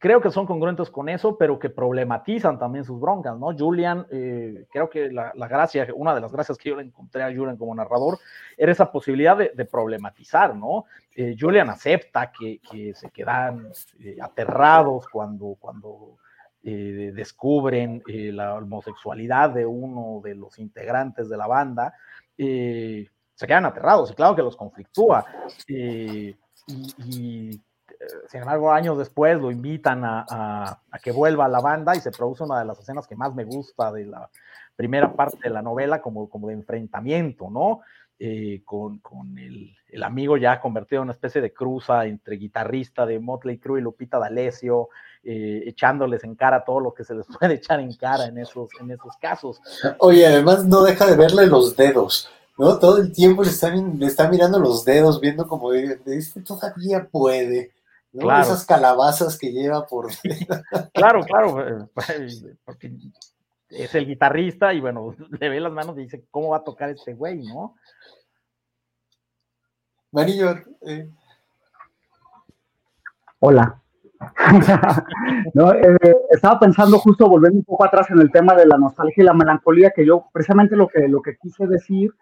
creo 0.00 0.20
que 0.22 0.30
son 0.30 0.46
congruentes 0.46 0.90
con 0.90 1.10
eso, 1.10 1.36
pero 1.36 1.58
que 1.58 1.68
problematizan 1.68 2.58
también 2.58 2.84
sus 2.84 2.98
broncas, 2.98 3.38
¿no? 3.38 3.54
Julian, 3.56 4.06
eh, 4.10 4.64
creo 4.72 4.88
que 4.88 5.12
la, 5.12 5.32
gracia, 5.46 5.86
una 5.94 6.14
de 6.14 6.22
las 6.22 6.32
gracias 6.32 6.56
que 6.56 6.70
yo 6.70 6.76
le 6.76 6.84
encontré 6.84 7.22
a 7.22 7.26
Julian 7.26 7.58
como 7.58 7.74
narrador, 7.74 8.18
era 8.56 8.72
esa 8.72 8.90
posibilidad 8.90 9.36
de, 9.36 9.64
problematizar, 9.66 10.56
¿no? 10.56 10.86
Eh, 11.14 11.36
Julian 11.38 11.68
acepta 11.68 12.32
que, 12.32 12.60
se 12.94 13.10
quedan 13.10 13.68
eh, 14.00 14.16
aterrados 14.20 15.06
cuando, 15.06 15.56
cuando 15.60 16.16
descubren 16.62 18.02
la 18.06 18.54
homosexualidad 18.56 19.48
de 19.48 19.64
uno 19.64 20.20
de 20.22 20.34
los 20.34 20.58
integrantes 20.58 21.30
de 21.30 21.36
la 21.38 21.46
banda, 21.46 21.94
se 22.36 23.46
quedan 23.46 23.64
aterrados 23.64 24.10
y 24.10 24.14
claro 24.14 24.36
que 24.36 24.42
los 24.42 24.56
conflictúa. 24.56 25.24
y 25.66 26.36
sin 28.28 28.40
embargo, 28.40 28.72
años 28.72 28.98
después 28.98 29.40
lo 29.40 29.50
invitan 29.50 30.02
a, 30.04 30.80
que 31.02 31.12
vuelva 31.12 31.46
a 31.46 31.48
la 31.48 31.60
banda 31.60 31.96
y 31.96 32.00
se 32.00 32.10
produce 32.10 32.44
una 32.44 32.58
de 32.58 32.64
las 32.64 32.78
escenas 32.78 33.06
que 33.06 33.16
más 33.16 33.34
me 33.34 33.44
gusta 33.44 33.92
de 33.92 34.06
la, 34.06 34.28
primera 34.80 35.12
parte 35.12 35.36
de 35.42 35.50
la 35.50 35.60
novela 35.60 36.00
como, 36.00 36.30
como 36.30 36.48
de 36.48 36.54
enfrentamiento, 36.54 37.50
¿no? 37.50 37.80
Eh, 38.18 38.62
con, 38.64 38.98
con 39.00 39.36
el, 39.36 39.76
el, 39.88 40.02
amigo 40.02 40.38
ya 40.38 40.58
convertido 40.58 41.02
en 41.02 41.04
una 41.04 41.12
especie 41.12 41.42
de 41.42 41.52
cruza 41.52 42.06
entre 42.06 42.36
guitarrista 42.36 43.04
de 43.04 43.18
Motley 43.18 43.58
Crue 43.58 43.80
y 43.80 43.82
Lupita 43.82 44.18
D'Alessio, 44.18 44.88
eh, 45.22 45.64
echándoles 45.66 46.24
en 46.24 46.34
cara 46.34 46.64
todo 46.64 46.80
lo 46.80 46.94
que 46.94 47.04
se 47.04 47.14
les 47.14 47.26
puede 47.38 47.54
echar 47.56 47.80
en 47.80 47.94
cara 47.94 48.24
en 48.24 48.38
esos, 48.38 48.70
en 48.80 48.90
esos 48.90 49.14
casos. 49.18 49.60
Oye, 49.98 50.26
además 50.26 50.64
no 50.64 50.82
deja 50.82 51.04
de 51.04 51.16
verle 51.16 51.46
los 51.46 51.76
dedos. 51.76 52.30
¿no? 52.56 52.78
Todo 52.78 53.02
el 53.02 53.12
tiempo 53.12 53.42
le 53.42 53.50
está, 53.50 54.30
mirando 54.30 54.58
los 54.58 54.82
dedos, 54.86 55.20
viendo 55.20 55.46
como 55.46 55.74
este 55.74 56.40
todavía 56.40 57.06
puede. 57.10 57.70
¿No? 58.12 58.22
Claro. 58.22 58.42
Esas 58.42 58.66
calabazas 58.66 59.38
que 59.38 59.52
lleva 59.52 59.86
por. 59.86 60.08
claro, 60.94 61.22
claro, 61.22 61.88
porque 62.64 62.96
es 63.68 63.94
el 63.94 64.06
guitarrista 64.06 64.74
y 64.74 64.80
bueno, 64.80 65.14
le 65.38 65.48
ve 65.48 65.60
las 65.60 65.72
manos 65.72 65.96
y 65.98 66.02
dice, 66.02 66.24
¿cómo 66.30 66.50
va 66.50 66.58
a 66.58 66.64
tocar 66.64 66.90
este 66.90 67.14
güey, 67.14 67.42
no? 67.42 67.76
Marillo. 70.12 70.56
Eh. 70.82 71.08
Hola. 73.38 73.80
no, 75.54 75.72
eh, 75.72 75.96
estaba 76.30 76.60
pensando 76.60 76.98
justo 76.98 77.26
volviendo 77.26 77.58
un 77.58 77.64
poco 77.64 77.84
atrás 77.84 78.10
en 78.10 78.18
el 78.18 78.30
tema 78.30 78.54
de 78.54 78.66
la 78.66 78.76
nostalgia 78.76 79.22
y 79.22 79.24
la 79.24 79.32
melancolía, 79.32 79.92
que 79.92 80.04
yo 80.04 80.26
precisamente 80.32 80.76
lo 80.76 80.88
que, 80.88 81.08
lo 81.08 81.22
que 81.22 81.36
quise 81.40 81.66
decir 81.66 82.12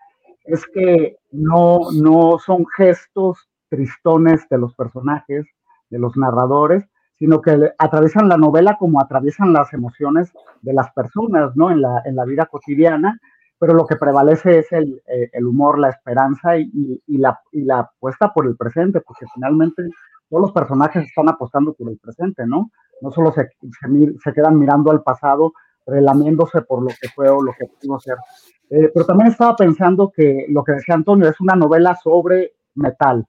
es 0.44 0.64
que 0.66 1.18
no, 1.32 1.90
no 1.92 2.38
son 2.38 2.64
gestos 2.76 3.48
tristones 3.68 4.48
de 4.48 4.58
los 4.58 4.74
personajes, 4.74 5.46
de 5.90 5.98
los 5.98 6.16
narradores, 6.16 6.84
sino 7.18 7.40
que 7.40 7.72
atraviesan 7.78 8.28
la 8.28 8.36
novela 8.36 8.76
como 8.78 9.00
atraviesan 9.00 9.52
las 9.52 9.72
emociones 9.72 10.32
de 10.62 10.72
las 10.72 10.90
personas, 10.92 11.56
¿no? 11.56 11.70
En 11.70 11.82
la, 11.82 12.02
en 12.04 12.14
la 12.14 12.24
vida 12.24 12.46
cotidiana, 12.46 13.18
pero 13.58 13.74
lo 13.74 13.86
que 13.86 13.96
prevalece 13.96 14.58
es 14.58 14.72
el, 14.72 15.02
eh, 15.08 15.28
el 15.32 15.46
humor, 15.46 15.78
la 15.78 15.90
esperanza 15.90 16.56
y, 16.56 17.02
y, 17.06 17.18
la, 17.18 17.40
y 17.50 17.62
la 17.62 17.80
apuesta 17.80 18.32
por 18.32 18.46
el 18.46 18.56
presente, 18.56 19.00
porque 19.00 19.26
finalmente 19.34 19.82
todos 20.30 20.42
los 20.42 20.52
personajes 20.52 21.04
están 21.04 21.28
apostando 21.28 21.74
por 21.74 21.90
el 21.90 21.98
presente, 21.98 22.46
¿no? 22.46 22.70
No 23.00 23.10
solo 23.10 23.32
se, 23.32 23.48
se, 23.60 24.18
se 24.22 24.32
quedan 24.32 24.58
mirando 24.58 24.92
al 24.92 25.02
pasado, 25.02 25.52
relamiéndose 25.86 26.62
por 26.62 26.82
lo 26.82 26.88
que 26.88 27.08
fue 27.08 27.28
o 27.28 27.42
lo 27.42 27.52
que 27.52 27.66
pudo 27.80 27.98
ser. 27.98 28.16
Eh, 28.70 28.90
pero 28.92 29.06
también 29.06 29.30
estaba 29.30 29.56
pensando 29.56 30.12
que 30.14 30.46
lo 30.50 30.62
que 30.62 30.72
decía 30.72 30.94
Antonio 30.94 31.28
es 31.28 31.40
una 31.40 31.54
novela 31.54 31.96
sobre 31.96 32.52
metal. 32.74 33.26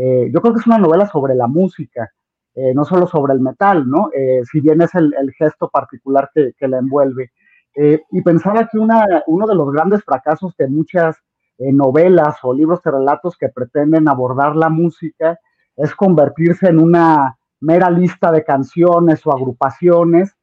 Eh, 0.00 0.30
yo 0.32 0.40
creo 0.40 0.54
que 0.54 0.60
es 0.60 0.66
una 0.66 0.78
novela 0.78 1.08
sobre 1.08 1.34
la 1.34 1.48
música, 1.48 2.08
eh, 2.54 2.72
no 2.72 2.84
solo 2.84 3.06
sobre 3.08 3.32
el 3.32 3.40
metal, 3.40 3.88
¿no? 3.88 4.10
Eh, 4.14 4.42
si 4.50 4.60
bien 4.60 4.80
es 4.80 4.94
el, 4.94 5.12
el 5.20 5.32
gesto 5.32 5.68
particular 5.68 6.30
que, 6.32 6.52
que 6.56 6.68
la 6.68 6.78
envuelve. 6.78 7.32
Eh, 7.74 8.02
y 8.12 8.22
pensaba 8.22 8.68
que 8.68 8.78
una, 8.78 9.04
uno 9.26 9.46
de 9.46 9.54
los 9.54 9.72
grandes 9.72 10.04
fracasos 10.04 10.56
de 10.56 10.68
muchas 10.68 11.16
novelas 11.60 12.36
o 12.44 12.54
libros 12.54 12.80
de 12.84 12.92
relatos 12.92 13.36
que 13.36 13.48
pretenden 13.48 14.06
abordar 14.06 14.54
la 14.54 14.68
música 14.68 15.40
es 15.76 15.92
convertirse 15.92 16.68
en 16.68 16.78
una 16.78 17.36
mera 17.58 17.90
lista 17.90 18.30
de 18.30 18.44
canciones 18.44 19.26
o 19.26 19.32
agrupaciones 19.32 20.36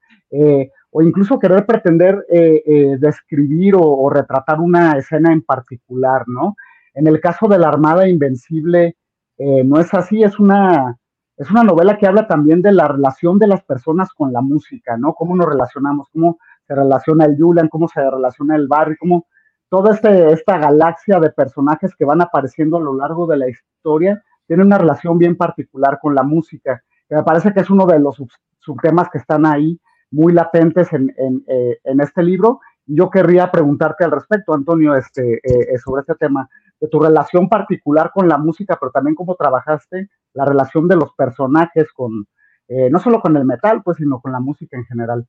o 0.97 1.01
incluso 1.01 1.37
querer 1.37 1.65
pretender 1.65 2.25
eh, 2.29 2.63
eh, 2.65 2.95
describir 2.97 3.75
o, 3.75 3.81
o, 3.81 4.09
retratar 4.09 4.61
una 4.61 4.97
escena 4.97 5.33
en 5.33 5.41
particular, 5.41 6.23
¿no? 6.25 6.55
En 6.93 7.05
el 7.07 7.19
caso 7.19 7.49
de 7.49 7.59
la 7.59 7.67
Armada 7.67 8.07
Invencible, 8.07 8.95
eh, 9.37 9.63
no 9.63 9.79
es 9.79 9.93
así, 9.93 10.23
es 10.23 10.39
una, 10.39 10.97
es 11.37 11.49
una 11.51 11.63
novela 11.63 11.97
que 11.97 12.07
habla 12.07 12.27
también 12.27 12.61
de 12.61 12.71
la 12.71 12.87
relación 12.87 13.39
de 13.39 13.47
las 13.47 13.63
personas 13.63 14.13
con 14.13 14.31
la 14.31 14.41
música, 14.41 14.97
¿no? 14.97 15.13
Cómo 15.13 15.35
nos 15.35 15.47
relacionamos, 15.47 16.07
cómo 16.11 16.37
se 16.67 16.75
relaciona 16.75 17.25
el 17.25 17.37
Julian, 17.37 17.67
cómo 17.67 17.87
se 17.87 18.01
relaciona 18.09 18.55
el 18.55 18.67
barrio, 18.67 18.97
cómo 18.99 19.27
toda 19.69 19.93
este, 19.93 20.31
esta 20.31 20.57
galaxia 20.57 21.19
de 21.19 21.31
personajes 21.31 21.95
que 21.95 22.05
van 22.05 22.21
apareciendo 22.21 22.77
a 22.77 22.81
lo 22.81 22.95
largo 22.95 23.27
de 23.27 23.37
la 23.37 23.49
historia 23.49 24.23
tiene 24.47 24.63
una 24.63 24.77
relación 24.77 25.17
bien 25.17 25.35
particular 25.35 25.99
con 26.01 26.15
la 26.15 26.23
música, 26.23 26.83
me 27.09 27.23
parece 27.23 27.53
que 27.53 27.59
es 27.59 27.69
uno 27.69 27.85
de 27.85 27.99
los 27.99 28.15
sub 28.15 28.29
subtemas 28.59 29.09
que 29.11 29.19
están 29.19 29.45
ahí 29.45 29.79
muy 30.09 30.33
latentes 30.33 30.91
en, 30.91 31.13
en, 31.17 31.43
eh, 31.47 31.77
en, 31.83 32.01
este 32.01 32.23
libro. 32.23 32.61
Yo 32.87 33.11
querría 33.11 33.51
preguntarte 33.51 34.03
al 34.03 34.11
respecto, 34.11 34.55
Antonio, 34.55 34.95
este, 34.95 35.39
eh, 35.43 35.77
sobre 35.77 36.01
este 36.01 36.15
tema, 36.15 36.49
de 36.79 36.87
tu 36.87 36.99
relación 36.99 37.49
particular 37.49 38.11
con 38.13 38.27
la 38.27 38.37
música, 38.37 38.77
pero 38.79 38.91
también 38.91 39.15
cómo 39.15 39.35
trabajaste 39.35 40.09
la 40.33 40.45
relación 40.45 40.87
de 40.87 40.95
los 40.95 41.13
personajes 41.13 41.91
con, 41.93 42.27
eh, 42.67 42.89
no 42.89 42.99
solo 42.99 43.21
con 43.21 43.35
el 43.37 43.45
metal, 43.45 43.81
pues, 43.83 43.97
sino 43.97 44.19
con 44.19 44.31
la 44.31 44.39
música 44.39 44.77
en 44.77 44.85
general. 44.85 45.25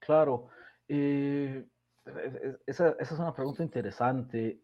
Claro. 0.00 0.48
esa, 0.88 1.64
esa, 2.66 2.96
es 2.98 3.12
una 3.12 3.34
pregunta 3.34 3.62
interesante. 3.62 4.60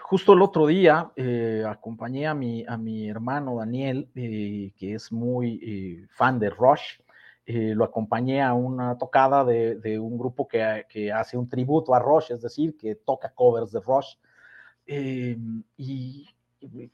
justo 0.00 0.32
el 0.32 0.42
otro 0.42 0.66
día 0.66 1.10
acompañé 1.66 2.26
a 2.26 2.34
mi, 2.34 2.66
a 2.66 2.76
mi 2.76 3.08
hermano 3.08 3.56
Daniel, 3.56 4.10
que 4.14 4.94
es 4.94 5.10
muy 5.12 6.06
fan 6.10 6.38
de 6.38 6.50
Rush 6.50 6.98
eh, 7.50 7.74
lo 7.74 7.84
acompañé 7.84 8.42
a 8.42 8.52
una 8.52 8.98
tocada 8.98 9.42
de, 9.42 9.76
de 9.76 9.98
un 9.98 10.18
grupo 10.18 10.46
que, 10.46 10.84
que, 10.86 11.10
hace 11.10 11.38
un 11.38 11.48
tributo 11.48 11.94
a 11.94 11.98
Rush, 11.98 12.30
es 12.30 12.42
decir, 12.42 12.76
que 12.76 12.94
toca 12.94 13.30
covers 13.30 13.72
de 13.72 13.80
Rush. 13.80 14.16
Eh, 14.90 15.36
y, 15.76 16.26
y, 16.60 16.90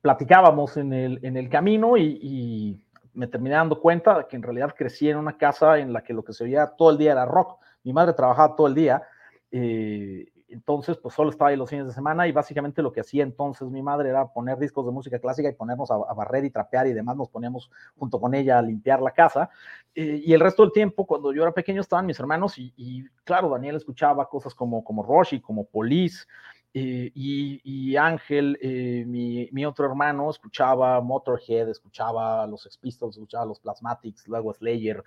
platicábamos 0.00 0.78
en 0.78 0.94
el, 0.94 1.20
en 1.22 1.36
el 1.36 1.50
camino 1.50 1.98
y, 1.98 2.18
y, 2.22 2.84
me 3.12 3.26
terminé 3.26 3.56
dando 3.56 3.80
cuenta 3.80 4.18
de 4.18 4.26
que 4.26 4.36
en 4.36 4.42
realidad 4.42 4.74
crecí 4.74 5.10
en 5.10 5.18
una 5.18 5.36
casa 5.36 5.78
en 5.78 5.92
la 5.92 6.02
que 6.02 6.14
lo 6.14 6.24
que 6.24 6.32
se 6.32 6.44
oía 6.44 6.68
todo 6.68 6.90
el 6.90 6.96
día 6.96 7.12
era 7.12 7.26
rock. 7.26 7.58
Mi 7.82 7.92
madre 7.92 8.14
trabajaba 8.14 8.54
todo 8.54 8.68
el 8.68 8.74
día. 8.74 9.02
Eh, 9.50 10.26
entonces, 10.48 10.96
pues 10.96 11.14
solo 11.14 11.30
estaba 11.30 11.50
ahí 11.50 11.56
los 11.56 11.68
fines 11.68 11.86
de 11.86 11.92
semana 11.92 12.26
y 12.26 12.32
básicamente 12.32 12.82
lo 12.82 12.92
que 12.92 13.00
hacía 13.00 13.22
entonces 13.22 13.68
mi 13.68 13.82
madre 13.82 14.08
era 14.10 14.26
poner 14.26 14.58
discos 14.58 14.84
de 14.86 14.92
música 14.92 15.18
clásica 15.18 15.48
y 15.48 15.52
ponernos 15.52 15.90
a, 15.90 15.94
a 15.94 16.14
barrer 16.14 16.44
y 16.44 16.50
trapear 16.50 16.86
y 16.86 16.92
demás, 16.92 17.16
nos 17.16 17.28
poníamos 17.28 17.70
junto 17.96 18.20
con 18.20 18.34
ella 18.34 18.58
a 18.58 18.62
limpiar 18.62 19.00
la 19.00 19.10
casa. 19.10 19.50
Eh, 19.94 20.22
y 20.24 20.32
el 20.32 20.40
resto 20.40 20.62
del 20.62 20.72
tiempo, 20.72 21.06
cuando 21.06 21.32
yo 21.32 21.42
era 21.42 21.52
pequeño, 21.52 21.80
estaban 21.80 22.06
mis 22.06 22.18
hermanos 22.18 22.58
y, 22.58 22.72
y 22.76 23.04
claro, 23.24 23.50
Daniel 23.50 23.76
escuchaba 23.76 24.28
cosas 24.28 24.54
como, 24.54 24.82
como 24.82 25.02
Roshi, 25.02 25.40
como 25.40 25.64
Police. 25.64 26.26
Eh, 26.72 27.10
y, 27.14 27.60
y, 27.64 27.96
Ángel, 27.96 28.56
eh, 28.62 29.04
mi, 29.06 29.64
otro 29.64 29.86
hermano, 29.86 30.30
escuchaba 30.30 31.00
Motorhead, 31.00 31.68
escuchaba 31.68 32.46
los 32.46 32.62
Sex 32.62 32.78
Pistols, 32.78 33.16
escuchaba 33.16 33.44
los 33.44 33.60
Plasmatics, 33.60 34.28
luego 34.28 34.54
Slayer. 34.54 35.02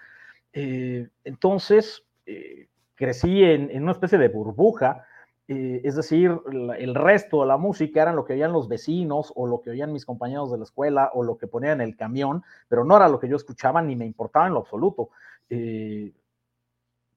Eh, 0.52 1.08
entonces, 1.24 2.04
crecí 2.96 3.44
en, 3.44 3.82
una 3.82 3.94
especie 3.94 4.18
de 4.18 4.30
burbuja 4.30 5.06
es 5.46 5.96
decir, 5.96 6.40
el 6.80 6.96
resto 6.96 7.42
de 7.42 7.48
la 7.48 7.58
música 7.58 8.02
eran 8.02 8.16
lo 8.16 8.24
que 8.24 8.34
oían 8.34 8.54
los 8.54 8.70
vecinos 8.70 9.32
o 9.36 9.46
lo 9.46 9.62
que 9.62 9.72
oían 9.72 9.92
mis 9.92 10.06
compañeros 10.06 10.50
de 10.52 10.58
la 10.58 10.64
escuela 10.64 11.12
o 11.14 11.22
lo 11.22 11.38
que 11.38 11.48
ponían 11.48 11.82
en 11.82 11.90
el 11.90 11.98
camión, 11.98 12.44
pero 12.70 12.86
no 12.86 12.96
era 12.96 13.10
lo 13.10 13.20
que 13.20 13.28
yo 13.28 13.36
escuchaba 13.36 13.82
ni 13.82 13.96
me 13.96 14.06
importaba 14.06 14.48
en 14.48 14.54
lo 14.54 14.62
absoluto. 14.62 15.10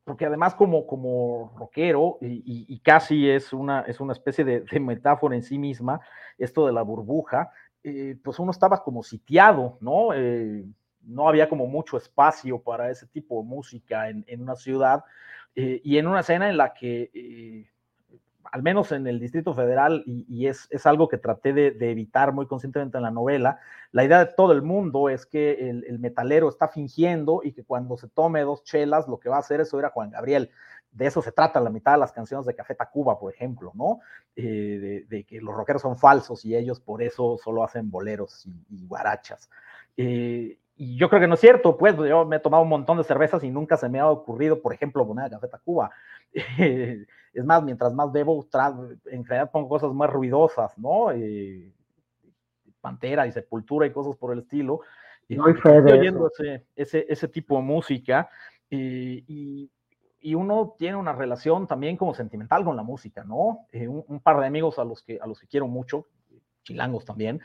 Porque 0.06 0.24
además 0.24 0.54
como, 0.54 0.86
como 0.86 1.52
rockero, 1.58 2.18
y, 2.20 2.78
casi 2.78 3.28
es 3.28 3.52
una, 3.52 3.80
es 3.80 3.98
una 3.98 4.12
especie 4.12 4.44
de, 4.44 4.78
metáfora 4.78 5.34
en 5.34 5.42
sí 5.42 5.58
misma, 5.58 6.00
esto 6.38 6.64
de 6.64 6.72
la 6.72 6.82
burbuja, 6.82 7.50
eh, 7.82 8.16
pues 8.22 8.38
uno 8.38 8.52
estaba 8.52 8.84
como 8.84 9.02
sitiado, 9.02 9.78
¿no? 9.80 10.14
Eh, 10.14 10.64
no 11.02 11.28
había 11.28 11.48
como 11.48 11.66
mucho 11.66 11.96
espacio 11.96 12.62
para 12.62 12.88
ese 12.88 13.08
tipo 13.08 13.42
de 13.42 13.48
música 13.48 14.08
en, 14.08 14.24
en 14.28 14.42
una 14.42 14.54
ciudad 14.54 15.02
eh, 15.56 15.80
y 15.82 15.98
en 15.98 16.06
una 16.06 16.20
escena 16.20 16.48
en 16.48 16.56
la 16.56 16.72
que 16.72 17.66
al 18.50 18.62
menos 18.62 18.92
en 18.92 19.06
el 19.06 19.20
Distrito 19.20 19.54
Federal, 19.54 20.02
y, 20.06 20.46
es, 20.46 20.68
es, 20.70 20.86
algo 20.86 21.08
que 21.08 21.18
traté 21.18 21.52
de, 21.52 21.90
evitar 21.90 22.32
muy 22.32 22.46
conscientemente 22.46 22.96
en 22.96 23.02
la 23.02 23.10
novela, 23.10 23.58
la 23.92 24.04
idea 24.04 24.24
de 24.24 24.32
todo 24.32 24.52
el 24.52 24.62
mundo 24.62 25.08
es 25.08 25.26
que 25.26 25.68
el, 25.68 25.98
metalero 25.98 26.48
está 26.48 26.68
fingiendo 26.68 27.40
y 27.42 27.52
que 27.52 27.64
cuando 27.64 27.96
se 27.96 28.08
tome 28.08 28.42
dos 28.42 28.64
chelas, 28.64 29.08
lo 29.08 29.18
que 29.18 29.28
va 29.28 29.36
a 29.36 29.40
hacer 29.40 29.60
es 29.60 29.72
oír 29.74 29.84
a 29.84 29.90
Juan 29.90 30.10
Gabriel. 30.10 30.50
De 30.92 31.06
eso 31.06 31.20
se 31.20 31.32
trata 31.32 31.60
la 31.60 31.70
mitad 31.70 31.92
de 31.92 31.98
las 31.98 32.12
canciones 32.12 32.46
de 32.46 32.54
Café 32.54 32.74
Tacuba, 32.74 33.18
por 33.18 33.32
ejemplo, 33.32 33.72
¿no? 33.74 34.00
Eh, 34.34 35.04
de, 35.08 35.24
que 35.24 35.40
los 35.40 35.54
rockeros 35.54 35.82
son 35.82 35.98
falsos 35.98 36.44
y 36.44 36.56
ellos 36.56 36.80
por 36.80 37.02
eso 37.02 37.38
solo 37.42 37.64
hacen 37.64 37.90
boleros 37.90 38.46
y, 38.46 38.64
y 38.70 38.86
guarachas. 38.86 39.50
Eh, 39.96 40.58
y 40.78 40.96
yo 40.96 41.08
creo 41.08 41.22
que 41.22 41.26
no 41.26 41.34
es 41.34 41.40
cierto, 41.40 41.76
pues 41.78 41.96
yo 41.96 42.26
me 42.26 42.36
he 42.36 42.40
tomado 42.40 42.62
un 42.62 42.68
montón 42.68 42.98
de 42.98 43.04
cervezas 43.04 43.42
y 43.42 43.50
nunca 43.50 43.78
se 43.78 43.88
me 43.88 43.98
ha 43.98 44.10
ocurrido, 44.10 44.60
por 44.60 44.74
ejemplo, 44.74 45.06
poner 45.06 45.24
a 45.24 45.30
Café 45.30 45.48
Tacuba. 45.48 45.90
es 47.36 47.44
más, 47.44 47.62
mientras 47.62 47.92
más 47.92 48.10
bebo, 48.12 48.46
en 49.06 49.24
realidad 49.24 49.50
pongo 49.50 49.68
cosas 49.68 49.92
más 49.92 50.10
ruidosas, 50.10 50.76
¿no? 50.78 51.10
Eh, 51.12 51.72
Pantera 52.80 53.26
y 53.26 53.32
Sepultura 53.32 53.86
y 53.86 53.92
cosas 53.92 54.16
por 54.16 54.32
el 54.32 54.40
estilo. 54.40 54.80
No 55.28 55.48
estoy 55.48 55.78
oyendo 55.78 56.28
ese, 56.28 56.66
ese, 56.76 57.06
ese, 57.08 57.28
tipo 57.28 57.56
de 57.56 57.62
música 57.62 58.30
eh, 58.70 59.24
y, 59.26 59.70
y, 60.20 60.34
uno 60.36 60.76
tiene 60.78 60.96
una 60.96 61.12
relación 61.12 61.66
también 61.66 61.96
como 61.96 62.14
sentimental 62.14 62.64
con 62.64 62.76
la 62.76 62.84
música, 62.84 63.24
¿no? 63.24 63.66
Eh, 63.72 63.88
un, 63.88 64.04
un, 64.06 64.20
par 64.20 64.38
de 64.38 64.46
amigos 64.46 64.78
a 64.78 64.84
los 64.84 65.02
que, 65.02 65.18
a 65.20 65.26
los 65.26 65.40
que 65.40 65.48
quiero 65.48 65.66
mucho, 65.66 66.06
chilangos 66.62 67.04
también, 67.04 67.40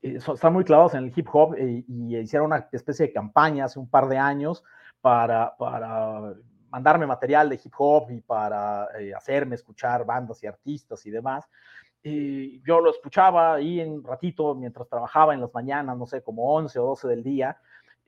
eh, 0.00 0.16
están 0.16 0.52
muy 0.54 0.64
clavados 0.64 0.94
en 0.94 1.04
el 1.04 1.12
hip 1.14 1.28
hop 1.30 1.56
y, 1.58 1.84
y, 1.86 2.16
hicieron 2.16 2.46
una 2.46 2.68
especie 2.72 3.08
de 3.08 3.12
campaña 3.12 3.66
hace 3.66 3.78
un 3.78 3.88
par 3.90 4.08
de 4.08 4.16
años 4.16 4.64
para, 5.02 5.54
para 5.58 6.34
mandarme 6.70 7.06
material 7.06 7.48
de 7.48 7.60
hip 7.62 7.72
hop 7.78 8.10
y 8.10 8.20
para 8.20 8.88
eh, 8.98 9.14
hacerme 9.14 9.54
escuchar 9.54 10.04
bandas 10.04 10.42
y 10.42 10.46
artistas 10.46 11.04
y 11.06 11.10
demás. 11.10 11.44
yo 12.02 12.80
lo 12.80 12.90
escuchaba 12.90 13.54
ahí 13.54 13.80
en 13.80 14.04
ratito 14.04 14.54
mientras 14.54 14.88
trabajaba 14.88 15.34
en 15.34 15.40
las 15.40 15.52
mañanas, 15.52 15.96
no 15.96 16.06
sé, 16.06 16.22
como 16.22 16.54
11 16.54 16.78
o 16.78 16.86
12 16.86 17.08
del 17.08 17.22
día, 17.24 17.58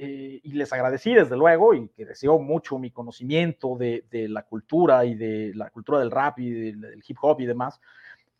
y 0.01 0.53
les 0.53 0.73
agradecí 0.73 1.13
desde 1.13 1.37
luego 1.37 1.75
y 1.75 1.89
que 1.89 2.07
creció 2.07 2.39
mucho 2.39 2.79
mi 2.79 2.93
conocimiento 2.93 3.77
de, 3.77 4.05
de, 4.09 4.29
la 4.29 4.45
cultura 4.45 5.05
y 5.05 5.17
de 5.17 5.53
la 5.57 5.71
cultura 5.71 5.99
del 5.99 6.13
rap 6.13 6.39
y 6.39 6.71
del 6.71 7.03
hip 7.05 7.19
hop 7.21 7.41
y 7.41 7.47
demás. 7.47 7.81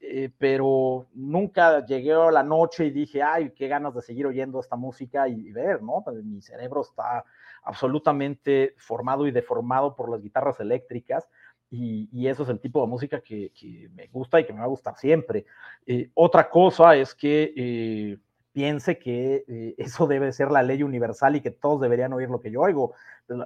Eh, 0.01 0.31
pero 0.39 1.07
nunca 1.15 1.85
llegué 1.85 2.13
a 2.13 2.31
la 2.31 2.45
noche 2.45 2.87
y 2.87 2.91
dije, 2.91 3.21
ay, 3.21 3.51
qué 3.51 3.67
ganas 3.67 3.95
de 3.95 4.03
seguir 4.03 4.27
oyendo 4.27 4.61
esta 4.61 4.77
música 4.77 5.29
y, 5.29 5.51
ver, 5.51 5.83
¿no? 5.83 6.03
Pues, 6.05 6.23
mi 6.25 6.41
cerebro 6.41 6.83
está 6.83 7.25
absolutamente 7.65 8.75
formado 8.79 9.27
y 9.27 9.33
deformado 9.33 9.97
por 9.97 10.09
las 10.09 10.23
guitarras 10.23 10.61
eléctricas 10.61 11.29
y, 11.71 12.27
eso 12.29 12.45
es 12.45 12.49
el 12.49 12.61
tipo 12.61 12.81
de 12.81 12.87
música 12.87 13.21
que, 13.21 13.51
me 13.95 14.07
gusta 14.07 14.41
y 14.41 14.47
que 14.47 14.53
me 14.53 14.61
va 14.61 14.67
a 14.67 14.69
gustar 14.69 14.97
siempre. 14.97 15.47
Eh, 15.85 16.11
otra 16.15 16.49
cosa 16.49 16.95
es 16.95 17.15
que 17.15 17.53
eh, 17.57 18.19
piense 18.53 18.99
que 18.99 19.75
eso 19.79 20.07
debe 20.07 20.33
ser 20.33 20.53
la 20.53 20.63
ley 20.63 20.85
universal 20.85 21.35
y 21.35 21.41
que 21.41 21.51
todos 21.51 21.81
deberían 21.81 22.13
oír 22.13 22.31
lo 22.31 22.41
que 22.41 22.53
yo 22.53 22.61
oigo. 22.61 22.95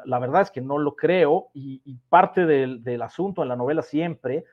La, 0.05 0.19
verdad 0.19 0.43
es 0.43 0.51
que 0.51 0.61
no 0.61 0.79
lo 0.79 0.97
creo 0.97 1.49
y, 1.55 1.81
parte 2.11 2.45
del, 2.45 2.85
del 2.85 3.01
asunto 3.01 3.43
en 3.43 3.49
la 3.49 3.57
novela 3.57 3.81
siempre 3.81 4.45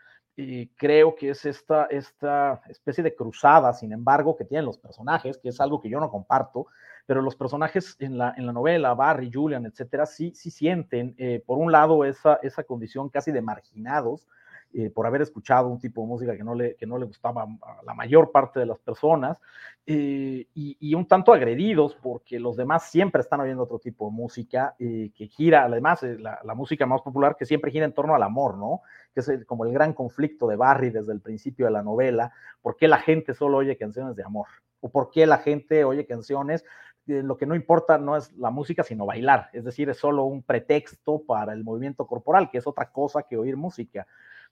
creo 0.75 1.15
que 1.15 1.31
es 1.31 1.45
esta, 1.45 1.85
esta 1.85 2.61
especie 2.69 3.03
de 3.03 3.15
cruzada, 3.15 3.73
sin 3.73 3.91
embargo, 3.91 4.35
que 4.35 4.45
tienen 4.45 4.65
los 4.65 4.77
personajes, 4.77 5.37
que 5.37 5.49
es 5.49 5.59
algo 5.59 5.81
que 5.81 5.89
yo 5.89 5.99
no 5.99 6.09
comparto, 6.09 6.67
pero 7.05 7.21
los 7.21 7.35
personajes 7.35 7.95
en 7.99 8.17
la, 8.17 8.33
en 8.37 8.45
la 8.45 8.53
novela, 8.53 8.93
Barry, 8.93 9.31
Julian, 9.33 9.65
etcétera, 9.65 10.05
sí, 10.05 10.31
sí 10.35 10.51
sienten, 10.51 11.15
eh, 11.17 11.43
por 11.45 11.57
un 11.57 11.71
lado, 11.71 12.05
esa, 12.05 12.39
esa 12.43 12.63
condición 12.63 13.09
casi 13.09 13.31
de 13.31 13.41
marginados, 13.41 14.27
eh, 14.73 14.89
por 14.89 15.07
haber 15.07 15.21
escuchado 15.21 15.67
un 15.67 15.79
tipo 15.79 16.01
de 16.01 16.07
música 16.07 16.37
que 16.37 16.43
no 16.43 16.53
le, 16.53 16.75
que 16.75 16.85
no 16.85 16.97
le 16.97 17.05
gustaba 17.05 17.43
a 17.43 17.83
la 17.83 17.93
mayor 17.93 18.31
parte 18.31 18.59
de 18.59 18.65
las 18.65 18.79
personas, 18.79 19.39
eh, 19.85 20.45
y, 20.53 20.93
un 20.93 21.07
tanto 21.07 21.33
agredidos 21.33 21.95
porque 21.95 22.39
los 22.39 22.55
demás 22.55 22.89
siempre 22.91 23.21
están 23.21 23.39
oyendo 23.39 23.63
otro 23.63 23.79
tipo 23.79 24.05
de 24.05 24.11
música 24.11 24.75
que 24.77 25.27
gira, 25.31 25.63
además, 25.63 26.03
la, 26.03 26.39
la, 26.43 26.53
música 26.53 26.85
más 26.85 27.01
popular 27.01 27.35
que 27.37 27.45
siempre 27.45 27.71
gira 27.71 27.85
en 27.85 27.93
torno 27.93 28.13
al 28.13 28.21
amor, 28.21 28.57
¿no? 28.57 28.81
Que 29.13 29.21
es 29.21 29.45
como 29.45 29.65
el 29.65 29.73
gran 29.73 29.93
conflicto 29.93 30.47
de 30.47 30.55
Barry 30.55 30.91
desde 30.91 31.13
el 31.13 31.21
principio 31.21 31.65
de 31.65 31.71
la 31.71 31.81
novela, 31.81 32.31
¿por 32.61 32.75
qué 32.75 32.87
la 32.87 32.99
gente 32.99 33.33
solo 33.33 33.57
oye 33.57 33.77
canciones 33.77 34.15
de 34.15 34.23
amor? 34.23 34.47
¿O 34.81 34.89
por 34.89 35.09
qué 35.09 35.25
la 35.25 35.39
gente 35.39 35.83
oye 35.83 36.05
canciones 36.05 36.63
lo 37.09 37.37
que 37.37 37.45
no 37.45 37.55
importa 37.55 37.97
no 37.97 38.15
es 38.15 38.31
la 38.33 38.51
música, 38.51 38.83
sino 38.83 39.05
bailar. 39.05 39.49
Es 39.53 39.63
decir, 39.63 39.89
es 39.89 39.97
solo 39.97 40.25
un 40.25 40.43
pretexto 40.43 41.23
para 41.25 41.53
el 41.53 41.63
movimiento 41.63 42.05
corporal, 42.05 42.49
que 42.49 42.59
es 42.59 42.67
otra 42.67 42.91
cosa 42.91 43.23
que 43.23 43.37
oír 43.37 43.57
música. 43.57 44.07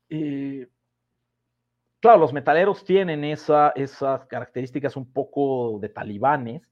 Eh, 0.09 0.67
claro, 1.99 2.19
los 2.19 2.33
metaleros 2.33 2.83
tienen 2.85 3.23
esa, 3.23 3.71
esas 3.75 4.25
características 4.27 4.95
un 4.95 5.11
poco 5.11 5.79
de 5.79 5.89
talibanes, 5.89 6.71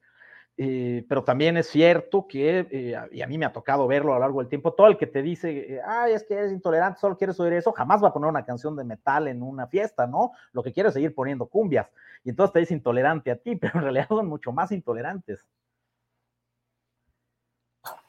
eh, 0.57 1.05
pero 1.09 1.23
también 1.23 1.57
es 1.57 1.67
cierto 1.67 2.27
que, 2.27 2.67
eh, 2.71 2.95
y 3.11 3.21
a 3.21 3.27
mí 3.27 3.38
me 3.38 3.45
ha 3.45 3.53
tocado 3.53 3.88
verlo 3.88 4.13
a 4.13 4.15
lo 4.15 4.21
largo 4.21 4.39
del 4.39 4.49
tiempo, 4.49 4.73
todo 4.73 4.88
el 4.88 4.97
que 4.97 5.07
te 5.07 5.21
dice, 5.21 5.81
ay, 5.86 6.13
es 6.13 6.23
que 6.23 6.36
eres 6.36 6.51
intolerante, 6.53 6.99
solo 6.99 7.17
quieres 7.17 7.39
oír 7.39 7.53
eso, 7.53 7.73
jamás 7.73 8.03
va 8.03 8.09
a 8.09 8.13
poner 8.13 8.29
una 8.29 8.45
canción 8.45 8.75
de 8.75 8.86
metal 8.86 9.27
en 9.27 9.43
una 9.43 9.67
fiesta, 9.67 10.07
¿no? 10.07 10.31
Lo 10.53 10.63
que 10.63 10.73
quiere 10.73 10.89
es 10.89 10.93
seguir 10.95 11.13
poniendo 11.15 11.47
cumbias. 11.47 11.89
Y 12.23 12.29
entonces 12.29 12.53
te 12.53 12.59
dice 12.61 12.73
intolerante 12.73 13.31
a 13.31 13.38
ti, 13.38 13.55
pero 13.57 13.75
en 13.75 13.83
realidad 13.83 14.07
son 14.09 14.27
mucho 14.27 14.51
más 14.53 14.71
intolerantes. 14.71 15.45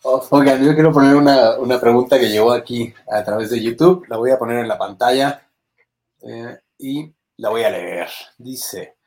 Oigan, 0.09 0.65
yo 0.65 0.73
quiero 0.73 0.93
poner 0.93 1.17
una, 1.17 1.59
una, 1.59 1.81
pregunta 1.81 2.17
que 2.17 2.29
llegó 2.29 2.53
aquí 2.53 2.95
a 3.11 3.25
través 3.25 3.51
de 3.51 3.61
YouTube. 3.61 4.07
La 4.07 4.17
voy 4.17 4.31
a 4.31 4.39
poner 4.39 4.61
en 4.61 4.69
la 4.69 4.79
pantalla 4.79 5.51
eh, 6.23 6.61
y 6.79 7.13
la 7.39 7.49
voy 7.49 7.65
a 7.65 7.71
leer. 7.71 8.09
Dice 8.39 8.99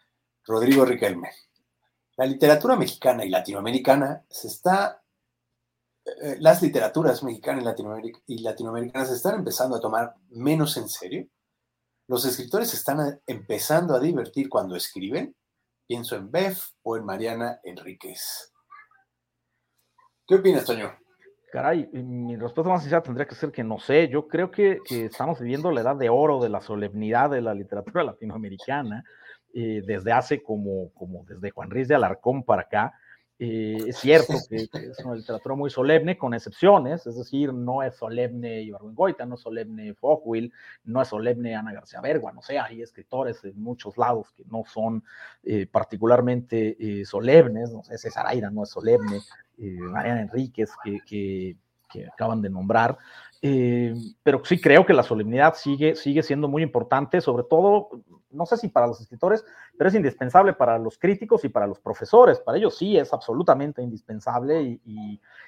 Rodrigo 0.43 0.83
Riquelme. 0.83 1.29
La 2.17 2.25
literatura 2.25 2.75
mexicana 2.75 3.23
y 3.23 3.29
latinoamericana 3.29 4.25
se 4.29 4.49
está... 4.49 5.01
Eh, 6.05 6.35
las 6.41 6.61
literaturas 6.61 7.23
mexicanas 7.23 7.63
y, 8.27 8.33
y 8.33 8.39
latinoamericanas 8.39 9.07
se 9.07 9.15
están 9.15 9.35
empezando 9.35 9.77
a 9.77 9.79
tomar 9.79 10.15
menos 10.31 10.75
en 10.75 10.89
serio. 10.89 11.29
Los 12.07 12.25
escritores 12.25 12.73
están 12.73 13.21
empezando 13.25 13.95
a 13.95 14.01
divertir 14.01 14.49
cuando 14.49 14.75
escriben. 14.75 15.33
Pienso 15.87 16.17
en 16.17 16.29
Beth 16.29 16.57
o 16.83 16.97
en 16.97 17.05
Mariana 17.05 17.61
Enríquez. 17.63 18.51
¿Qué 20.29 20.35
opinas, 20.35 20.63
Toño? 20.63 20.91
Caray, 21.51 21.89
mi 21.91 22.35
respuesta 22.35 22.71
más 22.71 22.81
sincera 22.83 23.01
tendría 23.01 23.25
que 23.25 23.33
ser 23.33 23.51
que 23.51 23.63
no 23.63 23.79
sé. 23.79 24.09
Yo 24.09 24.27
creo 24.27 24.51
que, 24.51 24.77
estamos 24.87 25.39
viviendo 25.39 25.71
la 25.71 25.81
edad 25.81 25.95
de 25.95 26.07
oro 26.07 26.39
de 26.39 26.49
la 26.49 26.61
solemnidad 26.61 27.31
de 27.31 27.41
la 27.41 27.55
literatura 27.55 28.03
latinoamericana 28.03 29.03
eh, 29.55 29.81
desde 29.83 30.11
hace 30.11 30.43
como, 30.43 30.93
como 30.93 31.23
desde 31.23 31.49
Juan 31.49 31.71
Ruiz 31.71 31.87
de 31.87 31.95
Alarcón 31.95 32.43
para 32.43 32.61
acá. 32.61 32.93
Eh, 33.41 33.77
es 33.87 33.97
cierto 33.97 34.33
que, 34.49 34.67
es 34.73 34.99
una 35.05 35.15
literatura 35.15 35.55
muy 35.55 35.69
solemne, 35.69 36.17
con 36.17 36.33
excepciones, 36.33 37.07
es 37.07 37.15
decir, 37.15 37.53
no 37.53 37.81
es 37.81 37.95
solemne 37.95 38.61
Ibargüengoita, 38.63 39.25
no 39.25 39.35
es 39.35 39.41
solemne 39.41 39.93
Fogwill, 39.93 40.51
no 40.83 41.01
es 41.01 41.07
solemne 41.07 41.55
Ana 41.55 41.71
García 41.71 42.01
Bergua, 42.01 42.33
no 42.33 42.41
sé, 42.41 42.59
hay 42.59 42.81
escritores 42.81 43.41
en 43.45 43.61
muchos 43.61 43.97
lados 43.97 44.31
que 44.35 44.43
no 44.45 44.63
son 44.65 45.05
eh, 45.43 45.67
particularmente 45.67 47.05
solemnes, 47.05 47.71
no 47.71 47.81
sé, 47.81 47.97
César 47.97 48.27
Aira 48.27 48.49
no 48.49 48.63
es 48.63 48.69
solemne, 48.69 49.21
eh, 49.61 49.77
Mariana 49.77 50.21
Enríquez, 50.21 50.71
que, 51.05 51.57
acaban 52.13 52.41
de 52.41 52.49
nombrar. 52.49 52.97
Eh, 53.41 53.93
pero 54.21 54.43
sí 54.45 54.59
creo 54.59 54.85
que 54.85 54.93
la 54.93 55.03
solemnidad 55.03 55.55
sigue, 55.55 55.95
sigue 55.95 56.23
siendo 56.23 56.47
muy 56.47 56.61
importante, 56.61 57.19
sobre 57.19 57.43
todo, 57.43 57.89
no 58.29 58.45
sé 58.45 58.57
si 58.57 58.67
para 58.67 58.87
los 58.87 59.01
escritores, 59.01 59.43
pero 59.79 59.87
es 59.87 59.95
indispensable 59.95 60.51
para 60.51 60.77
los 60.77 60.97
críticos 60.97 61.45
y 61.45 61.47
para 61.47 61.65
los 61.65 61.79
profesores. 61.79 62.37
Para 62.41 62.57
ellos 62.57 62.77
sí 62.77 62.97
es 62.97 63.13
absolutamente 63.13 63.81
indispensable 63.81 64.61
y, 64.61 64.81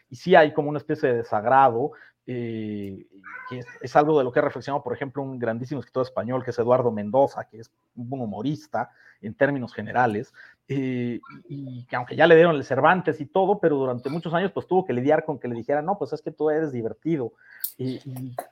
y, 0.10 0.16
sí 0.16 0.36
hay 0.36 0.54
como 0.54 0.70
una 0.70 0.78
especie 0.78 1.10
de 1.10 1.18
desagrado, 1.18 1.92
eh, 2.26 3.08
que 3.50 3.62
es, 3.82 3.96
algo 3.98 4.18
de 4.18 4.24
lo 4.24 4.32
que 4.32 4.40
ha 4.40 4.44
reflexionado, 4.44 4.84
por 4.84 4.94
ejemplo, 4.94 5.22
un 5.22 5.38
grandísimo 5.38 5.82
escritor 5.82 6.04
español 6.04 6.46
que 6.46 6.52
es 6.52 6.60
Eduardo 6.60 6.92
Mendoza, 6.92 7.44
que 7.44 7.60
es 7.60 7.72
un 7.94 8.08
humorista 8.22 8.92
en 9.22 9.34
términos 9.34 9.74
generales, 9.74 10.34
eh, 10.68 11.20
y 11.50 11.86
que 11.86 11.96
aunque 11.98 12.16
ya 12.16 12.26
le 12.26 12.36
dieron 12.36 12.56
el 12.56 12.64
Cervantes 12.64 13.20
y 13.20 13.26
todo, 13.26 13.60
pero 13.60 13.76
durante 13.76 14.10
muchos 14.10 14.34
años 14.34 14.52
pues 14.54 14.66
tuvo 14.66 14.86
que 14.86 14.94
lidiar 14.94 15.26
con 15.26 15.40
que 15.40 15.50
le 15.50 15.56
dijeran, 15.56 15.86
no, 15.86 15.98
pues 15.98 16.14
es 16.14 16.22
que 16.22 16.32
tú 16.32 16.50
eres 16.50 16.72
divertido. 16.72 17.34
Y, 17.78 18.00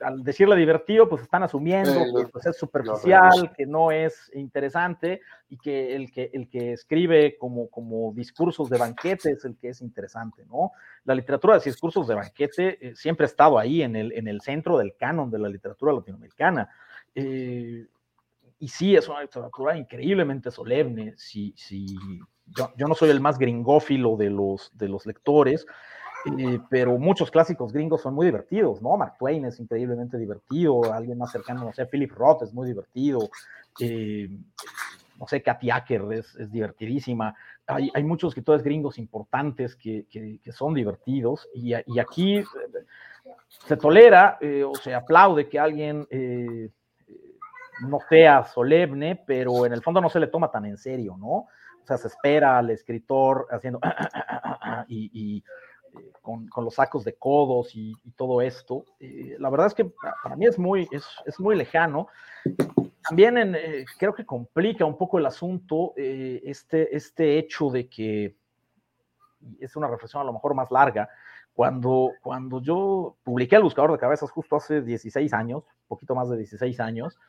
al 0.01 0.23
decirle 0.23 0.55
divertido, 0.55 1.07
pues 1.07 1.21
están 1.21 1.43
asumiendo 1.43 1.91
que 2.15 2.27
pues, 2.27 2.45
es 2.47 2.57
superficial, 2.57 3.53
que 3.55 3.65
no 3.65 3.91
es 3.91 4.31
interesante 4.33 5.21
y 5.49 5.57
que 5.57 5.68
el 5.69 6.11
que, 6.11 6.29
el 6.33 6.49
que 6.49 6.73
escribe 6.73 7.37
como, 7.37 7.69
como 7.69 8.13
discursos 8.13 8.69
de 8.69 8.77
banquete 8.77 9.31
es 9.31 9.45
el 9.45 9.57
que 9.57 9.69
es 9.69 9.81
interesante, 9.81 10.45
¿no? 10.45 10.71
La 11.05 11.15
literatura 11.15 11.57
de 11.57 11.63
discursos 11.63 12.07
de 12.07 12.15
banquete 12.15 12.87
eh, 12.87 12.95
siempre 12.95 13.25
ha 13.25 13.27
estado 13.27 13.57
ahí 13.57 13.81
en 13.81 13.95
el, 13.95 14.11
en 14.13 14.27
el 14.27 14.41
centro 14.41 14.77
del 14.77 14.95
canon 14.95 15.31
de 15.31 15.39
la 15.39 15.49
literatura 15.49 15.93
latinoamericana. 15.93 16.69
Eh, 17.15 17.87
y 18.59 18.67
sí, 18.67 18.95
es 18.95 19.07
una 19.07 19.21
literatura 19.21 19.77
increíblemente 19.77 20.51
solemne. 20.51 21.13
Si, 21.17 21.53
si, 21.55 21.97
yo, 22.47 22.71
yo, 22.75 22.87
no 22.87 22.95
soy 22.95 23.09
el 23.09 23.21
más 23.21 23.37
gringófilo 23.37 24.17
de 24.17 24.29
los, 24.29 24.71
de 24.77 24.89
los 24.89 25.05
lectores, 25.05 25.65
eh, 26.25 26.59
pero 26.69 26.97
muchos 26.97 27.31
clásicos 27.31 27.71
gringos 27.71 28.01
son 28.01 28.13
muy 28.13 28.25
divertidos, 28.25 28.81
¿no? 28.81 28.97
Mark 28.97 29.13
Twain 29.17 29.45
es 29.45 29.59
increíblemente 29.59 30.17
divertido, 30.17 30.91
alguien 30.91 31.17
más 31.17 31.31
cercano, 31.31 31.63
no 31.63 31.71
sé, 31.71 31.85
Philip 31.85 32.11
Roth 32.11 32.43
es 32.43 32.53
muy 32.53 32.67
divertido, 32.67 33.29
no 35.19 35.27
sé, 35.27 35.41
Kathy 35.43 35.69
Acker 35.69 36.01
es, 36.13 36.51
divertidísima. 36.51 37.35
Hay, 37.67 37.91
hay, 37.93 38.03
muchos 38.03 38.29
escritores 38.29 38.63
gringos 38.63 38.97
importantes 38.97 39.75
que, 39.75 40.05
son 40.51 40.73
divertidos 40.73 41.47
y, 41.53 41.73
aquí 41.99 42.43
se 43.65 43.77
tolera 43.77 44.39
o 44.65 44.75
se 44.75 44.95
aplaude 44.95 45.49
que 45.49 45.59
alguien 45.59 46.07
no 47.81 47.99
sea 48.07 48.43
solemne, 48.43 49.21
pero 49.25 49.65
en 49.65 49.73
el 49.73 49.81
fondo 49.81 50.01
no 50.01 50.09
se 50.09 50.19
le 50.19 50.27
toma 50.27 50.51
tan 50.51 50.65
en 50.65 50.77
serio, 50.77 51.15
¿no? 51.17 51.47
O 51.83 51.85
sea, 51.85 51.97
se 51.97 52.07
espera 52.07 52.57
al 52.57 52.69
escritor 52.69 53.47
haciendo 53.49 53.79
y, 54.87 55.37
eh, 55.37 56.11
con, 56.21 56.49
los 56.57 56.75
sacos 56.75 57.03
de 57.03 57.15
codos 57.15 57.75
y, 57.75 57.93
todo 58.15 58.41
esto. 58.41 58.85
Eh, 58.99 59.35
la 59.39 59.49
verdad 59.49 59.67
es 59.67 59.73
que 59.73 59.91
para 60.23 60.35
mí 60.35 60.45
es 60.45 60.59
muy, 60.59 60.87
es, 60.91 61.39
muy 61.39 61.55
lejano. 61.55 62.07
También 63.09 63.55
eh, 63.55 63.85
creo 63.97 64.13
que 64.13 64.25
complica 64.25 64.85
un 64.85 64.97
poco 64.97 65.17
el 65.17 65.25
asunto 65.25 65.93
este, 65.97 66.95
este 66.95 67.37
hecho 67.37 67.69
de 67.69 67.89
que, 67.89 68.35
es 69.59 69.75
una 69.75 69.87
reflexión 69.87 70.21
a 70.21 70.25
lo 70.25 70.33
mejor 70.33 70.53
más 70.53 70.71
larga, 70.71 71.09
cuando, 71.53 72.13
cuando 72.21 72.61
yo 72.61 73.17
publiqué 73.23 73.57
El 73.57 73.63
Buscador 73.63 73.91
de 73.91 73.97
Cabezas 73.97 74.31
justo 74.31 74.55
hace 74.55 74.81
16 74.81 75.33
años, 75.33 75.63
poquito 75.87 76.15
más 76.15 76.29
de 76.29 76.37
16 76.37 76.79
años, 76.79 77.19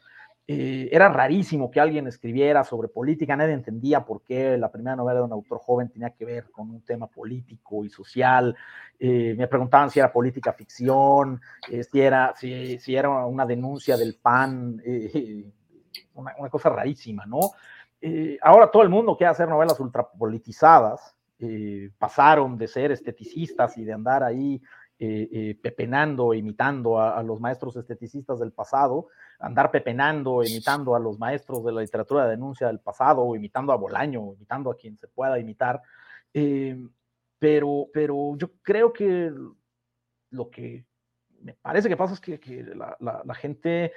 eh, 0.46 0.88
era 0.90 1.08
rarísimo 1.08 1.70
que 1.70 1.78
alguien 1.78 2.06
escribiera 2.08 2.64
sobre 2.64 2.88
política, 2.88 3.36
nadie 3.36 3.54
entendía 3.54 4.04
por 4.04 4.22
qué 4.22 4.58
la 4.58 4.70
primera 4.70 4.96
novela 4.96 5.20
de 5.20 5.26
un 5.26 5.32
autor 5.32 5.58
joven 5.58 5.90
tenía 5.90 6.10
que 6.10 6.24
ver 6.24 6.50
con 6.50 6.70
un 6.70 6.82
tema 6.82 7.06
político 7.06 7.84
y 7.84 7.88
social. 7.88 8.56
Eh, 8.98 9.34
me 9.38 9.46
preguntaban 9.46 9.90
si 9.90 10.00
era 10.00 10.12
política 10.12 10.52
ficción, 10.52 11.40
eh, 11.70 11.84
si, 11.84 12.00
era, 12.00 12.34
si, 12.36 12.78
si, 12.78 12.96
era 12.96 13.10
una 13.26 13.46
denuncia 13.46 13.96
del 13.96 14.16
PAN, 14.20 14.82
una, 16.20 16.50
cosa 16.50 16.68
rarísima, 16.68 17.26
¿no? 17.26 17.40
ahora 18.40 18.70
todo 18.70 18.82
el 18.82 18.88
mundo 18.88 19.14
quiere 19.14 19.30
hacer 19.30 19.46
novelas 19.46 19.78
ultrapolitizadas, 19.78 21.14
pasaron 21.98 22.56
de 22.56 22.66
ser 22.66 22.92
esteticistas 22.92 23.76
y 23.76 23.84
de 23.84 23.92
andar 23.92 24.22
ahí 24.22 24.60
pepenando, 25.62 26.32
imitando 26.32 26.98
a, 26.98 27.22
los 27.22 27.38
maestros 27.40 27.76
esteticistas 27.76 28.38
del 28.38 28.52
pasado, 28.52 29.08
andar 29.38 29.70
pepenando, 29.70 30.42
imitando 30.44 30.94
a 30.94 31.00
los 31.00 31.18
maestros 31.18 31.64
de 31.64 31.72
la 31.72 31.80
literatura 31.80 32.24
de 32.24 32.30
denuncia 32.30 32.66
del 32.66 32.80
pasado, 32.80 33.22
o 33.22 33.34
imitando 33.34 33.72
a 33.72 33.76
Bolaño, 33.76 34.34
imitando 34.34 34.70
a 34.70 34.76
quien 34.76 34.96
se 34.98 35.08
pueda 35.08 35.38
imitar. 35.38 35.82
Eh, 36.32 36.76
pero, 37.38 37.88
pero 37.92 38.36
yo 38.36 38.50
creo 38.62 38.92
que 38.92 39.32
lo 40.30 40.50
que 40.50 40.84
me 41.40 41.54
parece 41.54 41.88
que 41.88 41.96
pasa 41.96 42.14
es 42.14 42.20
que, 42.20 42.64
la, 42.74 43.34
gente 43.34 43.92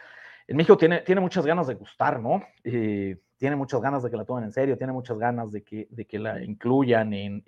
en 0.48 0.58
México 0.58 0.78
tiene, 0.78 1.00
tiene 1.02 1.22
muchas 1.22 1.46
ganas 1.46 1.68
de 1.68 1.76
gustar, 1.76 2.20
¿no? 2.20 2.44
Eh, 2.64 3.18
tiene 3.38 3.56
muchas 3.56 3.82
ganas 3.82 4.04
de 4.04 4.10
que 4.10 4.18
la 4.18 4.26
tomen 4.26 4.46
en 4.46 4.54
serio, 4.54 4.78
tiene 4.78 4.94
muchas 4.94 5.18
ganas 5.18 5.52
de 5.52 5.64
que, 5.64 5.88
de 5.89 6.06
que 6.06 6.20
la 6.20 6.41
incluyan 6.44 7.14
en, 7.14 7.44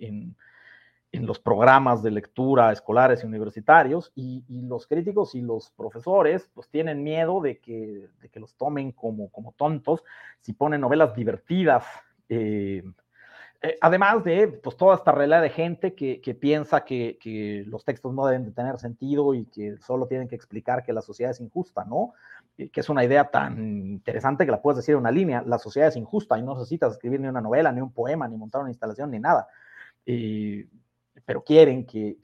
en 1.15 1.25
los 1.25 1.39
programas 1.39 2.03
de 2.03 2.11
lectura 2.11 2.71
escolares 2.71 3.23
y 3.23 3.27
universitarios 3.27 4.11
y, 4.15 4.43
los 4.49 4.87
críticos 4.87 5.35
y 5.35 5.41
los 5.41 5.69
profesores 5.71 6.49
pues 6.53 6.69
tienen 6.69 7.03
miedo 7.03 7.39
de 7.41 7.59
que, 7.59 8.09
de 8.19 8.29
que 8.29 8.39
los 8.39 8.55
tomen 8.55 8.91
como, 8.91 9.29
como 9.29 9.53
tontos 9.53 10.03
si 10.41 10.53
ponen 10.53 10.81
novelas 10.81 11.15
divertidas. 11.15 11.85
Eh, 12.27 12.83
eh, 13.61 13.77
además 13.79 14.23
de 14.23 14.47
pues, 14.47 14.75
toda 14.75 14.95
esta 14.95 15.11
realidad 15.11 15.41
de 15.41 15.49
gente 15.49 15.95
que, 15.95 16.19
que 16.19 16.35
piensa 16.35 16.83
que, 16.83 17.17
que, 17.21 17.63
los 17.67 17.85
textos 17.85 18.13
no 18.13 18.25
deben 18.25 18.45
de 18.45 18.51
tener 18.51 18.77
sentido 18.79 19.33
y 19.33 19.45
que 19.45 19.77
solo 19.77 20.07
tienen 20.07 20.27
que 20.27 20.35
explicar 20.35 20.83
que 20.83 20.93
la 20.93 21.01
sociedad 21.01 21.31
es 21.31 21.39
injusta, 21.39 21.85
¿no? 21.85 22.13
Que 22.55 22.79
es 22.79 22.89
una 22.89 23.03
idea 23.03 23.25
tan 23.25 23.57
interesante 23.59 24.45
que 24.45 24.51
la 24.51 24.61
puedes 24.61 24.77
decir 24.77 24.93
en 24.93 24.99
una 24.99 25.11
línea, 25.11 25.43
la 25.45 25.59
sociedad 25.59 25.89
es 25.89 25.97
injusta 25.97 26.37
y 26.37 26.43
no 26.43 26.53
necesitas 26.53 26.93
escribir 26.93 27.19
ni 27.19 27.27
una 27.27 27.41
novela, 27.41 27.71
ni 27.71 27.81
un 27.81 27.91
poema, 27.91 28.27
ni 28.27 28.37
montar 28.37 28.61
una 28.61 28.69
instalación, 28.69 29.11
ni 29.11 29.19
nada. 29.19 29.47
Eh, 30.05 30.67
pero 31.25 31.43
quieren 31.43 31.85
que, 31.85 32.17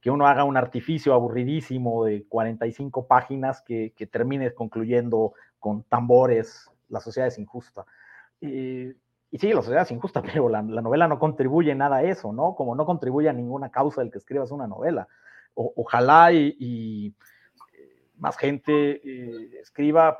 que, 0.00 0.10
uno 0.10 0.26
haga 0.26 0.44
un 0.44 0.56
artificio 0.56 1.14
aburridísimo 1.14 2.04
de 2.04 2.24
45 2.26 3.06
páginas 3.06 3.62
que, 3.62 3.92
que 3.96 4.06
termine 4.06 4.52
concluyendo 4.52 5.34
con 5.58 5.82
tambores, 5.84 6.70
la 6.88 7.00
sociedad 7.00 7.28
es 7.28 7.38
injusta. 7.38 7.86
Y 9.34 9.38
sí, 9.38 9.48
la 9.52 9.62
sociedad 9.62 9.82
es 9.82 9.90
injusta, 9.90 10.22
pero 10.34 10.48
la, 10.48 10.62
la, 10.62 10.80
novela 10.80 11.08
no 11.08 11.18
contribuye 11.18 11.74
nada 11.74 11.96
a 11.96 12.02
eso, 12.04 12.32
¿no? 12.32 12.54
Como 12.54 12.74
no 12.74 12.86
contribuye 12.86 13.28
a 13.28 13.32
ninguna 13.32 13.70
causa 13.70 14.00
del 14.00 14.10
que 14.10 14.18
escribas 14.18 14.50
una 14.50 14.66
novela. 14.66 15.08
Ojalá 15.54 16.32
y, 16.32 17.14
más 18.24 18.38
gente 18.38 19.02
eh, 19.04 19.50
escriba 19.60 20.18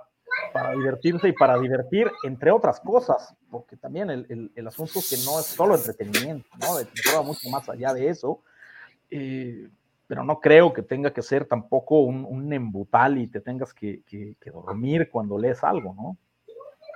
para 0.52 0.72
divertirse 0.72 1.28
y 1.28 1.32
para 1.32 1.59
divertir, 1.59 2.11
entre 2.24 2.50
otras 2.50 2.78
cosas, 2.80 3.34
porque 3.50 3.78
también 3.78 4.11
el, 4.11 4.52
el, 4.55 4.66
asunto 4.66 4.98
es 4.98 5.09
que 5.09 5.16
no 5.24 5.40
es 5.40 5.46
solo 5.46 5.74
entretenimiento, 5.74 6.46
¿no? 6.61 6.74
Va 7.16 7.22
mucho 7.22 7.48
más 7.48 7.66
allá 7.70 7.94
de 7.94 8.11
eso, 8.11 8.42
eh, 9.11 9.68
pero 10.07 10.22
no 10.22 10.38
creo 10.40 10.74
que 10.74 10.82
tenga 10.82 11.14
que 11.14 11.22
ser 11.22 11.46
tampoco 11.46 12.00
un, 12.00 12.26
un 12.28 12.52
embutal 12.52 13.16
y 13.16 13.26
te 13.26 13.40
tengas 13.40 13.72
que, 13.72 14.02
que, 14.02 14.36
que, 14.38 14.50
dormir 14.50 15.09
cuando 15.11 15.38
lees 15.38 15.64
algo, 15.64 15.94
¿no? 15.94 16.18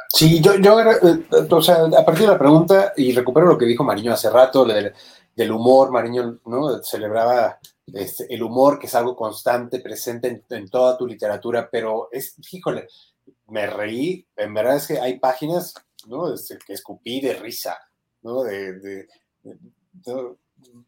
Sí, 0.08 0.42
yo, 0.42 0.56
yo, 0.56 0.78
eh, 0.80 1.46
o 1.50 1.62
sea, 1.62 1.86
a 1.86 2.04
partir 2.04 2.26
de 2.26 2.32
la 2.32 2.38
pregunta, 2.38 2.92
y 2.96 3.14
recupero 3.14 3.46
lo 3.46 3.56
que 3.56 3.66
dijo 3.66 3.82
Mariño 3.82 4.12
hace 4.12 4.28
rato, 4.28 4.66
del, 4.66 4.92
del 5.34 5.52
humor, 5.52 5.90
Mariño, 5.90 6.40
¿no? 6.44 6.82
Celebraba 6.82 7.58
este, 7.94 8.26
el 8.32 8.42
humor, 8.42 8.78
que 8.78 8.86
es 8.86 8.94
algo 8.94 9.16
constante, 9.16 9.80
presente 9.80 10.28
en, 10.28 10.44
en, 10.50 10.68
toda 10.68 10.96
tu 10.96 11.06
literatura, 11.06 11.68
pero 11.70 12.08
es, 12.12 12.34
híjole, 12.52 12.88
me 13.48 13.66
reí, 13.66 14.26
en 14.36 14.54
verdad 14.54 14.76
es 14.76 14.86
que 14.86 15.00
hay 15.00 15.18
páginas, 15.18 15.74
¿no? 16.06 16.32
Este, 16.32 16.58
que 16.58 16.72
escupí 16.72 17.20
de 17.20 17.34
risa, 17.34 17.78
¿no? 18.22 18.42
De, 18.42 18.74
de, 18.74 19.08
de, 19.42 19.58
de 19.92 20.36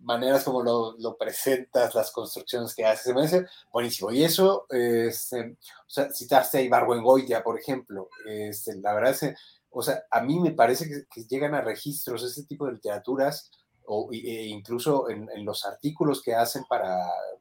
maneras 0.01 0.45
como 0.45 0.63
lo, 0.63 0.97
lo, 0.99 1.17
presentas, 1.17 1.95
las 1.95 2.11
construcciones 2.11 2.75
que 2.75 2.85
haces, 2.85 3.09
me 3.09 3.15
parece 3.15 3.47
buenísimo. 3.73 4.11
Y 4.11 4.25
eso, 4.25 4.67
este, 4.71 5.57
o 5.87 5.91
sea, 5.91 6.11
citaste 6.11 6.59
a 6.59 6.63
Ibargüengoya, 6.63 7.43
por 7.43 7.59
ejemplo, 7.59 8.09
este, 8.27 8.77
la 8.77 8.95
verdad 8.95 9.13
es 9.13 9.21
que, 9.21 9.35
o 9.71 9.83
sea, 9.83 10.03
a 10.11 10.21
mí 10.23 10.41
me 10.41 10.53
parece 10.53 10.89
que, 10.89 11.05
que 11.13 11.25
llegan 11.29 11.55
a 11.55 11.61
registros 11.61 12.25
ese 12.25 12.45
tipo 12.45 12.67
de 12.67 12.73
literaturas, 12.73 13.51
o 13.87 14.11
e 14.13 14.47
incluso 14.47 15.11
en, 15.11 15.29
en, 15.35 15.45
los 15.45 15.65
artículos 15.65 16.23
que 16.23 16.35
hacen 16.35 16.65
para, 16.69 16.97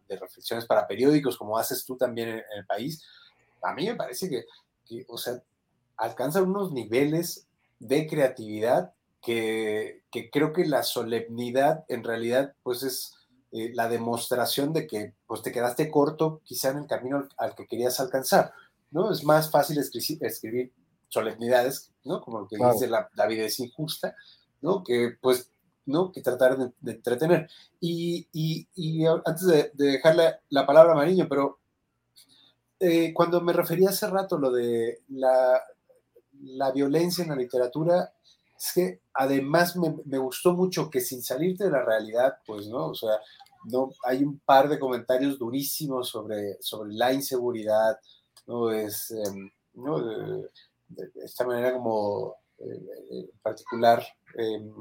de 0.07 0.17
reflexiones 0.17 0.65
para 0.65 0.87
periódicos, 0.87 1.37
como 1.37 1.57
haces 1.57 1.85
tú 1.85 1.95
también 1.95 2.29
en, 2.29 2.37
en 2.37 2.59
el 2.59 2.65
país, 2.65 3.03
a 3.61 3.73
mí 3.73 3.85
me 3.85 3.95
parece 3.95 4.29
que 4.29 4.45
que, 4.89 5.05
o 5.07 5.17
sea, 5.17 5.41
alcanzan 5.95 6.49
unos 6.49 6.71
niveles 6.71 7.47
de 7.79 8.07
creatividad 8.07 8.93
que, 9.21 10.01
que, 10.11 10.29
creo 10.29 10.51
que 10.51 10.65
la 10.65 10.83
solemnidad 10.83 11.85
en 11.87 12.03
realidad 12.03 12.55
pues 12.63 12.83
es 12.83 13.13
eh, 13.51 13.71
la 13.73 13.87
demostración 13.87 14.73
de 14.73 14.87
que 14.87 15.13
pues 15.27 15.41
te 15.41 15.51
quedaste 15.51 15.91
corto 15.91 16.41
quizá 16.43 16.71
en 16.71 16.79
el 16.79 16.87
camino 16.87 17.17
al, 17.17 17.29
al 17.37 17.55
que 17.55 17.67
querías 17.67 17.99
alcanzar, 17.99 18.53
¿no? 18.91 19.11
Es 19.11 19.23
más 19.23 19.51
fácil 19.51 19.77
escribir, 19.77 20.25
escribir 20.25 20.73
solemnidades, 21.09 21.91
¿no? 22.03 22.21
Como 22.21 22.39
lo 22.39 22.47
que 22.47 22.57
claro. 22.57 22.73
dice 22.73 22.87
la, 22.87 23.09
la, 23.13 23.27
vida 23.27 23.43
es 23.43 23.59
injusta, 23.59 24.15
¿no? 24.61 24.83
Que 24.83 25.17
pues, 25.21 25.51
Que 26.13 26.21
tratar 26.21 26.57
de, 26.57 26.91
entretener. 26.91 27.49
Y, 27.79 28.27
antes 29.25 29.45
de, 29.45 29.71
de 29.73 29.91
dejarle 29.93 30.35
la 30.49 30.65
palabra 30.65 30.93
a 30.93 30.95
Mariño, 30.95 31.27
pero 31.27 31.59
eh, 32.79 33.13
cuando 33.13 33.41
me 33.41 33.51
refería 33.51 33.89
hace 33.89 34.07
rato 34.07 34.37
lo 34.37 34.51
de 34.51 35.01
la, 35.09 35.61
violencia 36.73 37.23
en 37.23 37.31
la 37.31 37.35
literatura, 37.35 38.13
es 38.57 38.71
que 38.73 39.01
además 39.13 39.75
me, 39.75 40.17
gustó 40.17 40.53
mucho 40.53 40.89
que 40.89 41.01
sin 41.01 41.21
salirte 41.21 41.65
de 41.65 41.71
la 41.71 41.83
realidad, 41.83 42.37
pues, 42.45 42.67
¿no? 42.67 42.87
O 42.87 42.95
sea, 42.95 43.19
no, 43.65 43.91
hay 44.05 44.23
un 44.23 44.39
par 44.39 44.69
de 44.69 44.79
comentarios 44.79 45.37
durísimos 45.37 46.07
sobre, 46.07 46.57
sobre 46.61 46.93
la 46.93 47.11
inseguridad, 47.11 47.99
¿no? 48.47 48.71
Es, 48.71 49.13
¿no? 49.73 49.99
De, 50.01 50.49
esta 51.23 51.45
manera 51.45 51.73
como 51.73 52.35
eh, 52.59 53.29
particular 53.43 54.03
em, 54.35 54.71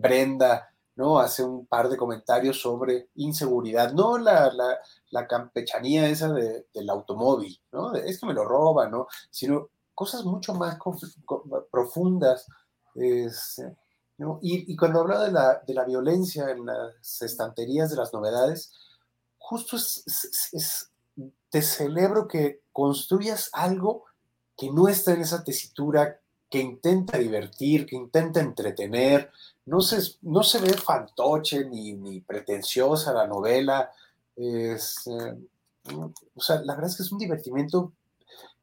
Brenda 0.00 0.68
¿no? 0.98 1.20
Hace 1.20 1.44
un 1.44 1.64
par 1.66 1.88
de 1.88 1.96
comentarios 1.96 2.60
sobre 2.60 3.10
inseguridad, 3.14 3.92
no 3.92 4.18
la, 4.18 4.52
la, 4.52 4.78
la 5.10 5.28
campechanía 5.28 6.08
esa 6.08 6.32
de, 6.32 6.66
del 6.74 6.90
automóvil, 6.90 7.56
¿no? 7.70 7.94
Es 7.94 8.18
que 8.18 8.26
me 8.26 8.34
lo 8.34 8.44
roban, 8.44 8.90
¿no? 8.90 9.06
Sino 9.30 9.68
cosas 9.94 10.24
mucho 10.24 10.54
más 10.54 10.76
profundas. 11.70 12.46
Es, 12.96 13.62
¿no? 14.16 14.40
y, 14.42 14.74
cuando 14.74 15.02
habla 15.02 15.20
de 15.20 15.30
la, 15.30 15.62
de 15.64 15.72
la 15.72 15.84
violencia 15.84 16.50
en 16.50 16.66
las 16.66 17.22
estanterías 17.22 17.90
de 17.90 17.96
las 17.96 18.12
novedades, 18.12 18.72
justo 19.38 19.76
es, 19.76 20.02
es, 20.04 20.48
es, 20.52 20.90
te 21.48 21.62
celebro 21.62 22.26
que 22.26 22.62
construyas 22.72 23.50
algo 23.52 24.06
que 24.56 24.68
no 24.72 24.88
está 24.88 25.12
en 25.12 25.20
esa 25.20 25.44
tesitura, 25.44 26.20
que 26.50 26.60
intenta 26.60 27.18
divertir, 27.18 27.86
que 27.86 27.96
intenta 27.96 28.40
entretener, 28.40 29.30
no 29.66 29.80
se, 29.80 29.98
no 30.22 30.42
se 30.42 30.60
ve 30.60 30.72
fantoche 30.72 31.64
ni, 31.66 31.92
ni 31.92 32.20
pretenciosa 32.20 33.12
la 33.12 33.26
novela. 33.26 33.90
Eh, 34.36 34.76
o 36.34 36.40
sea, 36.40 36.60
la 36.62 36.74
verdad 36.74 36.90
es 36.90 36.96
que 36.96 37.02
es 37.02 37.12
un 37.12 37.18
divertimiento 37.18 37.92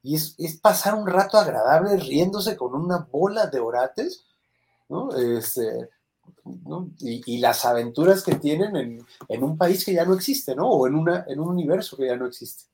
y 0.03 0.15
es, 0.15 0.35
es, 0.37 0.57
pasar 0.57 0.93
un 0.93 1.07
rato 1.07 1.37
agradable 1.37 1.97
riéndose 1.97 2.55
con 2.55 2.75
una 2.75 3.07
bola 3.11 3.47
de 3.47 3.59
orates, 3.59 4.23
¿no? 4.87 5.15
Este, 5.15 5.89
¿no? 6.43 6.89
Y, 6.99 7.23
y, 7.25 7.39
las 7.39 7.65
aventuras 7.65 8.23
que 8.23 8.35
tienen 8.35 8.75
en, 8.75 9.05
en, 9.27 9.43
un 9.43 9.57
país 9.57 9.83
que 9.83 9.93
ya 9.93 10.05
no 10.05 10.13
existe, 10.13 10.55
¿no? 10.55 10.69
O 10.69 10.85
en, 10.85 10.93
una, 10.93 11.25
en 11.27 11.39
un 11.39 11.49
universo 11.49 11.97
que 11.97 12.05
ya 12.05 12.15
no 12.15 12.27
existe. 12.27 12.65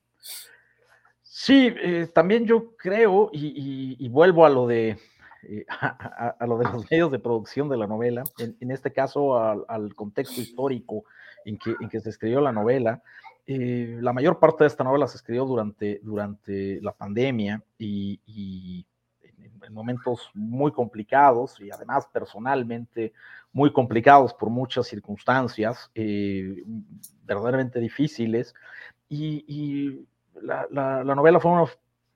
Sí, 1.44 1.74
eh, 1.76 2.06
también 2.14 2.46
yo 2.46 2.76
creo, 2.76 3.28
y, 3.32 3.48
y, 3.48 3.96
y, 3.98 4.08
vuelvo 4.08 4.46
a 4.46 4.48
lo 4.48 4.68
de 4.68 4.96
eh, 5.42 5.66
a, 5.68 6.36
a, 6.38 6.46
lo 6.46 6.56
de 6.56 6.66
los 6.66 6.88
medios 6.88 7.10
de 7.10 7.18
producción 7.18 7.68
de 7.68 7.76
la 7.76 7.88
novela, 7.88 8.22
en, 8.38 8.56
en 8.60 8.70
este 8.70 8.92
caso 8.92 9.36
al, 9.36 9.64
al, 9.66 9.92
contexto 9.96 10.40
histórico 10.40 11.02
en 11.44 11.58
que, 11.58 11.74
en 11.80 11.88
que 11.88 11.98
se 11.98 12.10
escribió 12.10 12.40
la 12.40 12.52
novela. 12.52 13.02
Eh, 13.44 13.98
la 14.00 14.12
mayor 14.12 14.38
parte 14.38 14.62
de 14.62 14.68
esta 14.68 14.84
novela 14.84 15.08
se 15.08 15.16
escribió 15.16 15.44
durante, 15.44 15.98
durante 16.04 16.80
la 16.80 16.92
pandemia 16.92 17.60
y, 17.76 18.20
y 18.24 18.86
en, 19.20 19.64
en, 19.64 19.74
momentos 19.74 20.30
muy 20.34 20.70
complicados 20.70 21.58
y 21.58 21.72
además 21.72 22.06
personalmente 22.12 23.14
muy 23.52 23.72
complicados 23.72 24.32
por 24.32 24.48
muchas 24.48 24.86
circunstancias 24.86 25.90
eh, 25.96 26.62
verdaderamente 27.24 27.80
difíciles. 27.80 28.54
Y, 29.08 29.44
y 29.48 30.06
la, 30.40 30.66
la, 30.70 31.04
la, 31.04 31.14
novela 31.14 31.40
fue 31.40 31.50
una 31.50 31.66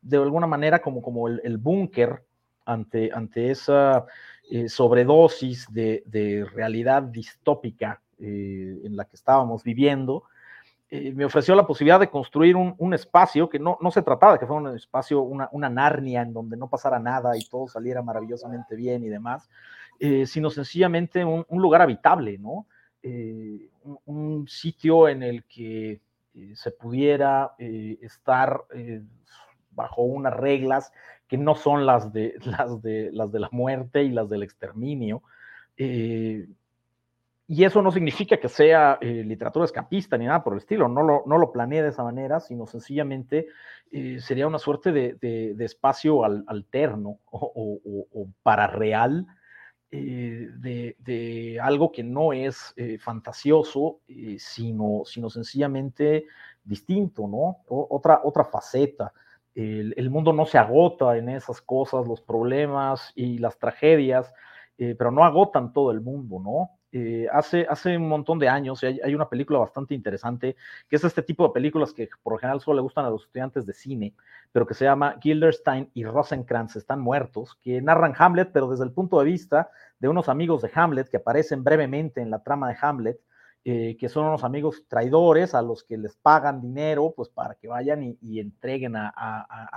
de 0.07 0.17
alguna 0.19 0.47
manera 0.47 0.81
como, 0.81 1.03
como 1.03 1.29
el, 1.29 1.59
búnker 1.59 2.23
ante, 2.65 3.11
ante 3.13 3.51
esa 3.51 4.07
eh, 4.51 4.69
sobredosis 4.69 5.67
de, 5.73 6.47
realidad 6.55 7.03
distópica 7.03 8.01
eh, 8.19 8.81
en 8.85 8.97
la 8.97 9.05
que 9.05 9.17
estábamos 9.17 9.65
viviendo, 9.65 10.25
eh, 10.89 11.13
me 11.13 11.25
ofreció 11.25 11.57
la 11.57 11.67
posibilidad 11.67 11.99
de 11.99 12.09
construir 12.09 12.55
un, 12.55 12.95
espacio 12.95 13.49
que 13.49 13.59
no, 13.59 13.79
no, 13.81 13.91
se 13.91 14.03
trataba 14.03 14.35
de 14.35 14.39
que 14.39 14.47
fuera 14.47 14.71
un 14.71 14.77
espacio, 14.77 15.23
una, 15.23 15.49
una, 15.51 15.69
Narnia 15.69 16.23
en 16.23 16.33
donde 16.33 16.57
no 16.57 16.69
pasara 16.71 17.01
nada 17.01 17.37
y 17.37 17.45
todo 17.45 17.67
saliera 17.67 18.03
maravillosamente 18.03 18.77
bien 18.77 19.03
y 19.03 19.09
demás, 19.09 19.49
sino 20.27 20.51
sencillamente 20.51 21.25
un, 21.25 21.45
lugar 21.49 21.83
habitable, 21.83 22.39
¿no? 22.39 22.67
un, 24.05 24.47
sitio 24.47 25.09
en 25.09 25.23
el 25.25 25.45
que 25.45 26.01
se 26.55 26.71
pudiera 26.71 27.55
estar 27.59 28.65
bajo 29.77 30.03
unas 30.03 30.35
reglas 30.35 30.93
que 31.29 31.39
no 31.39 31.55
son 31.55 31.87
las 31.87 32.13
de, 32.13 32.35
las 32.45 32.83
de, 32.83 33.11
las 33.13 33.31
de 33.31 33.41
la 33.41 33.49
muerte 33.53 34.03
y 34.03 34.11
las 34.11 34.29
del 34.29 34.43
exterminio. 34.43 35.23
Eh, 35.77 36.47
y 37.49 37.63
eso 37.63 37.81
no 37.81 37.93
significa 37.93 38.39
que 38.39 38.49
sea 38.49 38.99
eh, 39.01 39.23
literatura 39.25 39.65
escapista 39.65 40.19
ni 40.19 40.27
nada 40.27 40.43
por 40.43 40.55
el 40.55 40.59
estilo, 40.59 40.89
no 40.89 41.03
lo, 41.03 41.23
no 41.27 41.39
lo 41.39 41.53
planeé 41.53 41.81
de 41.81 41.91
esa 41.91 42.03
manera, 42.03 42.41
sino 42.41 42.67
sencillamente 42.67 43.47
eh, 43.93 44.19
sería 44.21 44.49
una 44.49 44.59
suerte 44.59 44.91
de, 44.91 45.55
espacio 45.61 46.25
alterno 46.25 47.21
o, 47.31 47.81
o, 48.13 48.29
para 48.43 48.67
real 48.67 49.27
de, 49.91 51.59
algo 51.63 51.93
que 51.93 52.03
no 52.03 52.33
es 52.33 52.75
fantasioso, 53.01 54.01
sino, 54.39 55.03
sino 55.05 55.31
sencillamente 55.31 56.27
distinto, 56.65 57.29
¿no? 57.29 57.59
otra, 57.69 58.21
otra 58.25 58.45
faceta 58.45 59.13
el, 59.57 60.11
mundo 60.11 60.33
no 60.33 60.45
se 60.45 60.59
agota 60.59 61.17
en 61.17 61.31
esas 61.31 61.61
cosas, 61.63 62.07
los 62.07 62.21
problemas 62.21 63.13
y 63.15 63.39
las 63.39 63.59
tragedias, 63.59 64.33
eh, 64.77 64.95
pero 64.97 65.11
no 65.11 65.25
agotan 65.25 65.73
todo 65.73 65.91
el 65.91 66.03
mundo, 66.03 66.39
¿no? 66.39 66.71
Eh, 66.99 67.29
hace, 67.31 67.67
hace 67.69 67.95
un 67.99 68.09
montón 68.09 68.39
de 68.39 68.49
años 68.49 68.83
hay, 68.83 68.99
hay, 69.05 69.15
una 69.15 69.29
película 69.29 69.59
bastante 69.59 69.93
interesante, 69.93 70.57
que 70.89 70.97
es 70.97 71.05
este 71.05 71.21
tipo 71.21 71.47
de 71.47 71.53
películas 71.53 71.93
que 71.93 72.09
por 72.23 72.33
lo 72.33 72.39
general 72.39 72.63
solo 72.63 72.77
le 72.77 72.81
gustan 72.81 73.05
a 73.05 73.11
los 73.11 73.25
estudiantes 73.25 73.67
de 73.67 73.75
cine, 73.75 74.15
pero 74.51 74.67
que 74.67 74.73
se 74.73 74.87
llama 74.87 75.17
Gilderstein 75.21 75.91
y 75.93 76.05
Rosencrantz 76.07 76.75
están 76.77 77.01
muertos, 77.01 77.59
que 77.61 77.83
narran 77.83 78.15
Hamlet, 78.17 78.51
pero 78.51 78.71
desde 78.71 78.85
el 78.85 78.93
punto 78.93 79.19
de 79.19 79.27
vista 79.27 79.69
de 79.99 80.09
unos 80.09 80.31
amigos 80.31 80.63
de 80.63 80.71
Hamlet 80.75 81.11
que 81.11 81.19
aparecen 81.19 81.63
brevemente 81.63 82.23
en 82.23 82.31
la 82.31 82.43
trama 82.43 82.71
de 82.71 82.79
Hamlet, 82.81 83.21
eh, 83.69 83.97
que 83.99 84.09
son 84.09 84.27
unos 84.27 84.45
amigos 84.45 84.85
traidores 84.87 85.53
a 85.53 85.61
los 85.61 85.83
que 85.83 85.97
les 85.97 86.15
pagan 86.15 86.61
dinero, 86.61 87.13
pues 87.17 87.29
para 87.29 87.57
que 87.57 87.67
vayan 87.67 88.17
y, 88.21 88.39
entreguen 88.39 88.95
a, 88.95 89.13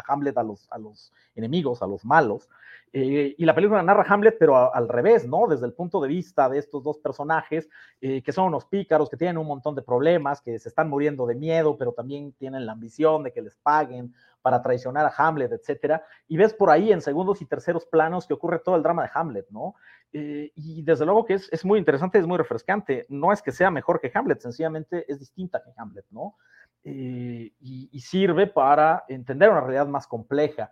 Hamlet 0.08 0.38
a 0.38 0.44
los, 0.44 0.72
a 0.72 0.78
los 0.78 1.12
enemigos, 1.34 1.82
a 1.82 1.88
los 1.88 2.06
malos. 2.06 2.48
Eh, 2.94 3.34
y 3.36 3.46
la 3.46 3.56
película 3.56 3.82
narra 3.82 4.06
Hamlet, 4.08 4.38
pero 4.38 4.72
al 4.72 4.88
revés, 4.88 5.28
¿no? 5.28 5.48
Desde 5.48 5.66
el 5.66 5.74
punto 5.74 6.00
de 6.02 6.08
vista 6.08 6.48
de 6.48 6.60
estos 6.60 6.84
dos 6.84 7.00
personajes, 7.00 7.68
eh, 8.00 8.22
que 8.22 8.32
son 8.32 8.46
unos 8.46 8.66
pícaros, 8.66 9.10
que 9.10 9.18
tienen 9.18 9.40
un 9.40 9.48
montón 9.48 9.74
de 9.74 9.82
problemas, 9.82 10.40
que 10.40 10.60
se 10.60 10.70
están 10.70 10.88
muriendo 10.88 11.26
de 11.26 11.34
miedo, 11.34 11.76
pero 11.76 11.92
también 11.92 12.32
tienen 12.34 12.68
la 12.68 12.74
ambición 12.74 13.24
de 13.24 13.34
que 13.34 13.42
les 13.42 13.56
paguen 13.56 14.14
para 14.42 14.62
traicionar 14.62 15.06
a 15.06 15.14
Hamlet, 15.16 15.52
etcétera. 15.52 16.04
Y 16.28 16.38
ves 16.38 16.54
por 16.54 16.70
ahí 16.70 16.92
en 16.92 17.02
segundos 17.02 17.42
y 17.42 17.46
terceros 17.46 17.86
planos 17.86 18.28
que 18.28 18.34
ocurre 18.34 18.60
todo 18.60 18.76
el 18.76 18.84
drama 18.84 19.04
de 19.04 19.10
Hamlet, 19.14 19.48
¿no? 19.50 19.76
Eh, 20.12 20.52
y 20.56 20.82
desde 20.82 21.06
luego 21.06 21.26
que 21.26 21.36
es, 21.36 21.66
muy 21.66 21.78
interesante, 21.80 22.18
es 22.18 22.28
muy 22.28 22.38
refrescante. 22.38 23.06
No 23.10 23.32
es 23.32 23.42
que 23.42 23.52
sea 23.52 23.70
mejor 23.70 24.00
que 24.00 24.12
Hamlet, 24.14 24.40
sencillamente 24.40 25.06
es 25.12 25.20
distinta 25.20 25.62
que 25.64 25.72
Hamlet, 25.78 26.06
¿no? 26.10 26.36
Eh, 26.84 27.52
y, 27.60 28.00
sirve 28.00 28.48
para 28.48 29.04
entender 29.08 29.50
una 29.50 29.62
realidad 29.62 29.88
más 29.88 30.08
compleja. 30.08 30.72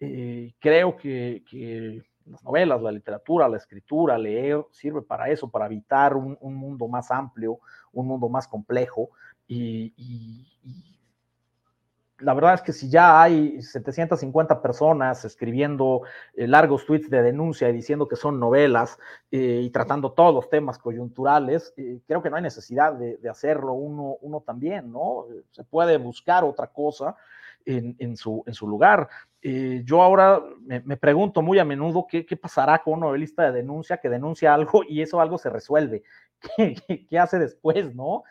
Eh, 0.00 0.54
creo 0.60 0.96
que, 0.96 1.42
las 2.24 2.44
novelas, 2.44 2.80
la 2.82 2.92
literatura, 2.92 3.48
la 3.48 3.56
escritura, 3.56 4.16
leer, 4.18 4.64
sirve 4.70 5.02
para 5.02 5.30
eso, 5.30 5.50
para 5.50 5.66
evitar 5.66 6.14
un, 6.14 6.36
mundo 6.40 6.86
más 6.86 7.10
amplio, 7.10 7.58
un 7.92 8.06
mundo 8.06 8.28
más 8.28 8.46
complejo. 8.46 9.10
y, 9.48 9.92
la 12.20 12.34
verdad 12.34 12.54
es 12.54 12.62
que 12.62 12.72
si 12.72 12.88
ya 12.88 13.22
hay 13.22 13.62
750 13.62 14.60
personas 14.60 15.24
escribiendo 15.24 16.02
eh, 16.34 16.46
largos 16.46 16.84
tweets 16.84 17.08
de 17.08 17.22
denuncia 17.22 17.68
y 17.68 17.72
diciendo 17.72 18.08
que 18.08 18.16
son 18.16 18.40
novelas 18.40 18.98
eh, 19.30 19.60
y 19.62 19.70
tratando 19.70 20.12
todos 20.12 20.34
los 20.34 20.48
temas 20.48 20.78
coyunturales, 20.78 21.72
eh, 21.76 22.00
creo 22.06 22.22
que 22.22 22.30
no 22.30 22.36
hay 22.36 22.42
necesidad 22.42 22.94
de, 22.94 23.18
hacerlo 23.28 23.74
uno, 23.74 24.16
uno, 24.20 24.40
también, 24.40 24.90
¿no? 24.90 25.26
Se 25.50 25.62
puede 25.64 25.96
buscar 25.98 26.44
otra 26.44 26.66
cosa 26.68 27.14
en, 27.66 28.16
su, 28.16 28.42
lugar. 28.62 29.08
yo 29.42 30.02
ahora 30.02 30.42
me, 30.62 30.96
pregunto 30.96 31.42
muy 31.42 31.58
a 31.58 31.64
menudo 31.64 32.06
qué, 32.08 32.24
pasará 32.40 32.78
con 32.78 32.94
un 32.94 33.00
novelista 33.00 33.42
de 33.44 33.52
denuncia 33.52 33.98
que 33.98 34.08
denuncia 34.08 34.54
algo 34.54 34.82
y 34.88 35.02
eso 35.02 35.20
algo 35.20 35.36
se 35.36 35.50
resuelve. 35.50 36.02
¿Qué, 36.56 37.06
qué 37.06 37.18
hace 37.18 37.38
después, 37.38 37.94
no? 37.94 38.24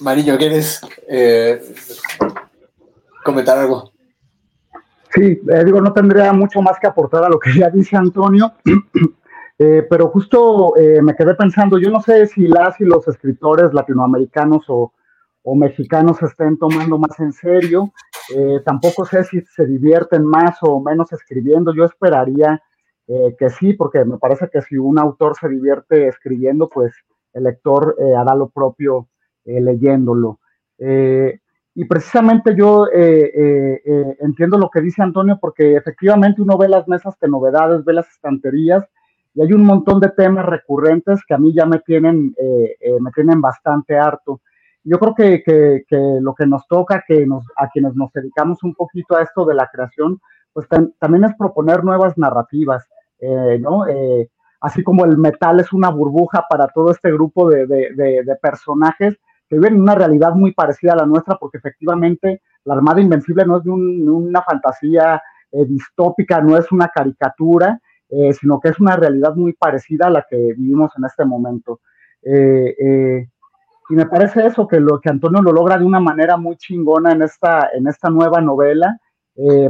Mariño, 0.00 0.36
¿quieres 0.36 0.80
eh, 1.08 1.62
comentar 3.24 3.58
algo? 3.58 3.92
Sí, 5.14 5.40
eh, 5.48 5.64
digo, 5.64 5.80
no 5.80 5.92
tendría 5.92 6.32
mucho 6.32 6.60
más 6.60 6.78
que 6.78 6.86
aportar 6.86 7.24
a 7.24 7.28
lo 7.28 7.38
que 7.38 7.58
ya 7.58 7.70
dice 7.70 7.96
Antonio, 7.96 8.52
eh, 9.58 9.86
pero 9.88 10.08
justo 10.08 10.74
me 11.02 11.14
quedé 11.14 11.34
pensando, 11.34 11.78
yo 11.78 11.90
no 11.90 12.02
sé 12.02 12.26
si 12.26 12.46
las 12.46 12.78
y 12.80 12.84
los 12.84 13.08
escritores 13.08 13.72
latinoamericanos 13.72 14.64
o, 14.68 14.92
mexicanos 15.54 16.16
se 16.18 16.26
estén 16.26 16.58
tomando 16.58 16.98
más 16.98 17.20
en 17.20 17.32
serio, 17.32 17.92
tampoco 18.64 19.04
sé 19.04 19.22
si 19.22 19.40
se 19.42 19.64
divierten 19.64 20.24
más 20.24 20.58
o 20.62 20.80
menos 20.80 21.12
escribiendo, 21.12 21.72
yo 21.72 21.84
esperaría 21.84 22.60
que 23.06 23.48
sí, 23.50 23.72
porque 23.74 24.04
me 24.04 24.18
parece 24.18 24.50
que 24.52 24.60
si 24.62 24.76
un 24.76 24.98
autor 24.98 25.36
se 25.40 25.48
divierte 25.48 26.08
escribiendo, 26.08 26.68
pues 26.68 26.92
el 27.32 27.44
lector 27.44 27.96
hará 28.18 28.34
lo 28.34 28.48
propio 28.48 29.06
eh, 29.46 29.60
leyéndolo. 29.60 30.40
Eh, 30.76 31.38
y 31.72 31.84
precisamente 31.84 32.56
yo 32.56 32.88
eh, 32.92 33.80
entiendo 34.20 34.58
lo 34.58 34.68
que 34.68 34.80
dice 34.80 35.02
Antonio, 35.02 35.38
porque 35.40 35.76
efectivamente 35.76 36.42
uno 36.42 36.58
ve 36.58 36.68
las 36.68 36.88
mesas 36.88 37.16
de 37.20 37.28
novedades, 37.28 37.84
ve 37.84 37.92
las 37.92 38.08
estanterías, 38.08 38.84
y 39.34 39.42
hay 39.42 39.52
un 39.52 39.64
montón 39.64 40.00
de 40.00 40.08
temas 40.08 40.46
recurrentes 40.46 41.20
que 41.28 41.34
a 41.34 41.38
mí 41.38 41.52
ya 41.54 41.66
me 41.66 41.78
tienen, 41.80 42.34
me 43.00 43.10
tienen 43.14 43.42
bastante 43.42 43.98
harto. 43.98 44.40
Yo 44.82 44.98
creo 44.98 45.14
que, 45.14 45.42
que, 45.44 46.18
lo 46.22 46.34
que 46.34 46.46
nos 46.46 46.66
toca, 46.66 47.04
que 47.06 47.26
nos, 47.26 47.44
a 47.56 47.68
quienes 47.68 47.94
nos 47.94 48.10
dedicamos 48.14 48.64
un 48.64 48.74
poquito 48.74 49.14
a 49.14 49.22
esto 49.22 49.44
de 49.44 49.54
la 49.54 49.68
creación, 49.70 50.18
pues 50.54 50.66
también 50.98 51.24
es 51.24 51.36
proponer 51.36 51.84
nuevas 51.84 52.16
narrativas, 52.16 52.88
¿no? 53.60 53.84
así 54.62 54.82
como 54.82 55.04
el 55.04 55.18
metal 55.18 55.60
es 55.60 55.70
una 55.74 55.90
burbuja 55.90 56.46
para 56.48 56.68
todo 56.68 56.90
este 56.90 57.12
grupo 57.12 57.50
de, 57.50 57.66
de, 57.66 58.22
de 58.24 58.36
personajes, 58.40 59.18
que 59.48 59.56
viven 59.56 59.74
en 59.74 59.82
una 59.82 59.94
realidad 59.94 60.34
muy 60.34 60.52
parecida 60.52 60.92
a 60.92 60.96
la 60.96 61.06
nuestra, 61.06 61.36
porque 61.36 61.58
efectivamente 61.58 62.42
la 62.64 62.74
Armada 62.74 63.00
Invencible 63.00 63.44
no 63.46 63.58
es 63.58 63.64
de 63.64 63.70
una 63.70 64.42
fantasía 64.42 65.22
eh, 65.52 65.64
distópica, 65.64 66.40
no 66.40 66.56
es 66.56 66.70
una 66.72 66.88
caricatura, 66.88 67.80
eh, 68.08 68.32
sino 68.32 68.58
que 68.60 68.70
es 68.70 68.80
una 68.80 68.96
realidad 68.96 69.34
muy 69.34 69.52
parecida 69.52 70.08
a 70.08 70.10
la 70.10 70.26
que 70.28 70.36
vivimos 70.36 70.90
en 70.98 71.04
este 71.04 71.24
momento. 71.24 71.80
Eh, 72.22 73.28
y 73.88 73.94
me 73.94 74.06
parece 74.06 74.46
eso, 74.46 74.66
que 74.66 74.80
lo 74.80 75.00
que 75.00 75.10
Antonio 75.10 75.40
lo 75.40 75.52
logra 75.52 75.78
de 75.78 75.84
una 75.84 76.00
manera 76.00 76.36
muy 76.36 76.56
chingona 76.56 77.12
en 77.12 77.22
esta, 77.22 77.70
en 77.72 77.86
esta 77.86 78.10
nueva 78.10 78.40
novela, 78.40 78.98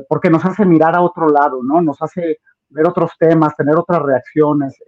porque 0.09 0.31
nos 0.31 0.45
hace 0.45 0.65
mirar 0.65 0.95
a 0.95 1.03
otro 1.03 1.29
lado, 1.29 1.61
¿no? 1.63 1.83
Nos 1.83 2.01
hace 2.01 2.39
ver 2.71 2.87
otros 2.87 3.11
temas, 3.19 3.57
tener 3.57 3.77
otras 3.77 4.01
reacciones, 4.01 4.79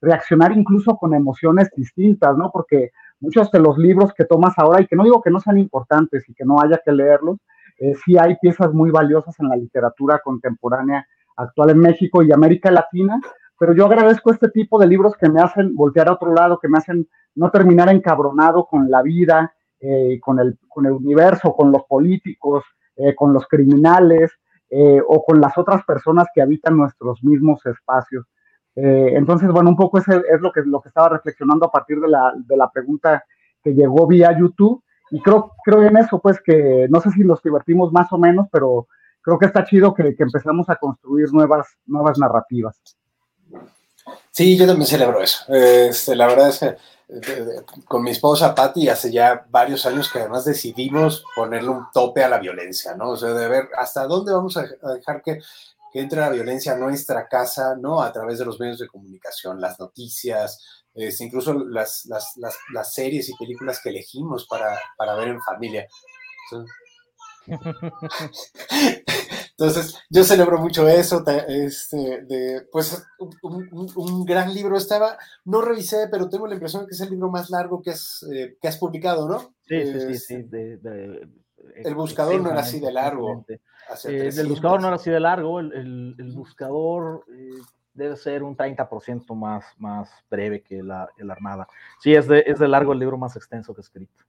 reaccionar 0.00 0.56
incluso 0.56 0.96
con 0.96 1.14
emociones 1.14 1.70
distintas, 1.76 2.36
¿no? 2.36 2.50
Porque 2.50 2.90
muchos 3.20 3.50
de 3.50 3.60
los 3.60 3.78
libros 3.78 4.12
que 4.14 4.24
tomas 4.24 4.54
ahora, 4.58 4.80
y 4.80 4.86
que 4.86 4.96
no 4.96 5.04
digo 5.04 5.22
que 5.22 5.30
no 5.30 5.40
sean 5.40 5.58
importantes 5.58 6.28
y 6.28 6.34
que 6.34 6.44
no 6.44 6.60
haya 6.60 6.80
que 6.84 6.92
leerlos, 6.92 7.38
eh, 7.78 7.94
sí 8.04 8.16
hay 8.18 8.36
piezas 8.36 8.72
muy 8.72 8.90
valiosas 8.90 9.38
en 9.38 9.48
la 9.48 9.56
literatura 9.56 10.20
contemporánea 10.22 11.06
actual 11.36 11.70
en 11.70 11.78
México 11.78 12.22
y 12.22 12.32
América 12.32 12.70
Latina, 12.70 13.20
pero 13.58 13.74
yo 13.74 13.86
agradezco 13.86 14.32
este 14.32 14.48
tipo 14.50 14.78
de 14.78 14.86
libros 14.86 15.16
que 15.16 15.28
me 15.28 15.40
hacen 15.40 15.74
voltear 15.74 16.08
a 16.08 16.12
otro 16.12 16.32
lado, 16.32 16.58
que 16.58 16.68
me 16.68 16.78
hacen 16.78 17.08
no 17.34 17.50
terminar 17.50 17.88
encabronado 17.88 18.66
con 18.66 18.90
la 18.90 19.02
vida, 19.02 19.52
eh, 19.80 20.18
con, 20.20 20.40
el, 20.40 20.58
con 20.68 20.86
el 20.86 20.92
universo, 20.92 21.52
con 21.52 21.70
los 21.70 21.84
políticos, 21.84 22.64
eh, 22.96 23.14
con 23.14 23.32
los 23.32 23.46
criminales 23.46 24.32
o 25.08 25.24
con 25.24 25.40
las 25.40 25.56
otras 25.56 25.82
personas 25.86 26.26
que 26.34 26.42
habitan 26.42 26.76
nuestros 26.76 27.24
mismos 27.24 27.64
espacios. 27.64 28.26
Eh, 28.80 29.16
entonces, 29.16 29.50
bueno, 29.50 29.70
un 29.70 29.76
poco 29.76 29.98
ese 29.98 30.22
es 30.32 30.40
lo 30.40 30.52
que, 30.52 30.60
lo 30.64 30.80
que 30.80 30.88
estaba 30.88 31.08
reflexionando 31.08 31.66
a 31.66 31.70
partir 31.70 31.98
de 31.98 32.08
la, 32.08 32.32
de 32.36 32.56
la 32.56 32.70
pregunta 32.70 33.24
que 33.62 33.74
llegó 33.74 34.06
vía 34.06 34.36
YouTube. 34.38 34.82
Y 35.10 35.20
creo, 35.20 35.52
creo 35.64 35.82
en 35.82 35.96
eso, 35.96 36.20
pues 36.20 36.40
que 36.40 36.86
no 36.88 37.00
sé 37.00 37.10
si 37.10 37.20
nos 37.20 37.42
divertimos 37.42 37.92
más 37.92 38.12
o 38.12 38.18
menos, 38.18 38.46
pero 38.52 38.86
creo 39.20 39.38
que 39.38 39.46
está 39.46 39.64
chido 39.64 39.94
que, 39.94 40.14
que 40.14 40.22
empezamos 40.22 40.68
a 40.68 40.76
construir 40.76 41.32
nuevas, 41.32 41.66
nuevas 41.86 42.18
narrativas. 42.18 42.80
Sí, 44.30 44.56
yo 44.56 44.66
también 44.66 44.86
celebro 44.86 45.20
eso. 45.20 45.52
Este, 45.52 46.14
la 46.14 46.28
verdad 46.28 46.50
es 46.50 46.60
que 46.60 46.76
con 47.86 48.02
mi 48.02 48.10
esposa 48.10 48.54
Patti 48.54 48.88
hace 48.88 49.10
ya 49.10 49.46
varios 49.50 49.86
años 49.86 50.12
que 50.12 50.20
además 50.20 50.44
decidimos 50.44 51.24
ponerle 51.34 51.70
un 51.70 51.86
tope 51.92 52.22
a 52.22 52.28
la 52.28 52.38
violencia, 52.38 52.94
¿no? 52.94 53.10
O 53.10 53.16
sea, 53.16 53.32
de 53.32 53.48
ver 53.48 53.68
hasta 53.76 54.06
dónde 54.06 54.32
vamos 54.32 54.56
a 54.56 54.62
dejar 54.94 55.22
que, 55.22 55.40
que 55.92 56.00
entre 56.00 56.20
la 56.20 56.30
violencia 56.30 56.72
a 56.72 56.78
nuestra 56.78 57.26
casa, 57.28 57.76
¿no? 57.80 58.02
A 58.02 58.12
través 58.12 58.38
de 58.38 58.44
los 58.44 58.60
medios 58.60 58.78
de 58.78 58.88
comunicación, 58.88 59.60
las 59.60 59.78
noticias, 59.78 60.58
incluso 61.20 61.54
las, 61.54 62.04
las, 62.06 62.34
las, 62.72 62.92
series 62.92 63.28
y 63.28 63.36
películas 63.36 63.80
que 63.82 63.90
elegimos 63.90 64.46
para, 64.46 64.78
para 64.96 65.14
ver 65.14 65.28
en 65.28 65.40
familia. 65.40 65.86
Entonces, 69.58 69.98
yo 70.10 70.22
celebro 70.22 70.58
mucho 70.58 70.86
eso, 70.86 71.24
este, 71.48 72.22
de, 72.22 72.66
pues 72.70 73.02
un, 73.42 74.24
gran 74.24 74.54
libro 74.54 74.76
estaba, 74.76 75.18
no 75.44 75.62
revisé, 75.62 76.08
pero 76.10 76.28
tengo 76.28 76.46
la 76.46 76.54
impresión 76.54 76.86
que 76.86 76.94
es 76.94 77.00
el 77.00 77.10
libro 77.10 77.28
más 77.30 77.50
largo 77.50 77.82
que 77.82 77.90
has, 77.90 78.24
eh, 78.32 78.56
que 78.60 78.68
has 78.68 78.76
publicado, 78.76 79.28
¿no? 79.28 79.54
Sí, 79.66 79.84
sí, 79.84 80.14
sí, 80.14 80.34
este, 80.34 80.78
el 81.76 81.94
buscador 81.94 82.40
no 82.40 82.50
era 82.50 82.60
así 82.60 82.80
de 82.80 82.92
largo. 82.92 83.44
Eh, 83.48 84.30
el 84.36 84.46
buscador 84.48 84.80
no 84.80 84.88
era 84.88 84.96
así 84.96 85.10
de 85.10 85.20
largo, 85.20 85.60
el, 85.60 86.14
el, 86.18 86.32
buscador 86.32 87.24
eh, 87.32 87.50
debe 87.94 88.16
ser 88.16 88.42
un 88.42 88.56
30% 88.56 89.34
más, 89.34 89.64
más 89.78 90.10
breve 90.30 90.62
que 90.62 90.82
la, 90.82 91.08
la 91.16 91.32
Armada. 91.32 91.68
Sí, 92.00 92.14
es 92.14 92.28
de, 92.28 92.44
es 92.46 92.58
de 92.58 92.68
largo 92.68 92.92
el 92.92 92.98
libro 92.98 93.16
más 93.16 93.36
extenso 93.36 93.74
que 93.74 93.80
he 93.80 93.82
escrito. 93.82 94.24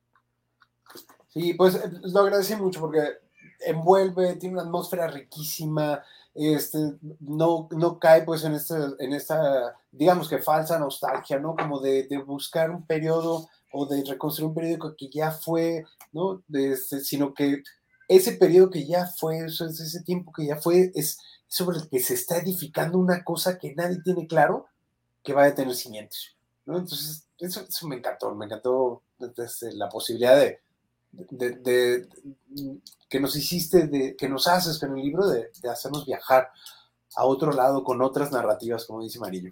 Sí, 1.27 1.53
pues 1.53 1.79
lo 2.03 2.21
agradecí 2.21 2.55
mucho 2.55 2.79
porque 2.79 3.01
envuelve, 3.59 4.35
tiene 4.35 4.55
una 4.55 4.63
atmósfera 4.63 5.07
riquísima, 5.07 6.01
este, 6.33 6.77
no, 7.19 7.67
no 7.71 7.99
cae 7.99 8.21
pues 8.23 8.43
en, 8.43 8.53
este, 8.53 8.75
en 8.99 9.13
esta, 9.13 9.75
digamos 9.91 10.29
que 10.29 10.39
falsa 10.39 10.79
nostalgia, 10.79 11.39
¿no? 11.39 11.55
Como 11.55 11.79
de, 11.79 12.03
de 12.03 12.17
buscar 12.19 12.71
un 12.71 12.85
periodo 12.85 13.49
o 13.72 13.86
de 13.86 14.03
reconstruir 14.03 14.47
un 14.47 14.55
periódico 14.55 14.95
que 14.95 15.09
ya 15.09 15.32
fue, 15.32 15.86
¿no? 16.11 16.43
Este, 16.53 16.99
sino 17.01 17.34
que 17.34 17.63
ese 18.07 18.34
periodo 18.34 18.70
que 18.70 18.86
ya 18.86 19.05
fue, 19.05 19.45
ese 19.45 20.03
tiempo 20.03 20.32
que 20.32 20.47
ya 20.47 20.57
fue, 20.57 20.91
es 20.95 21.20
sobre 21.47 21.78
el 21.78 21.89
que 21.89 21.99
se 21.99 22.15
está 22.15 22.38
edificando 22.38 22.97
una 22.97 23.24
cosa 23.24 23.57
que 23.57 23.76
nadie 23.76 24.01
tiene 24.03 24.28
claro 24.28 24.67
que 25.24 25.34
va 25.34 25.45
a 25.45 25.53
tener 25.53 25.76
cimientos, 25.76 26.36
¿no? 26.65 26.78
Entonces, 26.78 27.28
eso, 27.38 27.61
eso 27.67 27.88
me 27.88 27.97
encantó, 27.97 28.34
me 28.34 28.45
encantó 28.45 29.03
la 29.74 29.89
posibilidad 29.89 30.38
de, 30.38 30.59
de, 31.11 32.07
que 33.07 33.20
nos 33.20 33.36
hiciste, 33.36 33.88
de, 33.88 34.15
que 34.15 34.30
nos 34.30 34.47
haces 34.47 34.80
con 34.80 34.97
el 34.97 35.03
libro, 35.03 35.28
de, 35.28 35.49
hacernos 35.70 36.05
viajar 36.05 36.51
a 37.15 37.26
otro 37.26 37.51
lado 37.51 37.84
con 37.84 38.01
otras 38.01 38.32
narrativas, 38.32 38.86
como 38.86 39.03
dice 39.03 39.20
Marillo. 39.20 39.51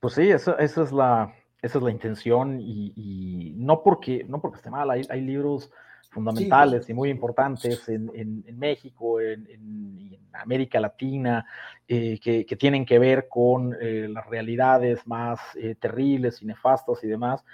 Pues 0.00 0.14
sí, 0.14 0.30
eso, 0.30 0.56
esa, 0.58 0.82
es 0.82 0.92
la, 0.92 1.34
esa 1.62 1.78
es 1.78 1.84
la 1.84 1.90
intención 1.90 2.58
y, 2.60 3.54
no, 3.56 3.82
porque, 3.82 4.24
no 4.28 4.40
porque 4.40 4.56
esté 4.58 4.70
mal, 4.70 4.90
hay, 4.90 5.02
hay 5.08 5.20
libros 5.20 5.70
fundamentales 6.10 6.88
y 6.88 6.94
muy 6.94 7.10
importantes 7.10 7.88
en, 7.88 8.10
en, 8.14 8.58
México, 8.58 9.20
en, 9.20 9.46
en, 9.48 10.18
América 10.32 10.80
Latina, 10.80 11.44
eh, 11.86 12.18
que, 12.20 12.46
que, 12.46 12.56
tienen 12.56 12.86
que 12.86 12.98
ver 12.98 13.28
con 13.28 13.76
eh, 13.80 14.08
las 14.08 14.26
realidades 14.28 15.06
más 15.06 15.40
eh, 15.56 15.74
terribles 15.74 16.40
y 16.40 16.46
nefastas 16.46 17.02
y 17.04 17.08
demás 17.08 17.44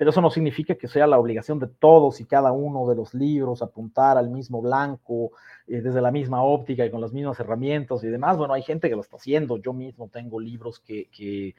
pero 0.00 0.12
eso 0.12 0.22
no 0.22 0.30
significa 0.30 0.76
que 0.76 0.88
sea 0.88 1.06
la 1.06 1.18
obligación 1.18 1.58
de 1.58 1.66
todos 1.66 2.22
y 2.22 2.24
cada 2.24 2.52
uno 2.52 2.88
de 2.88 2.96
los 2.96 3.12
libros 3.12 3.60
apuntar 3.60 4.16
al 4.16 4.30
mismo 4.30 4.62
blanco, 4.62 5.32
eh, 5.66 5.82
desde 5.82 6.00
la 6.00 6.10
misma 6.10 6.42
óptica 6.42 6.86
y 6.86 6.90
con 6.90 7.02
las 7.02 7.12
mismas 7.12 7.38
herramientas 7.38 8.02
y 8.02 8.06
demás. 8.06 8.38
Bueno, 8.38 8.54
hay 8.54 8.62
gente 8.62 8.88
que 8.88 8.94
lo 8.94 9.02
está 9.02 9.16
haciendo. 9.16 9.58
Yo 9.58 9.74
mismo 9.74 10.08
tengo 10.08 10.40
libros 10.40 10.80
que, 10.80 11.10
eh, 11.20 11.54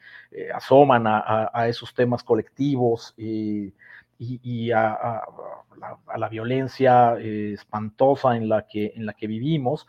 asoman 0.52 1.04
a, 1.06 1.68
esos 1.68 1.94
temas 1.94 2.24
colectivos 2.24 3.14
y, 3.16 3.72
a, 4.72 5.22
la, 6.18 6.28
violencia 6.28 7.14
eh, 7.20 7.52
espantosa 7.52 8.36
en 8.36 8.48
la 8.48 8.66
que, 8.66 8.92
en 8.96 9.06
la 9.06 9.12
que 9.12 9.28
vivimos. 9.28 9.86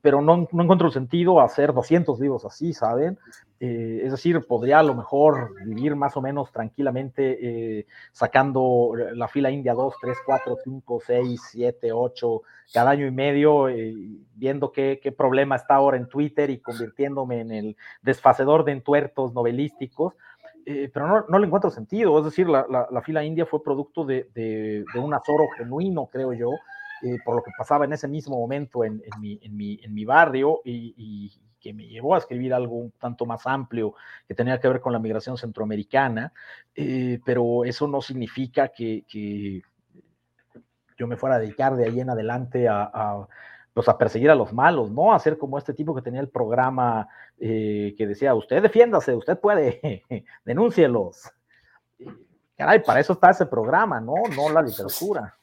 Pero 0.00 0.20
no, 0.20 0.48
no, 0.52 0.62
encuentro 0.62 0.88
el 0.88 0.92
sentido 0.92 1.40
hacer 1.40 1.72
200 1.72 2.18
libros 2.20 2.44
así, 2.44 2.72
¿saben? 2.72 3.18
Eh, 3.62 4.00
es 4.04 4.10
decir, 4.12 4.40
podría 4.46 4.78
a 4.78 4.82
lo 4.82 4.94
mejor 4.94 5.54
vivir 5.66 5.94
más 5.94 6.16
o 6.16 6.22
menos 6.22 6.50
tranquilamente 6.50 7.78
eh, 7.78 7.86
sacando 8.10 8.92
la 9.14 9.28
fila 9.28 9.50
india 9.50 9.74
2, 9.74 9.94
3, 10.00 10.18
4, 10.24 10.56
5, 10.64 11.00
6, 11.06 11.40
7, 11.52 11.92
8 11.92 12.42
cada 12.72 12.90
año 12.90 13.06
y 13.06 13.10
medio, 13.10 13.68
eh, 13.68 13.94
viendo 14.34 14.72
qué, 14.72 14.98
qué, 15.02 15.12
problema 15.12 15.56
está 15.56 15.74
ahora 15.74 15.98
en 15.98 16.08
Twitter 16.08 16.48
y 16.48 16.60
convirtiéndome 16.60 17.40
en 17.40 17.50
el 17.50 17.76
desfacedor 18.00 18.64
de 18.64 18.72
entuertos 18.72 19.34
novelísticos. 19.34 20.14
pero 20.64 21.06
no, 21.06 21.24
no, 21.28 21.38
le 21.38 21.46
encuentro 21.46 21.70
sentido, 21.70 22.18
es 22.18 22.24
decir, 22.24 22.48
la, 22.48 22.66
la, 22.68 23.02
fila 23.02 23.24
india 23.24 23.44
fue 23.44 23.62
producto 23.62 24.04
de, 24.04 24.28
de, 24.34 24.84
de, 24.94 25.00
un 25.00 25.12
azoro 25.12 25.48
genuino, 25.58 26.06
creo 26.06 26.32
yo, 26.32 26.50
por 27.24 27.36
lo 27.36 27.42
que 27.42 27.50
pasaba 27.56 27.84
en 27.84 27.92
ese 27.92 28.08
mismo 28.08 28.38
momento 28.38 28.84
en, 28.84 29.02
mi, 29.20 29.38
en, 29.42 29.56
mi, 29.56 29.80
en 29.82 29.94
mi, 29.94 30.04
barrio 30.04 30.60
y, 30.64 31.32
que 31.60 31.74
me 31.74 31.86
llevó 31.86 32.14
a 32.14 32.18
escribir 32.18 32.54
algo 32.54 32.76
un 32.76 32.90
tanto 32.92 33.26
más 33.26 33.46
amplio 33.46 33.94
que 34.26 34.34
tenía 34.34 34.58
que 34.58 34.68
ver 34.68 34.80
con 34.80 34.94
la 34.94 34.98
migración 34.98 35.36
centroamericana, 35.36 36.32
eh, 36.74 37.20
pero 37.24 37.64
eso 37.64 37.86
no 37.86 38.00
significa 38.00 38.68
que, 38.68 39.04
yo 40.96 41.06
me 41.06 41.16
fuera 41.16 41.36
a 41.36 41.38
dedicar 41.38 41.76
de 41.76 41.86
ahí 41.86 42.00
en 42.00 42.10
adelante 42.10 42.68
a, 42.68 43.26
pues 43.72 43.88
a 43.88 43.96
perseguir 43.96 44.30
a 44.30 44.34
los 44.34 44.52
malos, 44.52 44.90
¿no? 44.90 45.12
A 45.14 45.18
ser 45.18 45.38
como 45.38 45.56
este 45.56 45.72
tipo 45.72 45.94
que 45.94 46.02
tenía 46.02 46.20
el 46.20 46.28
programa 46.28 47.08
eh, 47.38 47.94
que 47.96 48.06
decía, 48.06 48.34
usted 48.34 48.62
defiéndase, 48.62 49.14
usted 49.14 49.38
puede, 49.38 50.04
denúncielos. 50.44 51.30
Caray, 52.56 52.82
para 52.82 53.00
eso 53.00 53.14
está 53.14 53.30
ese 53.30 53.46
programa, 53.46 54.00
¿no? 54.00 54.14
No 54.36 54.50
la 54.50 54.60
literatura. 54.60 55.34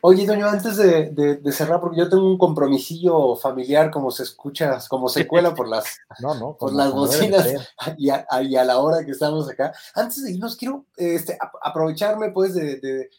Oye, 0.00 0.26
Doño, 0.26 0.46
antes 0.46 0.76
de, 0.76 1.52
cerrar, 1.52 1.80
porque 1.80 1.98
yo 1.98 2.08
tengo 2.08 2.26
un 2.26 2.38
compromisillo 2.38 3.36
familiar, 3.36 3.90
como 3.90 4.10
se 4.10 4.22
escucha, 4.22 4.78
como 4.88 5.08
se 5.08 5.26
cuela 5.26 5.54
por 5.54 5.68
las, 5.68 5.84
por 6.58 6.72
las 6.72 6.92
bocinas 6.92 7.46
y 7.98 8.10
a, 8.10 8.64
la 8.64 8.78
hora 8.78 9.04
que 9.04 9.12
estamos 9.12 9.48
acá. 9.48 9.72
Antes 9.94 10.22
de 10.24 10.32
irnos, 10.32 10.56
quiero 10.56 10.86
este, 10.96 11.38
aprovecharme 11.62 12.30
pues 12.30 12.54
de, 12.54 13.10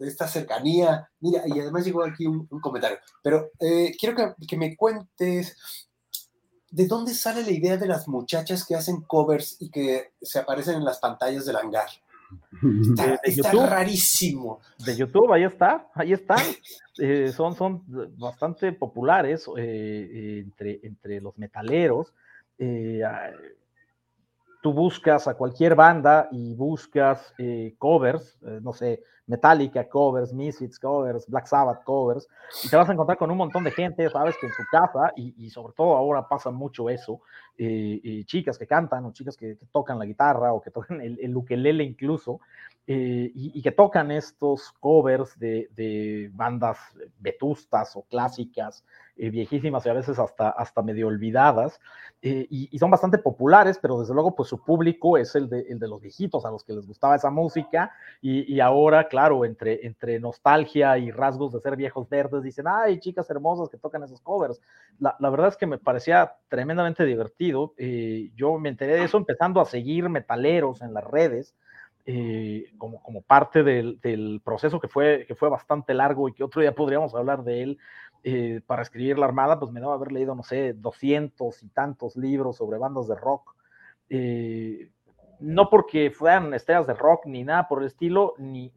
esta 0.00 0.28
cercanía. 0.28 1.08
Mira, 1.20 1.42
y 1.46 1.60
además 1.60 1.84
llegó 1.84 2.04
aquí 2.04 2.26
un, 2.26 2.46
comentario, 2.60 2.98
pero 3.22 3.50
eh, 3.60 3.94
quiero 3.98 4.16
que, 4.16 4.46
que 4.46 4.56
me 4.56 4.76
cuentes 4.76 5.56
¿de 6.70 6.86
dónde 6.86 7.14
sale 7.14 7.42
la 7.42 7.52
idea 7.52 7.76
de 7.78 7.86
las 7.86 8.06
muchachas 8.06 8.64
que 8.64 8.74
hacen 8.74 9.00
covers 9.00 9.56
y 9.60 9.70
que 9.70 10.12
se 10.20 10.38
aparecen 10.38 10.74
en 10.74 10.84
las 10.84 10.98
pantallas 10.98 11.46
del 11.46 11.56
hangar? 11.56 11.88
Está, 13.22 13.66
rarísimo. 13.66 14.60
De 14.84 14.96
YouTube, 14.96 15.32
ahí 15.32 15.44
está, 15.44 15.88
ahí 15.94 16.12
están. 16.12 16.40
Eh, 16.98 17.30
son, 17.34 17.54
son 17.54 17.82
bastante 18.16 18.72
populares 18.72 19.48
eh, 19.58 20.42
entre, 20.44 20.80
entre 20.82 21.20
los 21.20 21.36
metaleros. 21.38 22.12
Eh, 22.58 23.02
tú 24.66 24.72
buscas 24.72 25.28
a 25.28 25.34
cualquier 25.34 25.76
banda 25.76 26.28
y 26.32 26.52
buscas 26.56 27.32
covers, 27.78 28.36
no 28.62 28.72
sé, 28.72 29.00
Metallica 29.28 29.88
covers, 29.88 30.32
Misfits 30.32 30.76
covers, 30.80 31.24
Black 31.28 31.46
Sabbath 31.46 31.84
covers, 31.84 32.26
y 32.64 32.68
te 32.68 32.74
vas 32.74 32.88
a 32.88 32.92
encontrar 32.92 33.16
con 33.16 33.30
un 33.30 33.36
montón 33.36 33.62
de 33.62 33.70
gente, 33.70 34.10
sabes 34.10 34.34
que 34.40 34.48
en 34.48 34.52
su 34.52 34.64
casa, 34.68 35.12
y, 35.14 35.48
sobre 35.50 35.72
todo 35.72 35.94
ahora 35.94 36.26
pasa 36.26 36.50
mucho 36.50 36.90
eso, 36.90 37.20
eh, 37.56 38.00
eh, 38.02 38.24
chicas 38.24 38.58
que 38.58 38.66
cantan 38.66 39.04
o 39.04 39.12
chicas 39.12 39.36
que, 39.36 39.56
tocan 39.70 40.00
la 40.00 40.04
guitarra 40.04 40.52
o 40.52 40.60
que 40.60 40.72
tocan 40.72 41.00
el, 41.00 41.16
el 41.20 41.36
ukelele 41.36 41.84
incluso, 41.84 42.40
eh, 42.86 43.32
y, 43.34 43.62
que 43.62 43.72
tocan 43.72 44.10
estos 44.10 44.72
covers 44.78 45.38
de, 45.38 45.68
de 45.74 46.30
bandas 46.32 46.78
vetustas 47.18 47.96
o 47.96 48.02
clásicas, 48.02 48.84
viejísimas 49.16 49.86
y 49.86 49.88
a 49.88 49.94
veces 49.94 50.18
hasta, 50.18 50.50
hasta 50.50 50.82
medio 50.82 51.08
olvidadas, 51.08 51.80
y, 52.20 52.68
y, 52.70 52.78
son 52.78 52.90
bastante 52.90 53.18
populares, 53.18 53.78
pero 53.80 53.98
desde 53.98 54.12
luego 54.12 54.34
pues 54.34 54.50
su 54.50 54.62
público 54.62 55.16
es 55.16 55.34
el 55.34 55.48
de, 55.48 55.60
el 55.68 55.78
de 55.78 55.88
los 55.88 56.00
viejitos 56.02 56.44
a 56.44 56.50
los 56.50 56.64
que 56.64 56.74
les 56.74 56.86
gustaba 56.86 57.16
esa 57.16 57.30
música, 57.30 57.92
y, 58.20 58.52
y 58.52 58.60
ahora, 58.60 59.08
claro, 59.08 59.44
entre, 59.44 59.86
entre 59.86 60.20
nostalgia 60.20 60.98
y 60.98 61.10
rasgos 61.10 61.52
de 61.52 61.60
ser 61.60 61.76
viejos 61.76 62.08
verdes, 62.08 62.42
dicen, 62.42 62.66
ay, 62.68 62.98
chicas 63.00 63.28
hermosas 63.30 63.68
que 63.68 63.78
tocan 63.78 64.02
esos 64.02 64.20
covers. 64.20 64.60
La, 64.98 65.16
la 65.18 65.30
verdad 65.30 65.48
es 65.48 65.56
que 65.56 65.66
me 65.66 65.78
parecía 65.78 66.34
tremendamente 66.48 67.04
divertido. 67.04 67.74
Eh, 67.76 68.30
yo 68.34 68.58
me 68.58 68.68
enteré 68.68 68.94
de 68.94 69.04
eso 69.04 69.16
empezando 69.18 69.60
a 69.60 69.66
seguir 69.66 70.08
metaleros 70.08 70.82
en 70.82 70.94
las 70.94 71.04
redes. 71.04 71.54
Eh, 72.08 72.72
como, 72.78 73.02
como 73.02 73.20
parte 73.20 73.64
del, 73.64 73.98
del, 74.00 74.40
proceso 74.44 74.78
que 74.78 74.86
fue, 74.86 75.24
que 75.26 75.34
fue 75.34 75.48
bastante 75.48 75.92
largo 75.92 76.28
y 76.28 76.34
que 76.34 76.44
otro 76.44 76.62
día 76.62 76.72
podríamos 76.72 77.12
hablar 77.16 77.42
de 77.42 77.62
él, 77.64 77.78
eh, 78.28 78.60
para 78.66 78.82
escribir 78.82 79.18
La 79.18 79.26
Armada, 79.26 79.60
pues 79.60 79.70
me 79.70 79.78
debo 79.78 79.92
haber 79.92 80.10
leído, 80.10 80.34
no 80.34 80.42
sé, 80.42 80.72
doscientos 80.72 81.62
y 81.62 81.68
tantos 81.68 82.16
libros 82.16 82.56
sobre 82.56 82.76
bandas 82.76 83.06
de 83.06 83.14
rock. 83.14 83.54
Eh, 84.10 84.90
no 85.38 85.70
porque 85.70 86.10
fueran 86.10 86.52
estrellas 86.52 86.88
de 86.88 86.94
rock 86.94 87.26
ni 87.26 87.44
nada 87.44 87.68
por 87.68 87.82
el 87.82 87.86
estilo, 87.86 88.34
ni, 88.38 88.72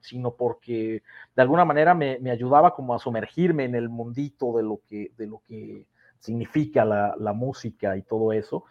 sino 0.00 0.34
porque 0.34 1.02
de 1.34 1.42
alguna 1.42 1.66
manera 1.66 1.94
me, 1.94 2.18
ayudaba 2.30 2.74
como 2.74 2.94
a 2.94 2.98
sumergirme 2.98 3.64
en 3.64 3.74
el 3.74 3.90
mundito 3.90 4.56
de 4.56 4.62
lo 4.62 4.80
que, 4.88 5.12
de 5.18 5.26
lo 5.26 5.42
que 5.46 5.86
significa 6.18 6.86
la, 6.86 7.32
música 7.34 7.98
y 7.98 8.02
todo 8.02 8.32
eso. 8.32 8.64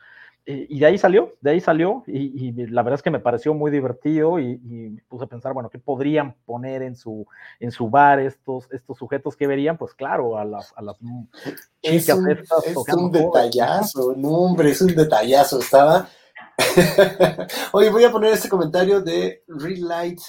Eh, 0.48 0.68
y 0.70 0.80
de 0.80 0.86
ahí 0.86 0.98
salió, 1.00 1.34
de 1.42 1.52
ahí 1.52 1.60
salió, 1.60 2.04
y, 2.06 2.52
la 2.68 2.84
verdad 2.84 3.00
es 3.00 3.04
que 3.04 3.10
me 3.10 3.20
pareció 3.20 3.56
muy 3.56 3.72
divertido 3.72 4.40
y, 4.40 4.58
me 4.58 5.02
puse 5.08 5.26
a 5.26 5.28
pensar, 5.28 5.54
bueno, 5.54 5.70
¿qué 5.70 5.80
podrían 5.80 6.36
poner 6.46 6.84
en 6.84 6.96
su, 6.96 7.26
en 7.60 7.72
su 7.72 7.90
bar 7.90 8.20
estos, 8.20 8.72
estos 8.72 8.98
sujetos 8.98 9.36
que 9.36 9.48
verían? 9.48 9.78
Pues 9.78 9.96
claro, 9.96 10.38
a 10.38 10.46
las, 10.46 10.72
a 10.76 10.84
las 10.84 10.98
es 11.82 12.10
un, 12.10 12.30
es 12.30 12.94
un 12.94 13.12
detallazo, 13.12 14.14
no 14.16 14.30
hombre, 14.30 14.70
es 14.70 14.82
un 14.82 14.94
detallazo, 14.96 15.60
estaba... 15.60 16.08
Oye, 17.74 17.90
voy 17.90 18.04
a 18.04 18.12
poner 18.12 18.34
este 18.34 18.48
comentario 18.48 19.02
de 19.02 19.44
Relight 19.48 20.22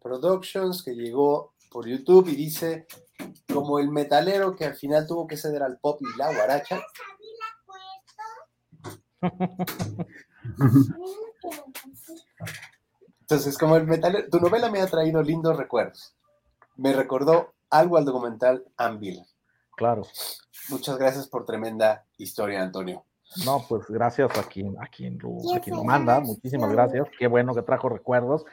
Productions 0.00 0.82
que 0.82 0.94
llegó 0.94 1.52
por 1.70 1.86
YouTube 1.86 2.28
y 2.28 2.36
dice, 2.36 2.86
como 3.52 3.78
el 3.78 3.90
metalero 3.90 4.56
que 4.56 4.64
al 4.64 4.74
final 4.74 5.06
tuvo 5.06 5.26
que 5.26 5.36
ceder 5.36 5.62
al 5.62 5.78
pop 5.78 6.00
y 6.00 6.18
la 6.18 6.32
guaracha, 6.34 6.80
entonces, 13.20 13.58
como 13.58 13.76
el 13.76 13.86
metal, 13.86 14.26
tu 14.30 14.40
novela 14.40 14.70
me 14.70 14.80
ha 14.80 14.86
traído 14.86 15.22
lindos 15.22 15.56
recuerdos. 15.56 16.14
Me 16.76 16.92
recordó 16.92 17.54
algo 17.70 17.96
al 17.96 18.04
documental 18.04 18.64
Anvil. 18.76 19.22
Claro. 19.76 20.02
Muchas 20.70 20.98
gracias 20.98 21.28
por 21.28 21.44
tremenda 21.44 22.04
historia, 22.16 22.62
Antonio. 22.62 23.04
No, 23.44 23.64
pues 23.68 23.86
gracias 23.88 24.36
a 24.38 24.42
quien, 24.42 24.74
a 24.80 24.86
quien, 24.86 25.18
lo, 25.18 25.38
lo 25.66 25.84
manda. 25.84 26.20
Muchísimas 26.20 26.72
gracias. 26.72 27.08
Qué 27.18 27.26
bueno 27.26 27.54
que 27.54 27.62
trajo 27.62 27.88
recuerdos. 27.88 28.44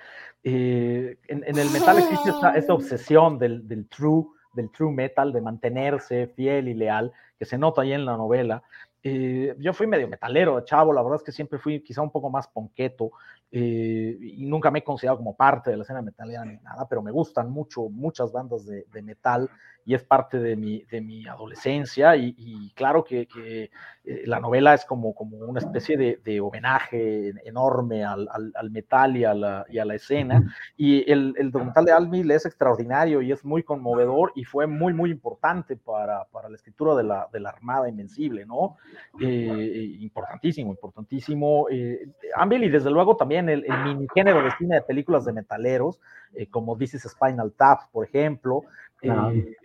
Eh, 0.43 1.17
en, 1.27 1.57
el 1.57 1.69
metal 1.71 1.97
existe 1.97 2.31
esta, 2.55 2.73
obsesión 2.73 3.39
del, 3.39 3.67
del, 3.67 3.87
true, 3.87 4.25
del 4.53 4.69
true 4.71 4.91
metal, 4.91 5.31
de 5.33 5.41
mantenerse 5.41 6.27
fiel 6.27 6.67
y 6.67 6.73
leal, 6.73 7.13
que 7.39 7.45
se 7.45 7.57
nota 7.57 7.81
ahí 7.81 7.93
en 7.93 8.05
la 8.05 8.17
novela. 8.17 8.63
Eh, 9.07 9.55
yo 9.59 9.71
fui 9.71 9.85
medio 9.85 10.07
metalero, 10.07 10.61
chavo, 10.61 10.91
la 10.91 11.03
verdad 11.03 11.17
es 11.17 11.23
que 11.23 11.31
siempre 11.31 11.59
fui 11.59 11.79
quizá 11.83 12.01
un 12.01 12.09
poco 12.09 12.31
más 12.31 12.47
ponqueto 12.47 13.11
eh, 13.51 14.17
y 14.19 14.47
nunca 14.47 14.71
me 14.71 14.79
he 14.79 14.83
considerado 14.83 15.19
como 15.19 15.35
parte 15.35 15.69
de 15.69 15.77
la 15.77 15.83
escena 15.83 16.01
metalera 16.01 16.43
ni 16.43 16.57
nada, 16.57 16.87
pero 16.89 17.03
me 17.03 17.11
gustan 17.11 17.51
mucho, 17.51 17.87
muchas 17.87 18.31
bandas 18.31 18.65
de, 18.65 18.87
de 18.91 19.01
metal 19.03 19.47
y 19.85 19.93
es 19.93 20.03
parte 20.03 20.39
de 20.39 20.55
mi, 20.55 20.83
de 20.83 20.99
mi 20.99 21.27
adolescencia 21.27 22.15
y, 22.15 22.71
claro 22.75 23.03
que, 23.03 23.27
que 23.27 23.69
eh, 24.03 24.23
la 24.25 24.39
novela 24.39 24.73
es 24.73 24.83
como, 24.83 25.13
como 25.13 25.37
una 25.37 25.59
especie 25.59 25.95
de, 25.95 26.19
de 26.23 26.41
homenaje 26.41 27.33
enorme 27.45 28.03
al, 28.03 28.27
al, 28.31 28.71
metal 28.71 29.15
y 29.15 29.23
a, 29.23 29.33
la, 29.33 29.65
y 29.69 29.77
a, 29.77 29.85
la, 29.85 29.95
escena 29.95 30.43
y 30.75 31.09
el, 31.11 31.35
el 31.37 31.51
documental 31.51 31.85
de 31.85 31.91
Almil 31.91 32.31
es 32.31 32.45
extraordinario 32.45 33.21
y 33.21 33.31
es 33.31 33.45
muy 33.45 33.63
conmovedor 33.63 34.31
y 34.35 34.43
fue 34.43 34.67
muy, 34.67 34.93
muy 34.93 35.11
importante 35.11 35.75
para, 35.77 36.25
para 36.25 36.49
la 36.49 36.55
escritura 36.55 36.95
de 36.95 37.03
la, 37.03 37.29
de 37.31 37.39
la 37.39 37.49
Armada 37.49 37.87
Invencible, 37.87 38.45
¿no? 38.45 38.77
Eh, 39.21 39.97
importantísimo, 39.99 40.71
importantísimo. 40.71 41.67
Eh, 41.69 42.09
y 42.51 42.69
desde 42.69 42.89
luego 42.89 43.15
también 43.15 43.49
el, 43.49 43.65
el 43.65 43.83
mini 43.83 44.07
género 44.13 44.41
de 44.41 44.51
cine 44.57 44.75
de 44.75 44.81
películas 44.81 45.25
de 45.25 45.33
metaleros, 45.33 45.99
eh, 46.33 46.47
como 46.47 46.77
This 46.77 46.95
is 46.95 47.03
Spinal 47.03 47.51
Tap, 47.53 47.91
por 47.91 48.05
ejemplo. 48.05 48.63
Eh, 49.01 49.55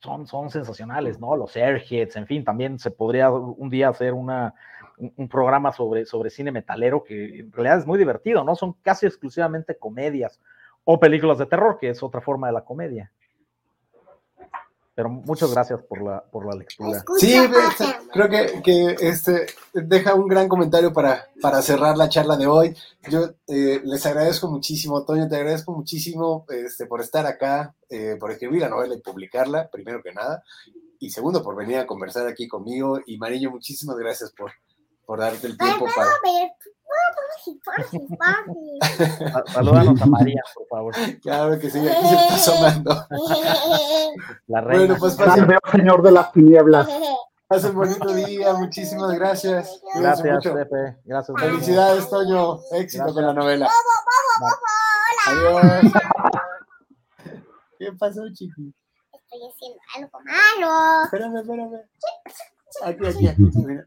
son, 0.00 0.26
son 0.26 0.50
sensacionales, 0.50 1.18
¿no? 1.18 1.36
Los 1.36 1.56
Airheads, 1.56 2.16
en 2.16 2.26
fin, 2.26 2.44
también 2.44 2.78
se 2.78 2.90
podría 2.90 3.30
un 3.30 3.68
día 3.68 3.88
hacer 3.88 4.14
una, 4.14 4.54
un, 4.98 5.28
programa 5.28 5.72
sobre, 5.72 6.04
sobre 6.04 6.30
cine 6.30 6.52
metalero 6.52 7.04
que 7.04 7.40
en 7.40 7.52
realidad 7.52 7.78
es 7.78 7.86
muy 7.86 7.98
divertido, 7.98 8.44
¿no? 8.44 8.54
Son 8.54 8.74
casi 8.82 9.06
exclusivamente 9.06 9.76
comedias 9.76 10.40
o 10.84 10.98
películas 10.98 11.38
de 11.38 11.46
terror, 11.46 11.78
que 11.78 11.90
es 11.90 12.02
otra 12.02 12.20
forma 12.20 12.46
de 12.46 12.52
la 12.54 12.64
comedia. 12.64 13.12
Pero 14.98 15.10
muchas 15.10 15.52
gracias 15.52 15.80
por 15.84 16.02
la, 16.02 16.20
por 16.24 16.44
la 16.44 16.56
lectura. 16.56 17.04
Sí, 17.20 17.36
creo 18.12 18.28
que, 18.28 18.60
que, 18.64 18.96
este 18.98 19.46
deja 19.72 20.16
un 20.16 20.26
gran 20.26 20.48
comentario 20.48 20.92
para, 20.92 21.28
para 21.40 21.62
cerrar 21.62 21.96
la 21.96 22.08
charla 22.08 22.36
de 22.36 22.48
hoy. 22.48 22.74
Yo 23.08 23.30
eh, 23.46 23.80
les 23.84 24.04
agradezco 24.06 24.50
muchísimo, 24.50 25.04
Toño, 25.04 25.28
te 25.28 25.36
agradezco 25.36 25.70
muchísimo 25.70 26.46
este, 26.48 26.86
por 26.86 27.00
estar 27.00 27.26
acá, 27.26 27.76
eh, 27.88 28.16
por 28.18 28.32
escribir 28.32 28.62
la 28.62 28.70
novela 28.70 28.96
y 28.96 29.00
publicarla, 29.00 29.70
primero 29.70 30.02
que 30.02 30.12
nada. 30.12 30.42
Y 30.98 31.10
segundo, 31.10 31.44
por 31.44 31.54
venir 31.54 31.76
a 31.76 31.86
conversar 31.86 32.26
aquí 32.26 32.48
conmigo. 32.48 32.98
Y 33.06 33.18
Marillo, 33.18 33.52
muchísimas 33.52 33.96
gracias 33.98 34.32
por, 34.32 34.50
por 35.06 35.20
darte 35.20 35.46
el 35.46 35.56
tiempo 35.56 35.86
para... 35.94 36.10
Salúdanos 39.52 40.00
a 40.02 40.06
María, 40.06 40.42
por 40.54 40.66
favor. 40.68 40.94
Claro 41.22 41.58
que 41.58 41.70
sí, 41.70 41.78
aquí 41.78 42.08
se 42.08 42.14
está 42.14 42.34
asomando. 42.34 43.06
La 44.46 44.60
reina. 44.60 44.86
Bueno, 44.86 44.96
pues 44.98 45.14
pasen, 45.16 45.48
señor 45.72 46.02
de 46.02 46.12
las 46.12 46.32
tinieblas. 46.32 46.88
Pasen 47.46 47.74
bonito 47.74 48.12
día, 48.12 48.52
muchísimas 48.54 49.12
gracias. 49.14 49.80
Gracias, 49.94 50.44
Pepe. 50.44 50.98
Gracias. 51.04 51.36
Felicidades, 51.40 52.10
Toño. 52.10 52.58
Éxito 52.72 53.12
con 53.14 53.24
la 53.24 53.32
novela. 53.32 53.68
Adiós. 55.26 55.92
¿Qué 57.78 57.92
pasó, 57.98 58.22
chiqui? 58.34 58.74
Estoy 59.12 59.40
haciendo 59.48 59.78
algo 59.96 60.20
malo. 60.24 61.04
Espérame, 61.04 61.36
espérame. 61.36 61.80
Aquí, 62.84 63.06
aquí, 63.06 63.28
aquí. 63.28 63.42
Mira. 63.64 63.84